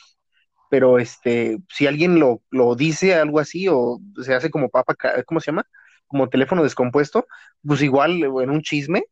pero 0.69 0.99
este, 0.99 1.57
si 1.69 1.87
alguien 1.87 2.19
lo, 2.19 2.41
lo 2.51 2.75
dice 2.75 3.15
algo 3.15 3.39
así 3.39 3.67
o 3.69 3.99
se 4.23 4.33
hace 4.33 4.49
como 4.49 4.69
papa, 4.69 4.95
¿cómo 5.25 5.39
se 5.39 5.47
llama? 5.51 5.65
Como 6.07 6.29
teléfono 6.29 6.63
descompuesto, 6.63 7.27
pues 7.65 7.81
igual 7.81 8.23
en 8.23 8.49
un 8.49 8.61
chisme, 8.61 9.05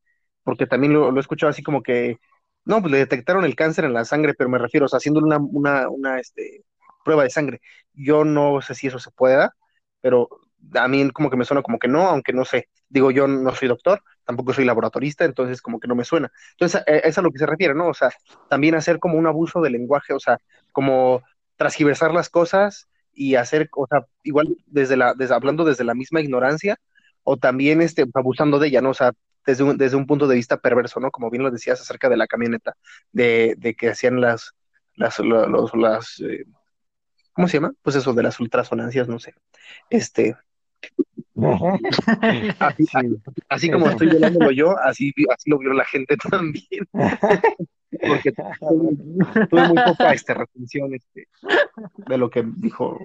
porque 0.44 0.68
también 0.68 0.94
lo, 0.94 1.16
he 1.16 1.20
escuchado 1.20 1.50
así 1.50 1.64
como 1.64 1.84
que, 1.84 2.20
no, 2.66 2.82
pues 2.82 2.92
le 2.92 3.00
detectaron 3.00 3.46
el 3.46 3.56
cáncer 3.56 3.86
en 3.86 3.94
la 3.94 4.06
sangre, 4.06 4.34
pero 4.36 4.50
me 4.50 4.58
refiero, 4.58 4.86
o 4.86 4.90
sea, 4.90 4.98
haciendo 4.98 5.20
una, 5.22 5.38
una, 5.38 5.90
una 5.90 6.20
este, 6.20 6.64
prueba 7.04 7.24
de 7.24 7.30
sangre. 7.30 7.62
Yo 7.94 8.26
no 8.26 8.62
sé 8.62 8.76
si 8.76 8.88
eso 8.88 9.00
se 9.00 9.12
pueda, 9.12 9.56
pero 10.02 10.30
a 10.76 10.88
mí 10.88 11.10
como 11.12 11.30
que 11.30 11.38
me 11.38 11.46
suena 11.46 11.62
como 11.62 11.80
que 11.80 11.88
no, 11.88 12.08
aunque 12.08 12.34
no 12.34 12.46
sé. 12.46 12.70
Digo, 12.90 13.12
yo 13.12 13.28
no 13.28 13.54
soy 13.56 13.68
doctor, 13.68 14.02
tampoco 14.26 14.54
soy 14.54 14.66
laboratorista, 14.66 15.26
entonces 15.26 15.62
como 15.62 15.80
que 15.80 15.88
no 15.88 15.96
me 15.96 16.06
suena. 16.06 16.32
Entonces, 16.52 16.84
eh, 16.88 17.02
es 17.06 17.18
a 17.18 17.22
lo 17.22 17.32
que 17.32 17.40
se 17.40 17.46
refiere, 17.46 17.74
¿no? 17.74 17.88
O 17.88 17.94
sea, 17.94 18.12
también 18.50 18.76
hacer 18.76 19.00
como 19.00 19.18
un 19.18 19.28
abuso 19.28 19.62
del 19.62 19.74
lenguaje, 19.74 20.14
o 20.14 20.20
sea, 20.20 20.38
como 20.72 21.22
transgiversar 21.58 22.14
las 22.14 22.30
cosas 22.30 22.88
y 23.14 23.36
hacer, 23.36 23.70
o 23.76 23.88
sea, 23.88 24.06
igual 24.24 24.58
desde 24.68 24.98
la, 24.98 25.14
desde, 25.14 25.36
hablando 25.36 25.66
desde 25.66 25.84
la 25.84 25.94
misma 25.96 26.22
ignorancia, 26.22 26.78
o 27.24 27.38
también 27.38 27.82
este, 27.82 28.06
abusando 28.14 28.60
de 28.60 28.68
ella, 28.68 28.82
¿no? 28.82 28.90
O 28.92 28.94
sea, 28.94 29.14
desde 29.46 29.64
un, 29.64 29.78
desde 29.78 29.98
un 29.98 30.06
punto 30.08 30.28
de 30.28 30.36
vista 30.36 30.58
perverso, 30.58 31.00
¿no? 31.00 31.12
Como 31.12 31.30
bien 31.30 31.44
lo 31.44 31.52
decías 31.52 31.82
acerca 31.82 32.10
de 32.10 32.18
la 32.18 32.28
camioneta, 32.28 32.76
de, 33.12 33.56
de 33.58 33.76
que 33.76 33.90
hacían 33.90 34.22
las, 34.22 34.54
las, 34.96 35.20
lo- 35.20 35.48
los, 35.48 35.74
las, 35.76 36.20
eh, 36.22 36.46
¿cómo 37.34 37.48
se 37.48 37.58
llama? 37.58 37.74
Pues 37.82 37.96
eso, 37.96 38.14
de 38.14 38.24
las 38.24 38.40
ultrasonancias, 38.40 39.08
no 39.08 39.20
sé. 39.20 39.34
Este, 39.90 40.36
así, 42.60 42.86
Sí. 42.86 42.98
así 43.50 43.72
como 43.72 43.88
estoy 43.90 44.08
violándolo 44.10 44.52
yo, 44.52 44.78
así, 44.80 45.14
así 45.34 45.50
lo 45.50 45.58
vio 45.60 45.74
la 45.74 45.86
gente 45.86 46.16
también, 46.30 46.88
porque 48.08 48.32
tuve, 49.50 49.68
muy 49.68 49.84
poca 49.84 50.14
este, 50.14 50.34
retención 50.34 50.94
este, 50.94 51.28
de 52.08 52.18
lo 52.18 52.30
que 52.30 52.44
dijo 52.58 53.00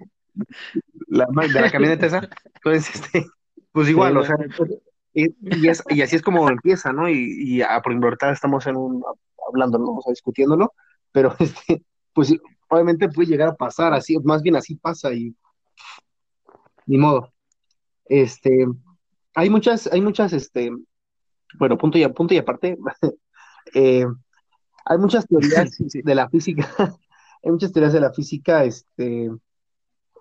la, 1.08 1.26
de 1.26 1.60
la 1.60 1.70
camioneta 1.70 2.06
esa. 2.06 2.28
Entonces, 2.56 2.94
este, 2.94 3.26
pues 3.72 3.88
igual, 3.88 4.12
Sí, 4.14 4.18
o 4.18 4.24
sea, 4.24 4.36
y, 5.14 5.26
y 5.40 5.68
es, 5.68 5.82
y 5.88 6.02
así 6.02 6.16
es 6.16 6.22
como 6.22 6.48
empieza, 6.50 6.92
¿no? 6.92 7.08
Y, 7.08 7.14
y 7.38 7.62
a, 7.62 7.80
por 7.82 7.92
ejemplo, 7.92 8.08
ahorita 8.08 8.30
estamos 8.32 8.66
en 8.66 8.76
un, 8.76 9.02
hablando, 9.48 9.78
¿no? 9.78 9.94
O 9.96 10.02
sea, 10.02 10.10
discutiéndolo, 10.12 10.72
pero 11.12 11.34
este, 11.40 11.82
pues 12.12 12.34
obviamente 12.68 13.08
puede 13.08 13.28
llegar 13.28 13.48
a 13.48 13.56
pasar 13.56 13.94
así, 13.94 14.18
más 14.20 14.42
bien 14.42 14.56
así 14.56 14.76
pasa 14.76 15.12
y 15.12 15.34
ni 16.86 16.98
modo. 16.98 17.32
Este, 18.06 18.66
hay 19.34 19.50
muchas, 19.50 19.88
hay 19.92 20.00
muchas, 20.00 20.32
este, 20.32 20.70
bueno, 21.58 21.78
punto 21.78 21.98
y, 21.98 22.04
a- 22.04 22.12
punto 22.12 22.34
y 22.34 22.38
aparte, 22.38 22.78
eh, 23.74 24.06
hay 24.84 24.98
muchas 24.98 25.26
teorías 25.26 25.70
Sí, 25.74 25.84
sí. 25.90 26.02
de 26.02 26.14
la 26.14 26.28
física, 26.28 26.68
hay 27.42 27.50
muchas 27.50 27.72
teorías 27.72 27.92
de 27.92 28.00
la 28.00 28.12
física, 28.12 28.64
este, 28.64 29.30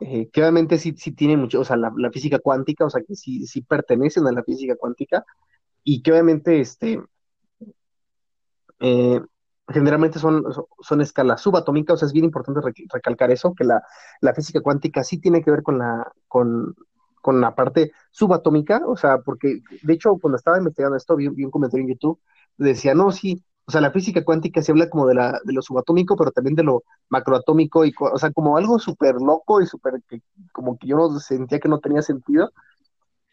eh, 0.01 0.29
que 0.31 0.41
obviamente 0.41 0.77
sí, 0.77 0.93
sí 0.97 1.11
tienen 1.11 1.39
mucho, 1.39 1.61
o 1.61 1.65
sea, 1.65 1.77
la, 1.77 1.91
física 2.11 2.39
cuántica, 2.39 2.85
o 2.85 2.89
sea, 2.89 3.01
que 3.07 3.15
sí, 3.15 3.45
sí 3.47 3.61
pertenecen 3.61 4.27
a 4.27 4.31
la 4.31 4.43
física 4.43 4.75
cuántica, 4.75 5.25
y 5.83 6.01
que 6.03 6.11
obviamente, 6.11 6.59
este, 6.59 7.01
eh, 8.79 9.21
generalmente 9.67 10.19
son, 10.19 10.43
son 10.81 11.01
escalas 11.01 11.41
subatómicas, 11.41 11.95
o 11.95 11.97
sea, 11.97 12.05
es 12.07 12.13
bien 12.13 12.25
importante 12.25 12.61
rec- 12.61 12.87
recalcar 12.93 13.31
eso, 13.31 13.53
que 13.53 13.63
la, 13.63 13.83
la 14.21 14.33
física 14.33 14.61
cuántica 14.61 15.03
sí 15.03 15.19
tiene 15.19 15.43
que 15.43 15.51
ver 15.51 15.63
con 15.63 15.77
la, 15.79 16.11
con, 16.27 16.75
con 17.21 17.41
la 17.41 17.55
parte 17.55 17.91
subatómica, 18.11 18.81
o 18.87 18.95
sea, 18.95 19.19
porque 19.19 19.61
de 19.83 19.93
hecho 19.93 20.17
cuando 20.21 20.37
estaba 20.37 20.57
investigando 20.57 20.95
esto, 20.97 21.15
vi 21.15 21.27
un 21.27 21.51
comentario 21.51 21.83
en 21.85 21.93
YouTube, 21.93 22.19
decía, 22.57 22.93
no, 22.93 23.11
sí, 23.11 23.43
o 23.67 23.71
sea, 23.71 23.81
la 23.81 23.91
física 23.91 24.23
cuántica 24.23 24.61
se 24.61 24.71
habla 24.71 24.89
como 24.89 25.07
de, 25.07 25.15
la, 25.15 25.39
de 25.43 25.53
lo 25.53 25.61
subatómico, 25.61 26.15
pero 26.15 26.31
también 26.31 26.55
de 26.55 26.63
lo 26.63 26.83
macroatómico, 27.09 27.85
y, 27.85 27.93
o 27.99 28.17
sea, 28.17 28.31
como 28.31 28.57
algo 28.57 28.79
súper 28.79 29.15
loco 29.15 29.61
y 29.61 29.65
súper, 29.65 30.01
que, 30.07 30.21
como 30.53 30.77
que 30.77 30.87
yo 30.87 30.95
no 30.95 31.19
sentía 31.19 31.59
que 31.59 31.67
no 31.67 31.79
tenía 31.79 32.01
sentido, 32.01 32.51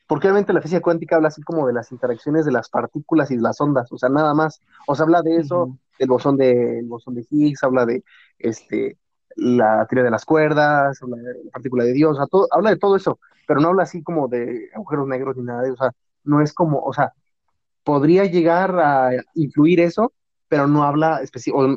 porque 0.08 0.26
obviamente 0.26 0.52
la 0.52 0.60
física 0.60 0.82
cuántica 0.82 1.16
habla 1.16 1.28
así 1.28 1.42
como 1.42 1.66
de 1.66 1.72
las 1.72 1.92
interacciones 1.92 2.44
de 2.44 2.52
las 2.52 2.68
partículas 2.68 3.30
y 3.30 3.36
de 3.36 3.42
las 3.42 3.60
ondas, 3.60 3.90
o 3.92 3.98
sea, 3.98 4.08
nada 4.08 4.34
más. 4.34 4.60
O 4.86 4.94
sea, 4.94 5.04
habla 5.04 5.22
de 5.22 5.36
eso, 5.36 5.62
Ujú. 5.64 5.78
del 5.98 6.08
bosón 6.08 6.36
de, 6.36 6.80
el 6.80 6.86
bosón 6.86 7.14
de 7.14 7.26
Higgs, 7.30 7.62
habla 7.62 7.86
de 7.86 8.04
este, 8.38 8.98
la 9.36 9.86
teoría 9.86 10.04
de 10.04 10.10
las 10.10 10.24
cuerdas, 10.24 11.00
habla 11.02 11.16
de 11.16 11.44
la 11.44 11.50
partícula 11.52 11.84
de 11.84 11.92
Dios, 11.92 12.12
o 12.12 12.16
sea, 12.16 12.26
todo, 12.26 12.48
habla 12.50 12.70
de 12.70 12.76
todo 12.76 12.96
eso, 12.96 13.18
pero 13.46 13.60
no 13.60 13.68
habla 13.68 13.84
así 13.84 14.02
como 14.02 14.28
de 14.28 14.68
agujeros 14.74 15.06
negros 15.06 15.36
ni 15.36 15.44
nada 15.44 15.62
de 15.62 15.68
eso, 15.68 15.74
o 15.74 15.78
sea, 15.78 15.92
no 16.24 16.40
es 16.42 16.52
como, 16.52 16.80
o 16.80 16.92
sea, 16.92 17.12
podría 17.84 18.24
llegar 18.24 18.78
a 18.80 19.10
influir 19.34 19.80
eso, 19.80 20.12
pero 20.54 20.68
no 20.68 20.84
habla, 20.84 21.20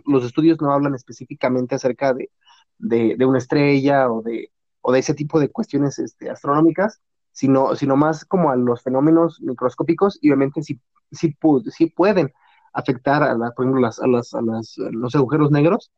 los 0.06 0.24
estudios 0.24 0.62
no 0.62 0.72
hablan 0.72 0.94
específicamente 0.94 1.74
acerca 1.74 2.14
de, 2.14 2.30
de, 2.78 3.26
una 3.26 3.40
estrella 3.40 4.12
o 4.12 4.22
de, 4.22 4.52
o 4.82 4.92
de 4.92 5.00
ese 5.00 5.16
tipo 5.16 5.40
de 5.40 5.50
cuestiones 5.50 5.98
este, 5.98 6.30
astronómicas, 6.30 7.02
sino, 7.32 7.76
sino 7.76 7.96
más 7.96 8.24
como 8.24 8.52
a 8.52 8.56
los 8.56 8.84
fenómenos 8.84 9.42
microscópicos 9.42 10.20
y 10.22 10.30
obviamente 10.30 10.62
sí, 10.62 10.80
sí, 11.12 11.36
pu- 11.42 11.68
sí 11.72 11.88
pueden 11.88 12.32
afectar 12.72 13.24
a, 13.24 13.36
por 13.56 13.66
ejemplo, 13.66 13.82
las, 13.82 14.00
a, 14.00 14.06
las, 14.06 14.36
a, 14.36 14.44
las, 14.44 14.76
los 14.78 15.16
agujeros 15.16 15.50
negros 15.50 15.92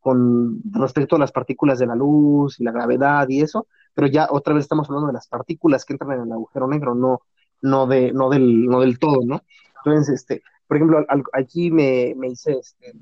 con 0.00 0.60
respecto 0.72 1.16
a 1.16 1.18
las 1.18 1.32
partículas 1.32 1.78
de 1.78 1.86
la 1.86 1.94
luz 1.94 2.60
y 2.60 2.64
la 2.64 2.72
gravedad 2.72 3.28
y 3.28 3.40
eso, 3.42 3.66
pero 3.94 4.06
ya 4.06 4.28
otra 4.30 4.54
vez 4.54 4.64
estamos 4.64 4.88
hablando 4.88 5.08
de 5.08 5.12
las 5.14 5.28
partículas 5.28 5.84
que 5.84 5.94
entran 5.94 6.12
en 6.12 6.22
el 6.26 6.32
agujero 6.32 6.68
negro, 6.68 6.94
no, 6.94 7.20
no, 7.62 7.86
de, 7.86 8.12
no, 8.12 8.30
del, 8.30 8.66
no 8.66 8.80
del 8.80 8.98
todo, 8.98 9.20
¿no? 9.24 9.42
Entonces, 9.84 10.14
este, 10.14 10.42
por 10.68 10.76
ejemplo, 10.76 11.04
al, 11.08 11.24
aquí 11.32 11.70
me, 11.70 12.14
me 12.16 12.28
hice 12.28 12.58
este, 12.58 12.92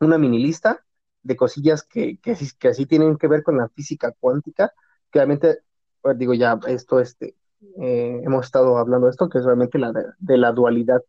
una 0.00 0.18
mini 0.18 0.42
lista 0.42 0.84
de 1.22 1.36
cosillas 1.36 1.84
que, 1.84 2.18
que, 2.18 2.34
que 2.58 2.86
tienen 2.86 3.16
que 3.18 3.28
ver 3.28 3.42
con 3.42 3.58
la 3.58 3.68
física 3.68 4.12
cuántica, 4.18 4.72
que 5.10 5.18
obviamente, 5.18 5.60
pues, 6.00 6.18
digo 6.18 6.34
ya, 6.34 6.58
esto, 6.66 6.98
este, 6.98 7.36
eh, 7.80 8.20
hemos 8.24 8.46
estado 8.46 8.78
hablando 8.78 9.06
de 9.06 9.12
esto, 9.12 9.28
que 9.28 9.38
es 9.38 9.44
obviamente 9.44 9.78
la 9.78 9.92
de, 10.18 10.36
la 10.38 10.52
dualidad 10.52 11.02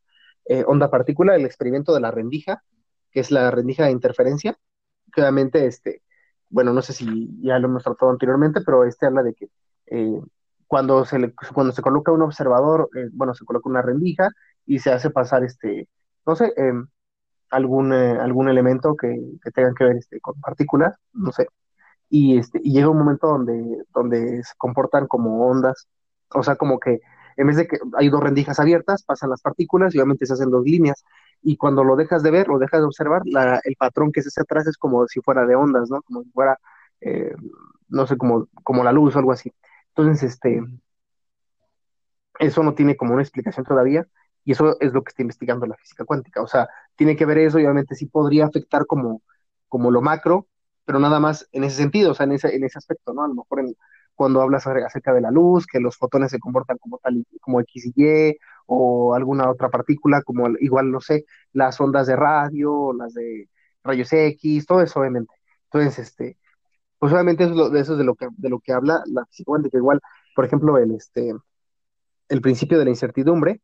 eh, 0.45 0.64
onda-partícula, 0.68 1.36
el 1.36 1.45
experimento 1.45 1.93
de 1.93 2.01
la 2.01 2.11
rendija, 2.11 2.64
que 3.11 3.22
es 3.22 3.32
la 3.32 3.49
rendija 3.49 3.86
de 3.86 3.91
interferencia, 3.91 4.59
que 5.11 5.22
obviamente, 5.22 5.66
este, 5.66 6.03
bueno, 6.49 6.74
no 6.74 6.82
sé 6.82 6.93
si 6.93 7.30
ya 7.41 7.57
lo 7.57 7.68
hemos 7.68 7.84
tratado 7.84 8.11
anteriormente, 8.11 8.61
pero 8.61 8.84
este 8.84 9.05
habla 9.05 9.24
de 9.24 9.34
que 9.34 9.49
eh, 9.88 10.22
cuando, 10.68 11.05
se 11.05 11.20
le, 11.20 11.34
cuando 11.53 11.72
se 11.72 11.82
coloca 11.82 12.11
un 12.11 12.22
observador, 12.22 12.89
bueno, 13.14 13.34
se 13.34 13.45
coloca 13.45 13.70
una 13.70 13.82
rendija 13.82 14.30
y 14.66 14.80
se 14.80 14.91
hace 14.91 15.09
pasar, 15.09 15.43
este, 15.43 15.88
no 16.26 16.36
sé, 16.36 16.53
eh, 16.57 16.74
algún, 17.49 17.93
eh, 17.93 18.18
algún 18.20 18.49
elemento 18.49 18.95
que, 18.95 19.16
que 19.43 19.51
tenga 19.51 19.74
que 19.76 19.86
ver 19.86 19.97
este, 19.97 20.20
con 20.22 20.39
partículas, 20.41 20.95
no 21.14 21.32
sé, 21.32 21.47
y, 22.09 22.38
este, 22.38 22.59
y 22.64 22.74
llega 22.74 22.89
un 22.89 22.99
momento 22.99 23.28
donde, 23.28 23.86
donde 23.93 24.43
se 24.43 24.53
comportan 24.57 25.07
como 25.07 25.47
ondas, 25.47 25.88
o 26.30 26.43
sea, 26.43 26.55
como 26.55 26.80
que 26.80 27.01
en 27.38 27.47
vez 27.47 27.57
de 27.57 27.68
que 27.68 27.78
hay 27.97 28.09
dos 28.09 28.22
rendijas 28.22 28.59
abiertas, 28.59 29.03
pasan 29.03 29.30
las 29.30 29.41
partículas 29.41 29.93
y 29.93 29.97
obviamente 29.97 30.26
se 30.26 30.34
hacen 30.34 30.51
dos 30.51 30.64
líneas. 30.64 31.03
Y 31.41 31.57
cuando 31.57 31.84
lo 31.84 31.95
dejas 31.95 32.24
de 32.24 32.32
ver, 32.32 32.47
lo 32.47 32.59
dejas 32.59 32.82
de 32.82 32.86
observar, 32.88 33.24
el 33.64 33.76
patrón 33.76 34.11
que 34.11 34.22
se 34.22 34.30
hace 34.30 34.41
atrás 34.41 34.68
es 34.68 34.78
como 34.78 35.07
si 35.07 35.22
fuera 35.22 35.45
de 35.45 35.55
ondas, 35.55 35.89
¿no? 35.89 36.01
Como 36.03 36.24
si 36.24 36.30
fuera, 36.32 36.57
eh, 37.01 37.34
no 37.89 38.07
sé, 38.07 38.18
como, 38.18 38.47
como 38.64 38.84
la 38.84 38.91
luz 38.91 39.16
o 39.16 39.20
algo 39.20 39.32
así. 39.32 39.51
Entonces, 39.95 40.24
este, 40.24 40.61
eso 42.39 42.64
no 42.64 42.74
tiene 42.74 42.95
como 42.95 43.14
una 43.14 43.24
explicación 43.24 43.66
todavía, 43.66 44.05
y 44.46 44.52
eso 44.54 44.78
es 44.80 44.94
lo 44.94 45.04
que 45.04 45.10
está 45.10 45.22
investigando 45.22 45.66
la 45.66 45.76
física 45.78 46.06
cuántica. 46.06 46.41
O 46.41 46.48
sea, 46.48 46.68
tiene 46.96 47.16
que 47.16 47.26
ver 47.26 47.38
eso, 47.39 47.60
y 47.60 47.64
obviamente 47.66 47.96
sí 47.96 48.06
podría 48.08 48.46
afectar 48.46 48.86
como, 48.86 49.22
como 49.68 49.91
lo 49.91 50.02
macro, 50.02 50.48
pero 50.86 51.00
nada 51.00 51.20
más 51.20 51.48
en 51.52 51.64
ese 51.64 51.78
sentido, 51.78 52.12
o 52.12 52.14
sea, 52.14 52.26
en 52.26 52.34
ese, 52.34 52.56
en 52.56 52.64
ese 52.64 52.78
aspecto, 52.78 53.14
¿no? 53.14 53.24
A 53.24 53.28
lo 53.28 53.36
mejor 53.36 53.62
en, 53.62 53.76
cuando 54.16 54.41
hablas 54.41 54.68
acerca 54.68 55.14
de 55.14 55.22
la 55.22 55.32
luz, 55.32 55.66
que 55.66 55.80
los 55.80 55.98
fotones 55.98 56.32
se 56.32 56.39
comportan 56.39 56.78
como 56.78 57.00
tal, 57.00 57.26
como 57.41 57.60
X 57.62 57.86
y 57.88 57.94
Y, 57.96 58.38
o 58.66 59.16
alguna 59.16 59.50
otra 59.50 59.70
partícula, 59.70 60.22
como 60.22 60.48
igual, 60.60 60.91
no 60.91 61.02
sé, 61.02 61.26
las 61.54 61.80
ondas 61.82 62.08
de 62.08 62.16
radio, 62.16 62.94
las 62.94 63.14
de 63.14 63.50
rayos 63.84 64.12
X, 64.14 64.66
todo 64.66 64.82
eso, 64.82 65.00
obviamente. 65.00 65.34
Entonces, 65.66 66.00
este, 66.00 66.38
pues 67.00 67.14
obviamente 67.14 67.46
eso, 67.46 67.70
de 67.70 67.80
eso 67.82 67.94
es 67.94 68.00
de 68.00 68.06
lo 68.06 68.16
que, 68.16 68.28
de 68.38 68.50
lo 68.50 68.60
que 68.60 68.74
habla 68.74 69.04
la 69.08 69.26
física 69.28 69.48
cuántica, 69.48 69.78
igual, 69.78 70.00
por 70.36 70.46
ejemplo, 70.46 70.78
el, 70.78 70.96
este, 70.96 71.34
el 72.30 72.41
principio 72.41 72.80
de 72.80 72.86
la 72.86 72.91
incertidumbre, 72.91 73.62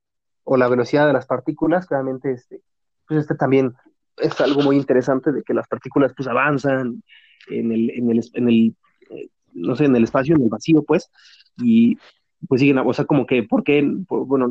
o 0.51 0.57
la 0.57 0.67
velocidad 0.67 1.05
de 1.05 1.13
las 1.13 1.27
partículas, 1.27 1.85
claramente, 1.85 2.31
este, 2.31 2.63
pues 3.07 3.19
este 3.19 3.35
también 3.35 3.75
es 4.17 4.41
algo 4.41 4.63
muy 4.63 4.77
interesante 4.77 5.31
de 5.31 5.43
que 5.43 5.53
las 5.53 5.67
partículas 5.67 6.11
pues 6.17 6.27
avanzan 6.27 7.03
en 7.51 7.71
el, 7.71 7.91
en 7.91 8.09
el, 8.09 8.21
en 8.33 8.49
el 8.49 8.75
eh, 9.11 9.29
no 9.53 9.75
sé, 9.75 9.85
en 9.85 9.95
el 9.95 10.05
espacio, 10.05 10.35
en 10.35 10.41
el 10.41 10.49
vacío, 10.49 10.81
pues, 10.81 11.11
y 11.57 11.99
pues 12.47 12.61
siguen, 12.61 12.79
o 12.79 12.93
sea, 12.93 13.05
como 13.05 13.27
que, 13.27 13.43
¿por 13.43 13.63
qué? 13.63 13.87
bueno, 14.07 14.49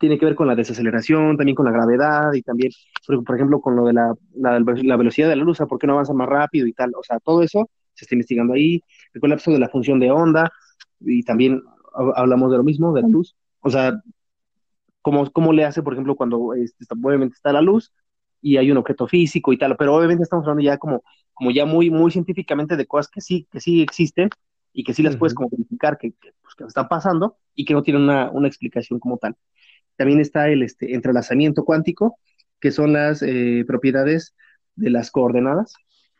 tiene 0.00 0.18
que 0.18 0.24
ver 0.24 0.34
con 0.34 0.48
la 0.48 0.56
desaceleración, 0.56 1.36
también 1.36 1.54
con 1.54 1.66
la 1.66 1.70
gravedad 1.70 2.32
y 2.32 2.42
también, 2.42 2.72
por, 3.06 3.36
ejemplo, 3.36 3.60
con 3.60 3.76
lo 3.76 3.84
de 3.84 3.92
la, 3.92 4.12
la, 4.34 4.96
velocidad 4.96 5.28
de 5.28 5.36
la 5.36 5.44
luz, 5.44 5.58
¿por 5.58 5.78
qué 5.78 5.86
no 5.86 5.92
avanza 5.92 6.12
más 6.12 6.28
rápido 6.28 6.66
y 6.66 6.72
tal? 6.72 6.90
O 6.98 7.04
sea, 7.04 7.20
todo 7.20 7.40
eso 7.42 7.70
se 7.94 8.04
está 8.04 8.16
investigando 8.16 8.54
ahí, 8.54 8.82
el 9.12 9.20
colapso 9.20 9.52
de 9.52 9.60
la 9.60 9.68
función 9.68 10.00
de 10.00 10.10
onda 10.10 10.50
y 10.98 11.22
también 11.22 11.62
hablamos 12.16 12.50
de 12.50 12.56
lo 12.56 12.64
mismo, 12.64 12.92
de 12.92 13.02
la 13.02 13.08
luz, 13.08 13.36
o 13.60 13.70
sea, 13.70 14.02
¿cómo, 15.04 15.30
cómo 15.30 15.52
le 15.52 15.64
hace, 15.64 15.84
por 15.84 15.92
ejemplo, 15.92 16.16
cuando 16.16 16.54
este, 16.54 16.84
obviamente 16.90 17.34
está 17.36 17.52
la 17.52 17.62
luz 17.62 17.92
y 18.40 18.56
hay 18.56 18.72
un 18.72 18.78
objeto 18.78 19.06
físico 19.06 19.52
y 19.52 19.58
tal, 19.58 19.76
pero 19.76 19.94
obviamente 19.94 20.24
estamos 20.24 20.44
hablando 20.44 20.64
ya 20.64 20.78
como 20.78 21.04
como 21.34 21.50
ya 21.50 21.66
muy, 21.66 21.90
muy 21.90 22.10
científicamente 22.10 22.76
de 22.76 22.86
cosas 22.86 23.10
que 23.10 23.20
sí, 23.20 23.46
que 23.50 23.60
sí 23.60 23.82
existen 23.82 24.30
y 24.72 24.84
que 24.84 24.94
sí 24.94 25.02
las 25.02 25.16
puedes 25.16 25.34
como 25.34 25.50
verificar 25.50 25.98
que, 25.98 26.14
pues, 26.20 26.54
que, 26.56 26.64
están 26.64 26.88
pasando 26.88 27.36
y 27.54 27.64
que 27.64 27.74
no 27.74 27.82
tienen 27.82 28.02
una, 28.02 28.30
una, 28.30 28.48
explicación 28.48 28.98
como 28.98 29.18
tal. 29.18 29.36
También 29.96 30.20
está 30.20 30.48
el 30.48 30.62
este, 30.62 30.94
entrelazamiento 30.94 31.64
cuántico, 31.64 32.18
que 32.60 32.70
son 32.70 32.92
las 32.92 33.22
eh, 33.22 33.64
propiedades 33.66 34.34
de 34.74 34.90
las 34.90 35.10
coordenadas, 35.10 35.74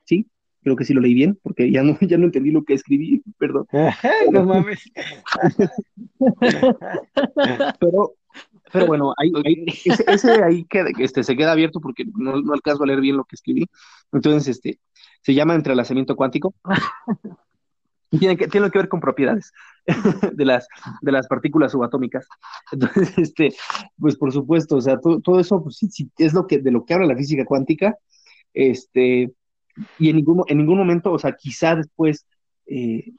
¿sí? 0.04 0.28
Creo 0.62 0.76
que 0.76 0.84
sí 0.84 0.94
lo 0.94 1.00
leí 1.00 1.14
bien, 1.14 1.38
porque 1.42 1.70
ya 1.70 1.82
no, 1.82 1.96
ya 2.00 2.18
no 2.18 2.26
entendí 2.26 2.50
lo 2.50 2.64
que 2.64 2.74
escribí, 2.74 3.22
perdón. 3.38 3.66
no 4.32 4.44
mames. 4.44 4.84
pero, 7.80 8.14
pero 8.74 8.86
bueno, 8.88 9.14
ahí, 9.16 9.32
ese, 9.86 10.42
ahí 10.42 10.64
queda, 10.64 10.90
este, 10.98 11.22
se 11.22 11.36
queda 11.36 11.52
abierto 11.52 11.80
porque 11.80 12.04
no, 12.16 12.40
no, 12.42 12.52
alcanzo 12.52 12.82
a 12.82 12.86
leer 12.86 13.00
bien 13.00 13.16
lo 13.16 13.24
que 13.24 13.36
escribí. 13.36 13.66
Entonces, 14.10 14.48
este, 14.48 14.80
se 15.22 15.32
llama 15.32 15.54
entrelazamiento 15.54 16.16
cuántico. 16.16 16.56
tiene, 18.18 18.36
que, 18.36 18.48
tiene 18.48 18.70
que 18.72 18.78
ver 18.78 18.88
con 18.88 18.98
propiedades 18.98 19.52
de 20.32 20.44
las, 20.44 20.66
de 21.02 21.12
las 21.12 21.28
partículas 21.28 21.70
subatómicas. 21.70 22.26
Entonces, 22.72 23.16
este, 23.16 23.54
pues 23.96 24.16
por 24.16 24.32
supuesto, 24.32 24.76
o 24.76 24.80
sea, 24.80 24.98
todo, 24.98 25.38
eso 25.38 25.62
pues, 25.62 25.76
sí, 25.76 26.10
es 26.18 26.34
lo 26.34 26.48
que, 26.48 26.58
de 26.58 26.72
lo 26.72 26.84
que 26.84 26.94
habla 26.94 27.06
la 27.06 27.16
física 27.16 27.44
cuántica. 27.44 27.96
Este, 28.52 29.32
y 30.00 30.10
en 30.10 30.16
ningún, 30.16 30.42
en 30.48 30.58
ningún 30.58 30.78
momento, 30.78 31.12
o 31.12 31.18
sea, 31.20 31.36
quizá 31.36 31.76
después, 31.76 32.26
eh, 32.66 33.12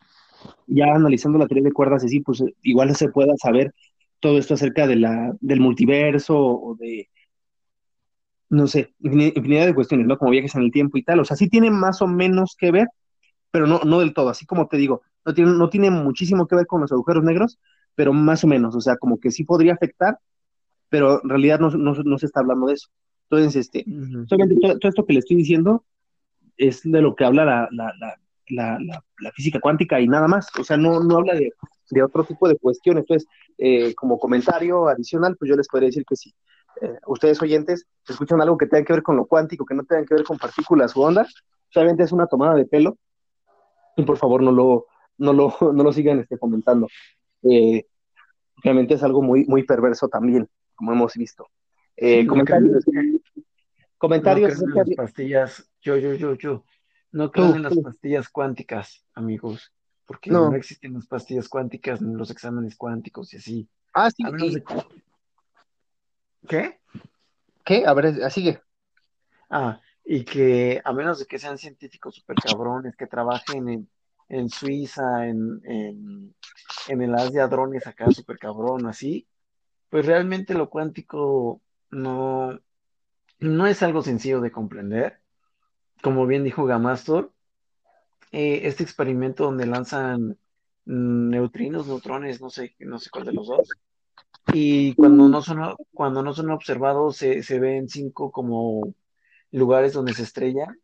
ya 0.67 0.93
analizando 0.93 1.39
la 1.39 1.47
teoría 1.47 1.63
de 1.63 1.71
cuerdas, 1.71 2.03
así, 2.03 2.19
pues 2.19 2.43
igual 2.61 2.93
se 2.93 3.07
pueda 3.07 3.33
saber 3.37 3.73
todo 4.25 4.39
esto 4.39 4.55
acerca 4.55 4.87
de 4.87 4.95
la, 4.95 5.37
del 5.39 5.59
multiverso 5.59 6.35
o 6.35 6.75
de, 6.79 7.11
no 8.49 8.65
sé, 8.65 8.95
infinidad 8.99 9.67
de 9.67 9.75
cuestiones, 9.75 10.07
¿no? 10.07 10.17
Como 10.17 10.31
viajes 10.31 10.55
en 10.55 10.63
el 10.63 10.71
tiempo 10.71 10.97
y 10.97 11.03
tal. 11.03 11.19
O 11.19 11.25
sea, 11.25 11.37
sí 11.37 11.47
tiene 11.47 11.69
más 11.69 12.01
o 12.01 12.07
menos 12.07 12.55
que 12.57 12.71
ver, 12.71 12.87
pero 13.51 13.67
no, 13.67 13.81
no 13.85 13.99
del 13.99 14.15
todo. 14.15 14.29
Así 14.29 14.47
como 14.47 14.67
te 14.67 14.77
digo, 14.77 15.03
no 15.23 15.35
tiene, 15.35 15.51
no 15.51 15.69
tiene 15.69 15.91
muchísimo 15.91 16.47
que 16.47 16.55
ver 16.55 16.65
con 16.65 16.81
los 16.81 16.91
agujeros 16.91 17.23
negros, 17.23 17.59
pero 17.93 18.13
más 18.13 18.43
o 18.43 18.47
menos. 18.47 18.75
O 18.75 18.81
sea, 18.81 18.97
como 18.97 19.19
que 19.19 19.29
sí 19.29 19.43
podría 19.43 19.73
afectar, 19.73 20.17
pero 20.89 21.21
en 21.21 21.29
realidad 21.29 21.59
no, 21.59 21.69
no, 21.69 22.17
se 22.17 22.25
está 22.25 22.39
hablando 22.39 22.65
de 22.65 22.73
eso. 22.73 22.89
Entonces, 23.29 23.55
este, 23.67 23.85
solamente 24.27 24.55
todo, 24.59 24.89
esto 24.89 25.05
que 25.05 25.13
le 25.13 25.19
estoy 25.19 25.37
diciendo 25.37 25.85
es 26.57 26.81
de 26.83 26.99
lo 26.99 27.13
que 27.13 27.25
habla 27.25 27.45
la, 27.45 27.69
la, 27.69 27.93
la, 28.47 28.79
la, 29.19 29.31
física 29.33 29.59
cuántica 29.59 30.01
y 30.01 30.07
nada 30.07 30.27
más. 30.27 30.47
O 30.59 30.63
sea, 30.63 30.77
no, 30.77 30.99
no 31.03 31.17
habla 31.17 31.35
de, 31.35 31.51
de 31.89 32.03
otro 32.03 32.23
tipo 32.23 32.47
de 32.47 32.57
cuestiones. 32.57 33.03
Entonces, 33.03 33.27
eh, 33.57 33.93
como 33.95 34.19
comentario 34.19 34.87
adicional, 34.87 35.35
pues 35.37 35.49
yo 35.49 35.55
les 35.55 35.67
podría 35.67 35.87
decir 35.87 36.05
que 36.07 36.15
sí. 36.15 36.33
Eh, 36.81 36.99
ustedes 37.07 37.41
oyentes 37.41 37.87
escuchan 38.07 38.41
algo 38.41 38.57
que 38.57 38.67
tenga 38.67 38.83
que 38.83 38.93
ver 38.93 39.03
con 39.03 39.15
lo 39.15 39.25
cuántico, 39.25 39.65
que 39.65 39.75
no 39.75 39.83
tenga 39.83 40.05
que 40.05 40.15
ver 40.15 40.23
con 40.23 40.37
partículas 40.37 40.95
o 40.95 41.01
ondas, 41.01 41.33
solamente 41.69 42.03
es 42.03 42.11
una 42.11 42.27
tomada 42.27 42.55
de 42.55 42.65
pelo. 42.65 42.97
Y 43.97 44.03
por 44.03 44.17
favor 44.17 44.41
no 44.41 44.51
lo, 44.51 44.87
no 45.17 45.33
lo, 45.33 45.53
no 45.73 45.83
lo 45.83 45.93
sigan 45.93 46.19
este, 46.19 46.37
comentando. 46.37 46.87
Eh, 47.43 47.85
realmente 48.63 48.95
es 48.95 49.03
algo 49.03 49.21
muy, 49.21 49.45
muy 49.45 49.63
perverso 49.63 50.07
también, 50.07 50.49
como 50.75 50.91
hemos 50.91 51.13
visto. 51.15 51.47
Eh, 51.95 52.25
comentarios. 52.27 52.83
comentarios. 53.97 54.61
No 54.61 54.75
las 54.75 54.89
pastillas, 54.95 55.71
yo, 55.81 55.97
yo, 55.97 56.13
yo, 56.13 56.35
yo. 56.35 56.63
No 57.11 57.31
creo 57.31 57.55
en 57.55 57.63
las 57.63 57.77
pastillas 57.77 58.27
cuánticas, 58.27 59.05
amigos, 59.13 59.71
porque 60.05 60.29
no. 60.29 60.53
existen 60.53 60.93
las 60.93 61.07
pastillas 61.07 61.49
cuánticas 61.49 62.01
ni 62.01 62.13
los 62.13 62.29
exámenes 62.31 62.75
cuánticos 62.75 63.33
y 63.33 63.37
así. 63.37 63.69
Ah, 63.93 64.09
sí. 64.11 64.23
¿Qué? 66.47 66.79
¿Qué? 67.63 67.85
A 67.85 67.93
ver, 67.93 68.31
sigue. 68.31 68.61
Ah, 69.49 69.79
y 70.03 70.23
que 70.23 70.81
a 70.83 70.93
menos 70.93 71.19
de 71.19 71.25
que 71.25 71.39
sean 71.39 71.57
científicos 71.57 72.15
super 72.15 72.35
cabrones, 72.35 72.95
que 72.95 73.07
trabajen 73.07 73.69
en, 73.69 73.89
en 74.29 74.49
Suiza, 74.49 75.27
en, 75.27 75.61
en, 75.63 76.35
en 76.87 77.01
el 77.01 77.15
Asia 77.15 77.47
drones 77.47 77.87
acá 77.87 78.11
super 78.11 78.37
cabrón, 78.37 78.85
así, 78.85 79.27
pues 79.89 80.05
realmente 80.05 80.53
lo 80.53 80.69
cuántico 80.69 81.61
no, 81.89 82.59
no 83.39 83.67
es 83.67 83.81
algo 83.81 84.03
sencillo 84.03 84.41
de 84.41 84.51
comprender. 84.51 85.19
Como 86.03 86.27
bien 86.27 86.43
dijo 86.43 86.65
Gamastor, 86.65 87.31
eh, 88.35 88.67
este 88.67 88.83
experimento 88.83 89.45
donde 89.45 89.65
lanzan 89.65 90.37
neutrinos, 90.83 91.87
neutrones, 91.87 92.41
no 92.41 92.49
sé, 92.49 92.75
no 92.79 92.99
sé 92.99 93.09
cuál 93.09 93.25
de 93.25 93.31
los 93.31 93.47
dos, 93.47 93.69
y 94.53 94.93
cuando 94.95 95.29
no 95.29 95.41
son, 95.41 95.75
cuando 95.93 96.21
no 96.21 96.33
son 96.33 96.51
observados 96.51 97.15
se, 97.15 97.43
se 97.43 97.59
ven 97.59 97.87
cinco 97.87 98.31
como 98.33 98.93
lugares 99.51 99.93
donde 99.93 100.13
se 100.13 100.23
estrellan 100.23 100.77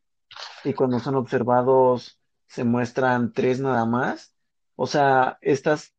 y 0.64 0.74
cuando 0.74 1.00
son 1.00 1.16
observados 1.16 2.20
se 2.48 2.64
muestran 2.64 3.34
tres 3.34 3.60
nada 3.60 3.86
más. 3.86 4.34
O 4.78 4.88
sea, 4.88 5.38
estás, 5.42 5.94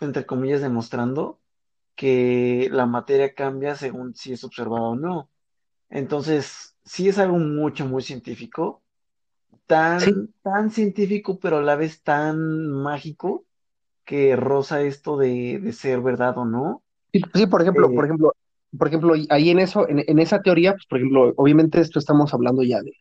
entre 0.00 0.24
comillas, 0.24 0.60
demostrando 0.62 1.40
que 1.96 2.68
la 2.70 2.86
materia 2.86 3.34
cambia 3.34 3.74
según 3.74 4.14
si 4.14 4.32
es 4.34 4.44
observado 4.44 4.90
o 4.90 4.96
no. 4.96 5.30
Entonces, 5.90 6.76
sí 6.84 7.08
es 7.08 7.18
algo 7.18 7.38
mucho, 7.38 7.86
muy 7.86 8.02
científico, 8.02 8.82
tan, 9.72 10.28
tan 10.42 10.70
científico, 10.70 11.38
pero 11.40 11.58
a 11.58 11.62
la 11.62 11.76
vez 11.76 12.02
tan 12.02 12.70
mágico 12.70 13.44
que 14.04 14.36
roza 14.36 14.82
esto 14.82 15.16
de, 15.16 15.58
de 15.60 15.72
ser 15.72 16.00
verdad 16.00 16.36
o 16.36 16.44
no. 16.44 16.82
Sí, 17.12 17.46
por 17.46 17.62
ejemplo, 17.62 17.90
por 17.92 18.04
ejemplo, 18.04 18.32
por 18.76 18.88
ejemplo, 18.88 19.14
ahí 19.30 19.50
en 19.50 19.58
eso, 19.58 19.86
en, 19.88 20.18
esa 20.18 20.42
teoría, 20.42 20.72
pues 20.72 20.86
por 20.86 20.98
ejemplo, 20.98 21.32
obviamente 21.36 21.80
esto 21.80 21.98
estamos 21.98 22.32
hablando 22.34 22.62
ya 22.62 22.80
de, 22.82 22.92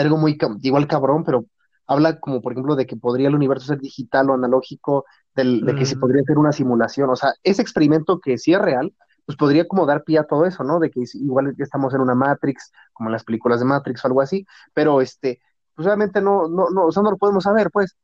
algo 0.00 0.16
muy 0.16 0.38
igual 0.62 0.86
cabrón, 0.86 1.24
pero 1.24 1.44
habla 1.86 2.18
como 2.20 2.40
por 2.40 2.52
ejemplo 2.52 2.76
de 2.76 2.86
que 2.86 2.96
podría 2.96 3.28
el 3.28 3.34
universo 3.34 3.66
ser 3.66 3.80
digital 3.80 4.30
o 4.30 4.34
analógico, 4.34 5.04
de 5.34 5.74
que 5.76 5.86
se 5.86 5.96
podría 5.96 6.22
hacer 6.22 6.38
una 6.38 6.52
simulación, 6.52 7.10
o 7.10 7.16
sea, 7.16 7.34
ese 7.42 7.62
experimento 7.62 8.20
que 8.20 8.38
sí 8.38 8.52
es 8.52 8.60
real, 8.60 8.92
pues 9.26 9.36
podría 9.36 9.66
como 9.66 9.86
dar 9.86 10.02
pie 10.02 10.18
a 10.18 10.24
todo 10.24 10.44
eso, 10.44 10.64
¿no? 10.64 10.80
De 10.80 10.90
que 10.90 11.00
igual 11.14 11.54
estamos 11.58 11.94
en 11.94 12.00
una 12.00 12.14
Matrix, 12.14 12.72
como 12.92 13.08
en 13.08 13.12
las 13.12 13.24
películas 13.24 13.60
de 13.60 13.66
Matrix 13.66 14.04
o 14.04 14.08
algo 14.08 14.20
así, 14.20 14.44
pero 14.74 15.00
este, 15.00 15.40
pues 15.80 15.86
obviamente 15.86 16.20
no, 16.20 16.46
no, 16.46 16.68
no, 16.68 16.88
o 16.88 16.92
sea, 16.92 17.02
no 17.02 17.10
lo 17.10 17.16
podemos 17.16 17.42
saber, 17.42 17.70
pues. 17.70 17.96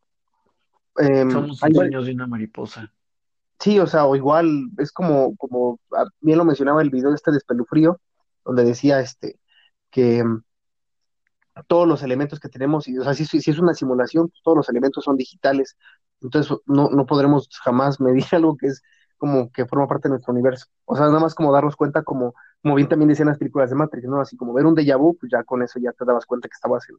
Em, 0.96 1.30
Somos 1.30 1.60
dueños 1.60 2.06
de 2.06 2.12
una 2.14 2.26
mariposa. 2.26 2.90
Sí, 3.60 3.78
o 3.78 3.86
sea, 3.86 4.06
o 4.06 4.16
igual 4.16 4.70
es 4.78 4.90
como, 4.92 5.36
como 5.36 5.78
bien 6.22 6.38
lo 6.38 6.46
mencionaba 6.46 6.80
el 6.80 6.88
video 6.88 7.10
de 7.10 7.16
este 7.16 7.32
despelufrío, 7.32 8.00
donde 8.46 8.64
decía 8.64 9.00
este 9.00 9.38
que, 9.90 10.24
todos 11.66 11.86
los 11.86 12.02
elementos 12.02 12.40
que 12.40 12.48
tenemos, 12.48 12.88
y, 12.88 12.96
o 12.96 13.04
sea, 13.04 13.12
si, 13.12 13.26
si 13.26 13.50
es 13.50 13.58
una 13.58 13.74
simulación, 13.74 14.28
pues, 14.28 14.40
todos 14.42 14.56
los 14.56 14.70
elementos 14.70 15.04
son 15.04 15.18
digitales, 15.18 15.76
entonces 16.22 16.56
no, 16.64 16.88
no 16.88 17.04
podremos 17.04 17.46
jamás 17.62 18.00
medir 18.00 18.24
algo 18.32 18.56
que 18.56 18.68
es 18.68 18.82
como 19.18 19.52
que 19.52 19.66
forma 19.66 19.86
parte 19.86 20.08
de 20.08 20.12
nuestro 20.12 20.32
universo. 20.32 20.64
O 20.86 20.96
sea, 20.96 21.08
nada 21.08 21.20
más 21.20 21.34
como 21.34 21.52
darnos 21.52 21.76
cuenta, 21.76 22.02
como, 22.04 22.32
como 22.62 22.74
bien 22.74 22.88
también 22.88 23.10
decían 23.10 23.28
las 23.28 23.36
películas 23.36 23.68
de 23.68 23.76
Matrix, 23.76 24.08
¿no? 24.08 24.18
Así 24.18 24.34
como 24.34 24.54
ver 24.54 24.64
un 24.64 24.74
déjà 24.74 24.96
vu, 24.96 25.14
pues 25.18 25.30
ya 25.30 25.44
con 25.44 25.62
eso 25.62 25.78
ya 25.78 25.92
te 25.92 26.06
dabas 26.06 26.24
cuenta 26.24 26.48
que 26.48 26.54
estabas 26.54 26.88
en, 26.88 26.96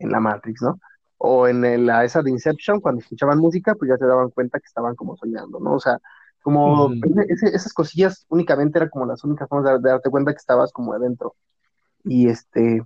en 0.00 0.10
la 0.10 0.20
Matrix, 0.20 0.62
¿no? 0.62 0.80
O 1.18 1.46
en 1.46 1.86
la 1.86 2.04
esa 2.04 2.22
de 2.22 2.30
Inception, 2.30 2.80
cuando 2.80 3.02
escuchaban 3.02 3.38
música, 3.38 3.74
pues 3.74 3.90
ya 3.90 3.98
te 3.98 4.06
daban 4.06 4.30
cuenta 4.30 4.58
que 4.58 4.66
estaban 4.66 4.96
como 4.96 5.16
soñando, 5.16 5.60
¿no? 5.60 5.74
O 5.74 5.80
sea, 5.80 5.98
como 6.42 6.90
esas 7.28 7.72
cosillas 7.72 8.24
únicamente 8.28 8.78
eran 8.78 8.88
como 8.88 9.06
las 9.06 9.22
únicas 9.24 9.48
formas 9.48 9.82
de, 9.82 9.88
darte 9.88 10.10
cuenta 10.10 10.32
que 10.32 10.38
estabas 10.38 10.72
como 10.72 10.94
adentro. 10.94 11.34
Y 12.04 12.28
este, 12.28 12.82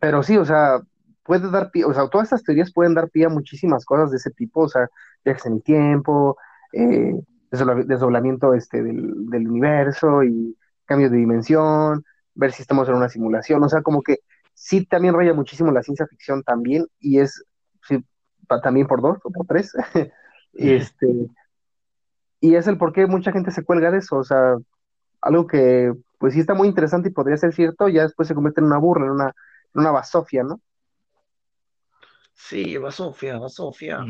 pero 0.00 0.22
sí, 0.22 0.36
o 0.36 0.44
sea, 0.44 0.80
puede 1.24 1.48
dar 1.50 1.70
pie, 1.70 1.84
o 1.84 1.94
sea, 1.94 2.08
todas 2.08 2.26
estas 2.26 2.42
teorías 2.42 2.72
pueden 2.72 2.94
dar 2.94 3.08
pie 3.10 3.26
a 3.26 3.28
muchísimas 3.28 3.84
cosas 3.84 4.10
de 4.10 4.16
ese 4.16 4.30
tipo, 4.32 4.62
o 4.62 4.68
sea, 4.68 4.88
viajes 5.24 5.46
en 5.46 5.54
el 5.54 5.62
tiempo, 5.62 6.36
eh, 6.72 7.14
desdoblamiento 7.50 8.54
este, 8.54 8.82
del, 8.82 9.30
del, 9.30 9.48
universo 9.48 10.24
y 10.24 10.56
cambio 10.84 11.10
de 11.10 11.18
dimensión, 11.18 12.04
ver 12.34 12.52
si 12.52 12.62
estamos 12.62 12.88
en 12.88 12.96
una 12.96 13.08
simulación, 13.08 13.62
o 13.62 13.68
sea, 13.68 13.82
como 13.82 14.02
que 14.02 14.20
sí 14.60 14.84
también 14.84 15.14
raya 15.14 15.32
muchísimo 15.32 15.72
la 15.72 15.82
ciencia 15.82 16.06
ficción 16.06 16.42
también, 16.42 16.86
y 16.98 17.18
es 17.18 17.42
sí, 17.88 18.04
también 18.62 18.86
por 18.86 19.00
dos 19.00 19.16
o 19.24 19.30
por 19.30 19.46
tres, 19.46 19.72
este, 20.52 21.30
y 22.40 22.54
es 22.54 22.66
el 22.66 22.76
por 22.76 22.92
qué 22.92 23.06
mucha 23.06 23.32
gente 23.32 23.52
se 23.52 23.64
cuelga 23.64 23.90
de 23.90 23.98
eso, 23.98 24.16
o 24.16 24.24
sea, 24.24 24.56
algo 25.22 25.46
que 25.46 25.94
pues 26.18 26.34
sí 26.34 26.40
está 26.40 26.52
muy 26.52 26.68
interesante 26.68 27.08
y 27.08 27.12
podría 27.12 27.38
ser 27.38 27.54
cierto, 27.54 27.88
ya 27.88 28.02
después 28.02 28.28
se 28.28 28.34
convierte 28.34 28.60
en 28.60 28.66
una 28.66 28.76
burla, 28.76 29.06
en 29.06 29.12
una, 29.12 29.34
en 29.74 29.80
una 29.80 29.92
basofia, 29.92 30.42
¿no? 30.42 30.60
Sí, 32.34 32.76
basofia, 32.76 33.38
basofia, 33.38 34.04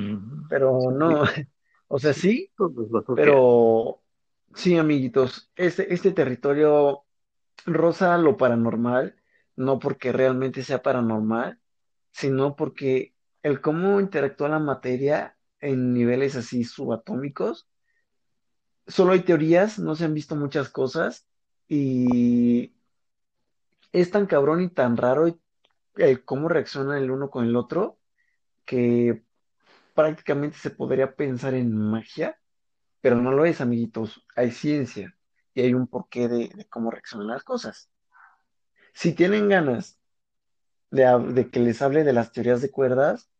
pero 0.48 0.90
no, 0.90 1.22
o 1.86 1.98
sea, 2.00 2.12
sí, 2.12 2.50
pero 3.14 4.00
sí, 4.54 4.76
amiguitos, 4.76 5.52
este, 5.54 5.94
este 5.94 6.10
territorio 6.10 7.04
rosa 7.66 8.18
lo 8.18 8.36
paranormal, 8.36 9.19
no 9.56 9.78
porque 9.78 10.12
realmente 10.12 10.62
sea 10.62 10.82
paranormal, 10.82 11.58
sino 12.12 12.56
porque 12.56 13.14
el 13.42 13.60
cómo 13.60 14.00
interactúa 14.00 14.48
la 14.48 14.58
materia 14.58 15.36
en 15.60 15.92
niveles 15.94 16.36
así 16.36 16.64
subatómicos, 16.64 17.68
solo 18.86 19.12
hay 19.12 19.20
teorías, 19.20 19.78
no 19.78 19.94
se 19.94 20.04
han 20.04 20.14
visto 20.14 20.36
muchas 20.36 20.68
cosas 20.68 21.26
y 21.68 22.74
es 23.92 24.10
tan 24.10 24.26
cabrón 24.26 24.62
y 24.62 24.68
tan 24.68 24.96
raro 24.96 25.38
el 25.96 26.24
cómo 26.24 26.48
reaccionan 26.48 26.98
el 26.98 27.10
uno 27.10 27.30
con 27.30 27.44
el 27.44 27.56
otro 27.56 27.98
que 28.64 29.22
prácticamente 29.94 30.56
se 30.58 30.70
podría 30.70 31.14
pensar 31.14 31.54
en 31.54 31.76
magia, 31.76 32.38
pero 33.00 33.16
no 33.16 33.32
lo 33.32 33.44
es, 33.44 33.60
amiguitos. 33.60 34.24
Hay 34.36 34.50
ciencia 34.50 35.14
y 35.54 35.62
hay 35.62 35.74
un 35.74 35.86
porqué 35.88 36.28
de, 36.28 36.66
cómo 36.70 36.90
reaccionan 36.90 37.28
las 37.28 37.44
cosas. 37.44 37.90
Si 38.92 39.12
tienen 39.12 39.48
ganas 39.48 39.98
de, 40.90 41.04
de, 41.32 41.50
que 41.50 41.60
les 41.60 41.82
hable 41.82 42.04
de 42.04 42.12
las 42.12 42.32
teorías 42.32 42.60
de 42.60 42.70
cuerdas, 42.70 43.30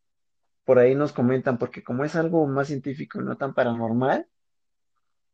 por 0.64 0.78
ahí 0.78 0.94
nos 0.94 1.12
comentan, 1.12 1.58
porque 1.58 1.82
como 1.82 2.04
es 2.04 2.14
algo 2.16 2.46
más 2.46 2.68
científico 2.68 3.20
y 3.20 3.24
no 3.24 3.36
tan 3.36 3.54
paranormal, 3.54 4.26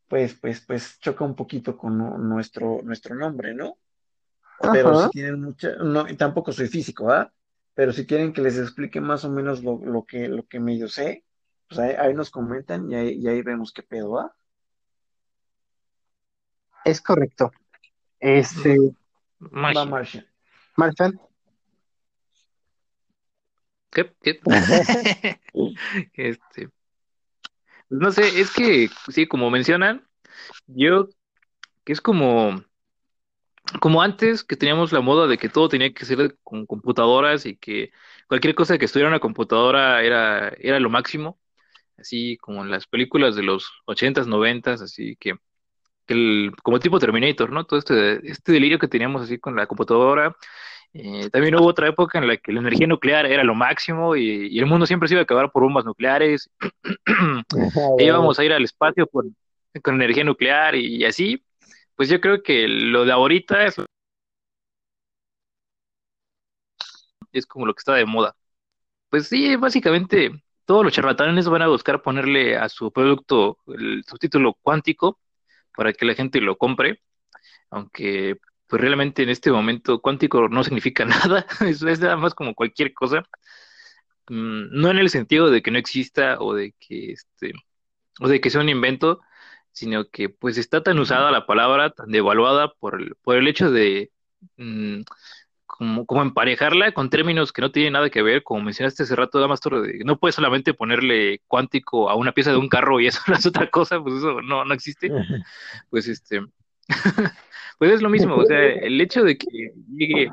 pues, 0.07 0.33
pues, 0.35 0.61
pues 0.61 0.99
choca 0.99 1.25
un 1.25 1.35
poquito 1.35 1.77
con 1.77 1.97
nuestro, 2.27 2.81
nuestro 2.83 3.15
nombre, 3.15 3.53
¿no? 3.53 3.77
Pero 4.71 5.03
si 5.03 5.09
tienen 5.11 5.41
mucha, 5.41 5.75
no, 5.75 6.05
tampoco 6.15 6.51
soy 6.51 6.67
físico, 6.67 7.11
¿ah? 7.11 7.31
Pero 7.75 7.91
si 7.93 8.07
quieren 8.07 8.33
que 8.33 8.41
les 8.41 8.57
explique 8.57 8.99
más 8.99 9.23
o 9.23 9.29
menos 9.29 9.63
lo, 9.63 9.79
lo 9.83 10.03
que, 10.03 10.27
lo 10.27 10.47
que 10.47 10.59
medio 10.59 10.87
sé, 10.87 11.23
pues 11.67 11.79
ahí, 11.79 12.13
nos 12.13 12.31
comentan 12.31 12.89
y 12.89 12.95
ahí, 12.95 13.27
ahí, 13.27 13.41
vemos 13.43 13.71
qué 13.71 13.83
pedo, 13.83 14.11
¿va? 14.11 14.35
Es 16.85 17.01
correcto. 17.01 17.51
Este. 18.19 18.77
Va 19.39 19.85
Martian. 19.85 20.27
Martian. 20.75 21.19
¿Qué? 23.91 24.11
¿Qué? 24.21 24.39
este. 26.13 26.69
Pues 27.89 28.01
no 28.01 28.11
sé, 28.11 28.39
es 28.39 28.51
que, 28.51 28.89
sí, 29.09 29.27
como 29.27 29.49
mencionan, 29.49 30.05
yo, 30.67 31.07
que 31.85 31.93
es 31.93 32.01
como, 32.01 32.61
como 33.79 34.01
antes 34.01 34.43
que 34.43 34.57
teníamos 34.57 34.91
la 34.91 34.99
moda 35.01 35.27
de 35.27 35.37
que 35.37 35.49
todo 35.49 35.69
tenía 35.69 35.93
que 35.93 36.05
ser 36.05 36.37
con 36.43 36.65
computadoras 36.65 37.45
y 37.45 37.55
que 37.55 37.91
cualquier 38.27 38.55
cosa 38.55 38.77
que 38.77 38.85
estuviera 38.85 39.07
en 39.07 39.13
una 39.13 39.19
computadora 39.21 40.03
era, 40.03 40.49
era 40.59 40.79
lo 40.79 40.89
máximo, 40.89 41.39
así 41.97 42.37
como 42.37 42.61
en 42.63 42.71
las 42.71 42.87
películas 42.87 43.35
de 43.35 43.43
los 43.43 43.71
ochentas, 43.85 44.27
noventas, 44.27 44.81
así 44.81 45.15
que, 45.17 45.33
que 45.33 45.39
el, 46.13 46.51
como 46.63 46.79
tipo 46.79 46.99
Terminator, 46.99 47.51
¿no? 47.51 47.65
Todo 47.65 47.79
este, 47.79 48.29
este 48.29 48.51
delirio 48.51 48.79
que 48.79 48.87
teníamos 48.87 49.21
así 49.21 49.37
con 49.39 49.55
la 49.55 49.67
computadora 49.67 50.35
eh, 50.93 51.29
también 51.29 51.55
hubo 51.55 51.67
otra 51.67 51.87
época 51.89 52.17
en 52.17 52.27
la 52.27 52.37
que 52.37 52.51
la 52.51 52.59
energía 52.59 52.87
nuclear 52.87 53.25
era 53.25 53.43
lo 53.43 53.53
máximo 53.53 54.15
y, 54.15 54.57
el 54.57 54.65
mundo 54.65 54.85
siempre 54.85 55.07
se 55.07 55.13
iba 55.13 55.21
a 55.21 55.23
acabar 55.23 55.51
por 55.51 55.63
bombas 55.63 55.85
nucleares. 55.85 56.49
e 57.99 58.03
íbamos 58.05 58.39
a 58.39 58.43
ir 58.43 58.53
al 58.53 58.63
espacio 58.63 59.07
con 59.07 59.35
energía 59.85 60.23
nuclear 60.23 60.75
y, 60.75 61.05
así. 61.05 61.43
Pues 61.95 62.09
yo 62.09 62.21
creo 62.21 62.43
que 62.43 62.67
lo 62.67 63.05
de 63.05 63.11
ahorita 63.11 63.65
es, 63.65 63.75
es 67.31 67.45
como 67.45 67.65
lo 67.65 67.73
que 67.73 67.79
está 67.79 67.93
de 67.95 68.05
moda. 68.05 68.35
Pues 69.09 69.27
sí, 69.27 69.55
básicamente 69.55 70.31
todos 70.65 70.83
los 70.83 70.93
charlatanes 70.93 71.47
van 71.49 71.61
a 71.63 71.67
buscar 71.67 72.01
ponerle 72.01 72.57
a 72.57 72.69
su 72.69 72.91
producto 72.91 73.59
el 73.67 74.03
subtítulo 74.05 74.53
cuántico 74.61 75.19
para 75.77 75.93
que 75.93 76.05
la 76.07 76.15
gente 76.15 76.41
lo 76.41 76.57
compre, 76.57 77.01
aunque 77.71 78.37
pues 78.67 78.81
realmente 78.81 79.23
en 79.23 79.29
este 79.29 79.51
momento 79.51 80.01
cuántico 80.01 80.49
no 80.49 80.63
significa 80.63 81.05
nada, 81.05 81.47
es 81.61 81.83
nada 82.01 82.17
más 82.17 82.35
como 82.35 82.55
cualquier 82.55 82.93
cosa, 82.93 83.23
mm, 84.29 84.69
no 84.71 84.89
en 84.91 84.99
el 84.99 85.09
sentido 85.09 85.49
de 85.51 85.61
que 85.61 85.71
no 85.71 85.77
exista 85.79 86.37
o 86.39 86.53
de 86.53 86.73
que 86.79 87.11
este 87.13 87.53
o 88.19 88.27
de 88.27 88.41
que 88.41 88.49
sea 88.49 88.61
un 88.61 88.69
invento, 88.69 89.21
sino 89.71 90.09
que 90.09 90.29
pues 90.29 90.57
está 90.57 90.83
tan 90.83 90.99
usada 90.99 91.31
la 91.31 91.45
palabra, 91.45 91.91
tan 91.91 92.11
devaluada 92.11 92.73
por 92.79 93.01
el, 93.01 93.15
por 93.23 93.37
el 93.37 93.47
hecho 93.47 93.71
de 93.71 94.11
mm, 94.57 95.01
como, 95.67 96.05
como, 96.05 96.23
emparejarla 96.23 96.93
con 96.93 97.09
términos 97.09 97.53
que 97.53 97.61
no 97.61 97.71
tienen 97.71 97.93
nada 97.93 98.09
que 98.09 98.23
ver, 98.23 98.41
como 98.41 98.61
mencionaste 98.61 99.03
hace 99.03 99.15
rato, 99.15 99.39
Damastor, 99.39 99.81
de, 99.81 99.99
no 100.03 100.17
puedes 100.17 100.35
solamente 100.35 100.73
ponerle 100.73 101.41
cuántico 101.47 102.09
a 102.09 102.15
una 102.15 102.31
pieza 102.31 102.51
de 102.51 102.57
un 102.57 102.69
carro 102.69 102.99
y 102.99 103.07
eso 103.07 103.21
no 103.27 103.35
es 103.35 103.45
otra 103.45 103.69
cosa, 103.69 104.01
pues 104.01 104.15
eso 104.15 104.41
no, 104.41 104.65
no 104.65 104.73
existe. 104.73 105.11
Pues 105.89 106.07
este, 106.07 106.41
Pues 107.77 107.91
es 107.91 108.01
lo 108.01 108.09
mismo, 108.09 108.35
o 108.35 108.45
sea, 108.45 108.59
el 108.59 108.99
hecho 108.99 109.23
de 109.23 109.37
que 109.37 109.71
llegue, 109.93 110.31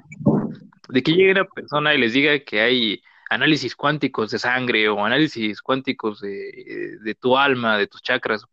de 0.88 1.02
que 1.02 1.12
llegue 1.12 1.32
una 1.32 1.44
persona 1.44 1.94
y 1.94 1.98
les 1.98 2.14
diga 2.14 2.38
que 2.38 2.60
hay 2.60 3.02
análisis 3.28 3.76
cuánticos 3.76 4.30
de 4.30 4.38
sangre 4.38 4.88
o 4.88 5.04
análisis 5.04 5.60
cuánticos 5.60 6.20
de, 6.22 7.16
tu 7.20 7.36
alma, 7.36 7.76
de 7.76 7.86
tus 7.86 8.02
chakras, 8.02 8.46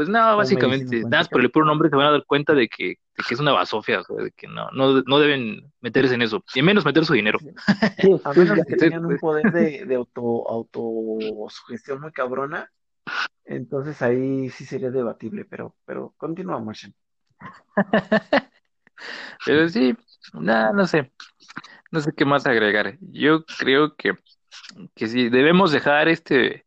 pues 0.00 0.08
nada, 0.08 0.34
básicamente, 0.34 1.02
nada 1.02 1.24
por 1.24 1.42
el 1.42 1.50
puro 1.50 1.66
nombre 1.66 1.90
se 1.90 1.96
van 1.96 2.06
a 2.06 2.12
dar 2.12 2.24
cuenta 2.24 2.54
de 2.54 2.68
que, 2.68 2.94
es 3.30 3.38
una 3.38 3.52
basofia, 3.52 4.00
o 4.00 4.02
sea, 4.02 4.16
de 4.16 4.30
que 4.30 4.46
no, 4.48 4.70
no, 4.70 5.02
no 5.02 5.18
deben 5.18 5.70
meterse 5.82 6.14
en 6.14 6.22
eso, 6.22 6.42
y 6.54 6.62
menos 6.62 6.86
meter 6.86 7.04
su 7.04 7.12
dinero. 7.12 7.38
a 8.24 8.32
menos 8.32 8.64
que 8.66 8.76
tengan 8.76 9.04
un 9.04 9.18
poder 9.18 9.52
de, 9.52 9.84
de 9.84 9.94
auto, 9.94 10.48
autosugestión 10.48 12.00
muy 12.00 12.12
cabrona, 12.12 12.72
entonces 13.44 14.00
ahí 14.00 14.48
sí 14.48 14.64
sería 14.64 14.90
debatible, 14.90 15.44
pero, 15.44 15.76
pero 15.84 16.14
continúa, 16.16 16.58
Martian. 16.60 16.94
Pero 19.44 19.68
sí, 19.68 19.94
nada, 20.32 20.72
no 20.72 20.86
sé, 20.86 21.12
no 21.90 22.00
sé 22.00 22.12
qué 22.16 22.24
más 22.24 22.46
agregar. 22.46 22.96
Yo 23.00 23.44
creo 23.58 23.96
que, 23.96 24.14
que 24.94 25.08
sí, 25.08 25.28
debemos 25.28 25.72
dejar 25.72 26.08
este, 26.08 26.64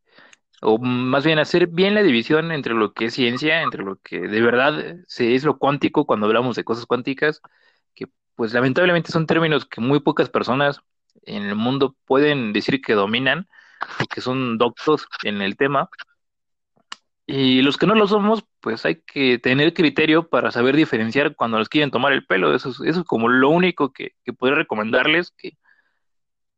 o 0.63 0.77
más 0.79 1.25
bien 1.25 1.39
hacer 1.39 1.67
bien 1.67 1.95
la 1.95 2.03
división 2.03 2.51
entre 2.51 2.73
lo 2.73 2.93
que 2.93 3.05
es 3.05 3.13
ciencia, 3.13 3.61
entre 3.61 3.83
lo 3.83 3.97
que 3.97 4.19
de 4.21 4.41
verdad 4.41 4.95
se 5.07 5.35
es 5.35 5.43
lo 5.43 5.57
cuántico 5.57 6.05
cuando 6.05 6.27
hablamos 6.27 6.55
de 6.55 6.63
cosas 6.63 6.85
cuánticas, 6.85 7.41
que 7.95 8.07
pues 8.35 8.53
lamentablemente 8.53 9.11
son 9.11 9.27
términos 9.27 9.65
que 9.65 9.81
muy 9.81 9.99
pocas 9.99 10.29
personas 10.29 10.81
en 11.23 11.43
el 11.43 11.55
mundo 11.55 11.95
pueden 12.05 12.53
decir 12.53 12.81
que 12.81 12.93
dominan 12.93 13.47
y 13.99 14.07
que 14.07 14.21
son 14.21 14.57
doctos 14.57 15.07
en 15.23 15.41
el 15.41 15.57
tema. 15.57 15.89
Y 17.25 17.61
los 17.61 17.77
que 17.77 17.87
no 17.87 17.95
lo 17.95 18.07
somos, 18.07 18.43
pues 18.59 18.85
hay 18.85 19.01
que 19.01 19.39
tener 19.39 19.73
criterio 19.73 20.27
para 20.27 20.51
saber 20.51 20.75
diferenciar 20.75 21.35
cuando 21.35 21.57
les 21.57 21.69
quieren 21.69 21.91
tomar 21.91 22.11
el 22.11 22.25
pelo. 22.25 22.53
Eso 22.53 22.69
es, 22.69 22.81
eso 22.81 22.99
es 23.01 23.05
como 23.05 23.29
lo 23.29 23.49
único 23.49 23.93
que, 23.93 24.13
que 24.25 24.33
podría 24.33 24.57
recomendarles, 24.57 25.31
que 25.31 25.57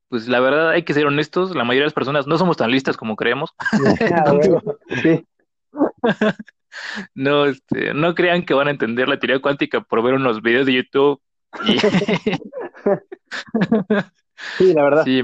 pues 0.09 0.27
la 0.27 0.39
verdad 0.39 0.69
hay 0.69 0.83
que 0.83 0.93
ser 0.93 1.05
honestos, 1.05 1.55
la 1.55 1.63
mayoría 1.63 1.83
de 1.83 1.87
las 1.87 1.93
personas 1.93 2.27
no 2.27 2.37
somos 2.37 2.57
tan 2.57 2.71
listas 2.71 2.97
como 2.97 3.15
creemos. 3.15 3.53
no, 7.15 7.45
este, 7.45 7.93
no 7.93 8.15
crean 8.15 8.45
que 8.45 8.53
van 8.53 8.67
a 8.67 8.71
entender 8.71 9.07
la 9.07 9.19
teoría 9.19 9.41
cuántica 9.41 9.81
por 9.81 10.03
ver 10.03 10.13
unos 10.13 10.41
videos 10.41 10.65
de 10.65 10.73
YouTube. 10.73 11.21
Sí, 14.57 14.73
la 14.73 14.83
verdad. 14.83 15.03
Sí. 15.05 15.23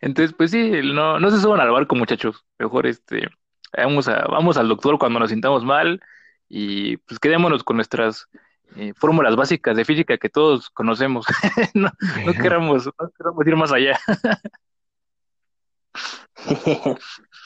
Entonces, 0.00 0.32
pues 0.32 0.52
sí, 0.52 0.80
no, 0.84 1.18
no 1.18 1.30
se 1.30 1.40
suban 1.40 1.58
al 1.58 1.72
barco, 1.72 1.96
muchachos. 1.96 2.44
Mejor 2.58 2.86
este, 2.86 3.28
vamos 3.76 4.06
a, 4.06 4.24
vamos 4.28 4.56
al 4.56 4.68
doctor 4.68 4.98
cuando 4.98 5.18
nos 5.18 5.30
sintamos 5.30 5.64
mal 5.64 6.00
y 6.48 6.98
pues 6.98 7.18
quedémonos 7.18 7.64
con 7.64 7.76
nuestras 7.76 8.28
eh, 8.76 8.92
fórmulas 8.94 9.36
básicas 9.36 9.76
de 9.76 9.84
física 9.84 10.18
que 10.18 10.28
todos 10.28 10.70
conocemos. 10.70 11.26
no, 11.74 11.90
no 12.26 12.32
queramos, 12.32 12.86
no 12.86 13.10
queramos 13.16 13.46
ir 13.46 13.56
más 13.56 13.72
allá. 13.72 13.98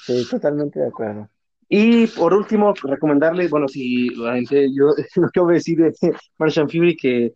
Sí, 0.07 0.27
totalmente 0.31 0.79
de 0.79 0.89
acuerdo. 0.89 1.29
Y 1.69 2.07
por 2.09 2.33
último, 2.33 2.75
recomendarles, 2.81 3.51
bueno, 3.51 3.67
si 3.67 4.11
la 4.11 4.35
gente, 4.35 4.69
yo 4.73 4.91
no 5.17 5.29
quiero 5.31 5.49
decir 5.49 5.79
de 5.79 5.93
Martian 6.39 6.71
Fury 6.71 6.97
que, 6.97 7.35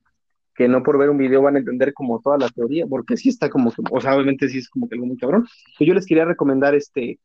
que 0.55 0.69
no 0.69 0.83
por 0.83 0.99
ver 0.99 1.11
un 1.11 1.19
video 1.19 1.43
van 1.43 1.57
a 1.57 1.59
entender 1.59 1.93
como 1.93 2.21
toda 2.21 2.39
la 2.39 2.49
teoría, 2.49 2.87
porque 2.87 3.17
sí 3.17 3.29
está 3.29 3.51
como 3.51 3.73
que, 3.73 3.83
o 3.91 4.01
sea, 4.01 4.15
obviamente 4.15 4.49
sí 4.49 4.59
es 4.59 4.69
como 4.69 4.89
que 4.89 4.95
algo 4.95 5.07
muy 5.07 5.17
cabrón. 5.17 5.47
Pues 5.77 5.89
yo 5.89 5.95
les 5.95 6.07
quería 6.07 6.25
recomendar 6.25 6.75
este, 6.75 7.19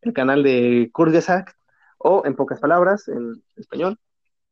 el 0.00 0.12
canal 0.12 0.42
de 0.42 0.88
Kurt 0.92 1.12
Gesak, 1.12 1.54
o 1.98 2.22
en 2.24 2.34
pocas 2.36 2.60
palabras, 2.60 3.08
en 3.08 3.42
español, 3.56 3.98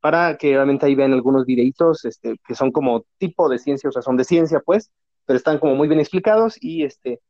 para 0.05 0.37
que 0.37 0.55
obviamente 0.55 0.85
ahí 0.85 0.93
vean 0.93 1.13
algunos 1.13 1.47
videitos 1.47 2.05
este, 2.05 2.35
que 2.47 2.53
son 2.53 2.71
como 2.71 3.07
tipo 3.17 3.49
de 3.49 3.57
ciencia, 3.57 3.89
o 3.89 3.91
sea, 3.91 4.03
son 4.03 4.17
de 4.17 4.23
ciencia, 4.23 4.59
pues, 4.63 4.91
pero 5.25 5.35
están 5.35 5.57
como 5.57 5.73
muy 5.73 5.87
bien 5.87 5.99
explicados 5.99 6.57
y 6.61 6.83
este, 6.83 7.21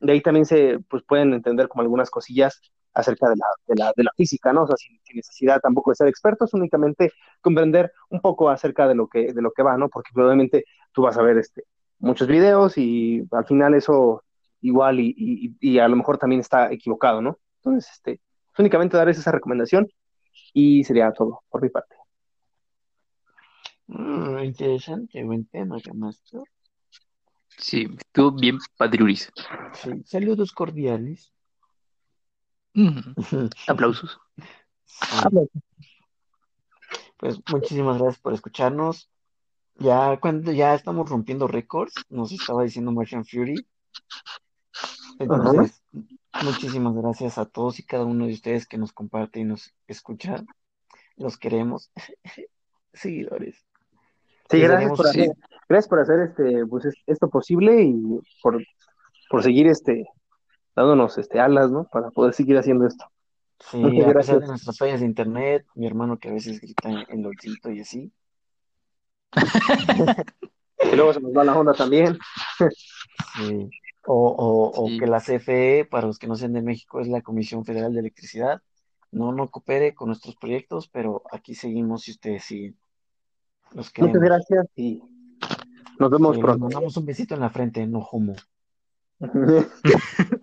de 0.00 0.12
ahí 0.12 0.20
también 0.20 0.44
se 0.44 0.80
pues, 0.88 1.04
pueden 1.04 1.32
entender 1.32 1.68
como 1.68 1.82
algunas 1.82 2.10
cosillas 2.10 2.60
acerca 2.92 3.28
de 3.28 3.36
la, 3.36 3.46
de 3.68 3.74
la, 3.76 3.92
de 3.96 4.02
la 4.02 4.10
física, 4.16 4.52
¿no? 4.52 4.64
O 4.64 4.66
sea, 4.66 4.74
sin, 4.76 4.98
necesidad 5.14 5.60
tampoco 5.60 5.92
de 5.92 5.94
ser 5.94 6.08
expertos, 6.08 6.52
únicamente 6.54 7.12
comprender 7.40 7.92
un 8.10 8.20
poco 8.20 8.50
acerca 8.50 8.88
de 8.88 8.96
lo 8.96 9.06
que, 9.06 9.32
de 9.32 9.40
lo 9.40 9.52
que 9.52 9.62
va, 9.62 9.78
¿no? 9.78 9.88
Porque 9.88 10.10
probablemente 10.12 10.64
tú 10.90 11.02
vas 11.02 11.16
a 11.16 11.22
ver 11.22 11.38
este, 11.38 11.62
muchos 12.00 12.26
videos 12.26 12.76
y 12.78 13.22
al 13.30 13.46
final 13.46 13.74
eso 13.74 14.24
igual 14.60 14.98
y, 14.98 15.14
y, 15.16 15.56
y 15.60 15.78
a 15.78 15.86
lo 15.86 15.94
mejor 15.94 16.18
también 16.18 16.40
está 16.40 16.72
equivocado, 16.72 17.22
¿no? 17.22 17.38
Entonces, 17.58 17.92
este, 17.92 18.20
únicamente 18.58 18.96
darles 18.96 19.18
esa 19.18 19.30
recomendación 19.30 19.88
y 20.52 20.82
sería 20.82 21.12
todo 21.12 21.42
por 21.48 21.62
mi 21.62 21.68
parte. 21.68 21.94
Mm, 23.86 24.38
interesante, 24.44 25.22
buen 25.24 25.46
tema, 25.46 25.76
Master. 25.94 26.42
Sí, 27.58 27.86
estuvo 27.96 28.32
bien 28.32 28.58
padriuris. 28.76 29.32
Sí, 29.74 29.90
saludos 30.04 30.52
cordiales. 30.52 31.32
Mm, 32.74 32.98
aplausos. 33.68 34.18
Sí. 34.86 35.62
Pues 37.16 37.40
muchísimas 37.50 37.98
gracias 37.98 38.20
por 38.20 38.34
escucharnos. 38.34 39.10
Ya 39.76 40.18
cuando 40.20 40.52
ya 40.52 40.74
estamos 40.74 41.08
rompiendo 41.08 41.48
récords, 41.48 41.94
nos 42.08 42.32
estaba 42.32 42.62
diciendo 42.62 42.92
Martian 42.92 43.24
Fury. 43.24 43.66
Entonces, 45.18 45.82
muchísimas 46.42 46.94
gracias 46.94 47.38
a 47.38 47.46
todos 47.46 47.78
y 47.78 47.84
cada 47.84 48.04
uno 48.04 48.26
de 48.26 48.34
ustedes 48.34 48.66
que 48.66 48.78
nos 48.78 48.92
comparte 48.92 49.40
y 49.40 49.44
nos 49.44 49.74
escucha. 49.86 50.44
Los 51.16 51.36
queremos. 51.38 51.90
Seguidores. 52.92 53.64
Sí, 54.50 54.60
gracias 54.60 54.92
por, 54.96 55.06
hacer, 55.06 55.30
gracias 55.68 55.88
por 55.88 56.00
hacer 56.00 56.20
este, 56.20 56.66
pues, 56.66 56.86
esto 57.06 57.28
posible 57.28 57.82
y 57.82 58.20
por, 58.42 58.62
por 59.30 59.42
seguir 59.42 59.66
este, 59.66 60.06
dándonos 60.76 61.16
este, 61.18 61.40
alas, 61.40 61.70
¿no? 61.70 61.88
Para 61.90 62.10
poder 62.10 62.34
seguir 62.34 62.58
haciendo 62.58 62.86
esto. 62.86 63.04
Sí, 63.70 63.78
Muchas 63.78 64.06
a 64.06 64.08
gracias. 64.10 64.36
pesar 64.36 64.40
de 64.40 64.46
nuestras 64.48 64.78
fallas 64.78 65.00
de 65.00 65.06
internet, 65.06 65.66
mi 65.74 65.86
hermano 65.86 66.18
que 66.18 66.28
a 66.28 66.32
veces 66.32 66.60
grita 66.60 66.90
en, 67.08 67.22
lolcito 67.22 67.70
y 67.70 67.80
así. 67.80 68.12
y 70.92 70.96
luego 70.96 71.12
se 71.14 71.20
nos 71.20 71.32
va 71.32 71.44
la 71.44 71.58
onda 71.58 71.72
también. 71.72 72.18
sí. 73.36 73.70
O, 74.06 74.72
o, 74.76 74.86
que 74.98 75.06
la 75.06 75.18
CFE, 75.18 75.86
para 75.90 76.06
los 76.06 76.18
que 76.18 76.26
no 76.26 76.36
sean 76.36 76.52
de 76.52 76.60
México, 76.60 77.00
es 77.00 77.08
la 77.08 77.22
Comisión 77.22 77.64
Federal 77.64 77.94
de 77.94 78.00
Electricidad. 78.00 78.60
No, 79.10 79.32
no 79.32 79.50
coopere 79.50 79.94
con 79.94 80.08
nuestros 80.08 80.36
proyectos, 80.36 80.88
pero 80.88 81.22
aquí 81.32 81.54
seguimos 81.54 82.02
si 82.02 82.10
ustedes 82.10 82.44
siguen. 82.44 82.76
Los 83.74 83.92
Muchas 83.98 84.22
gracias 84.22 84.66
y 84.76 85.02
nos 85.98 86.10
vemos 86.10 86.36
sí, 86.36 86.42
pronto. 86.42 86.64
Nos 86.64 86.74
damos 86.74 86.96
un 86.96 87.06
besito 87.06 87.34
en 87.34 87.40
la 87.40 87.50
frente, 87.50 87.86
no 87.86 88.06
humo. 88.10 88.34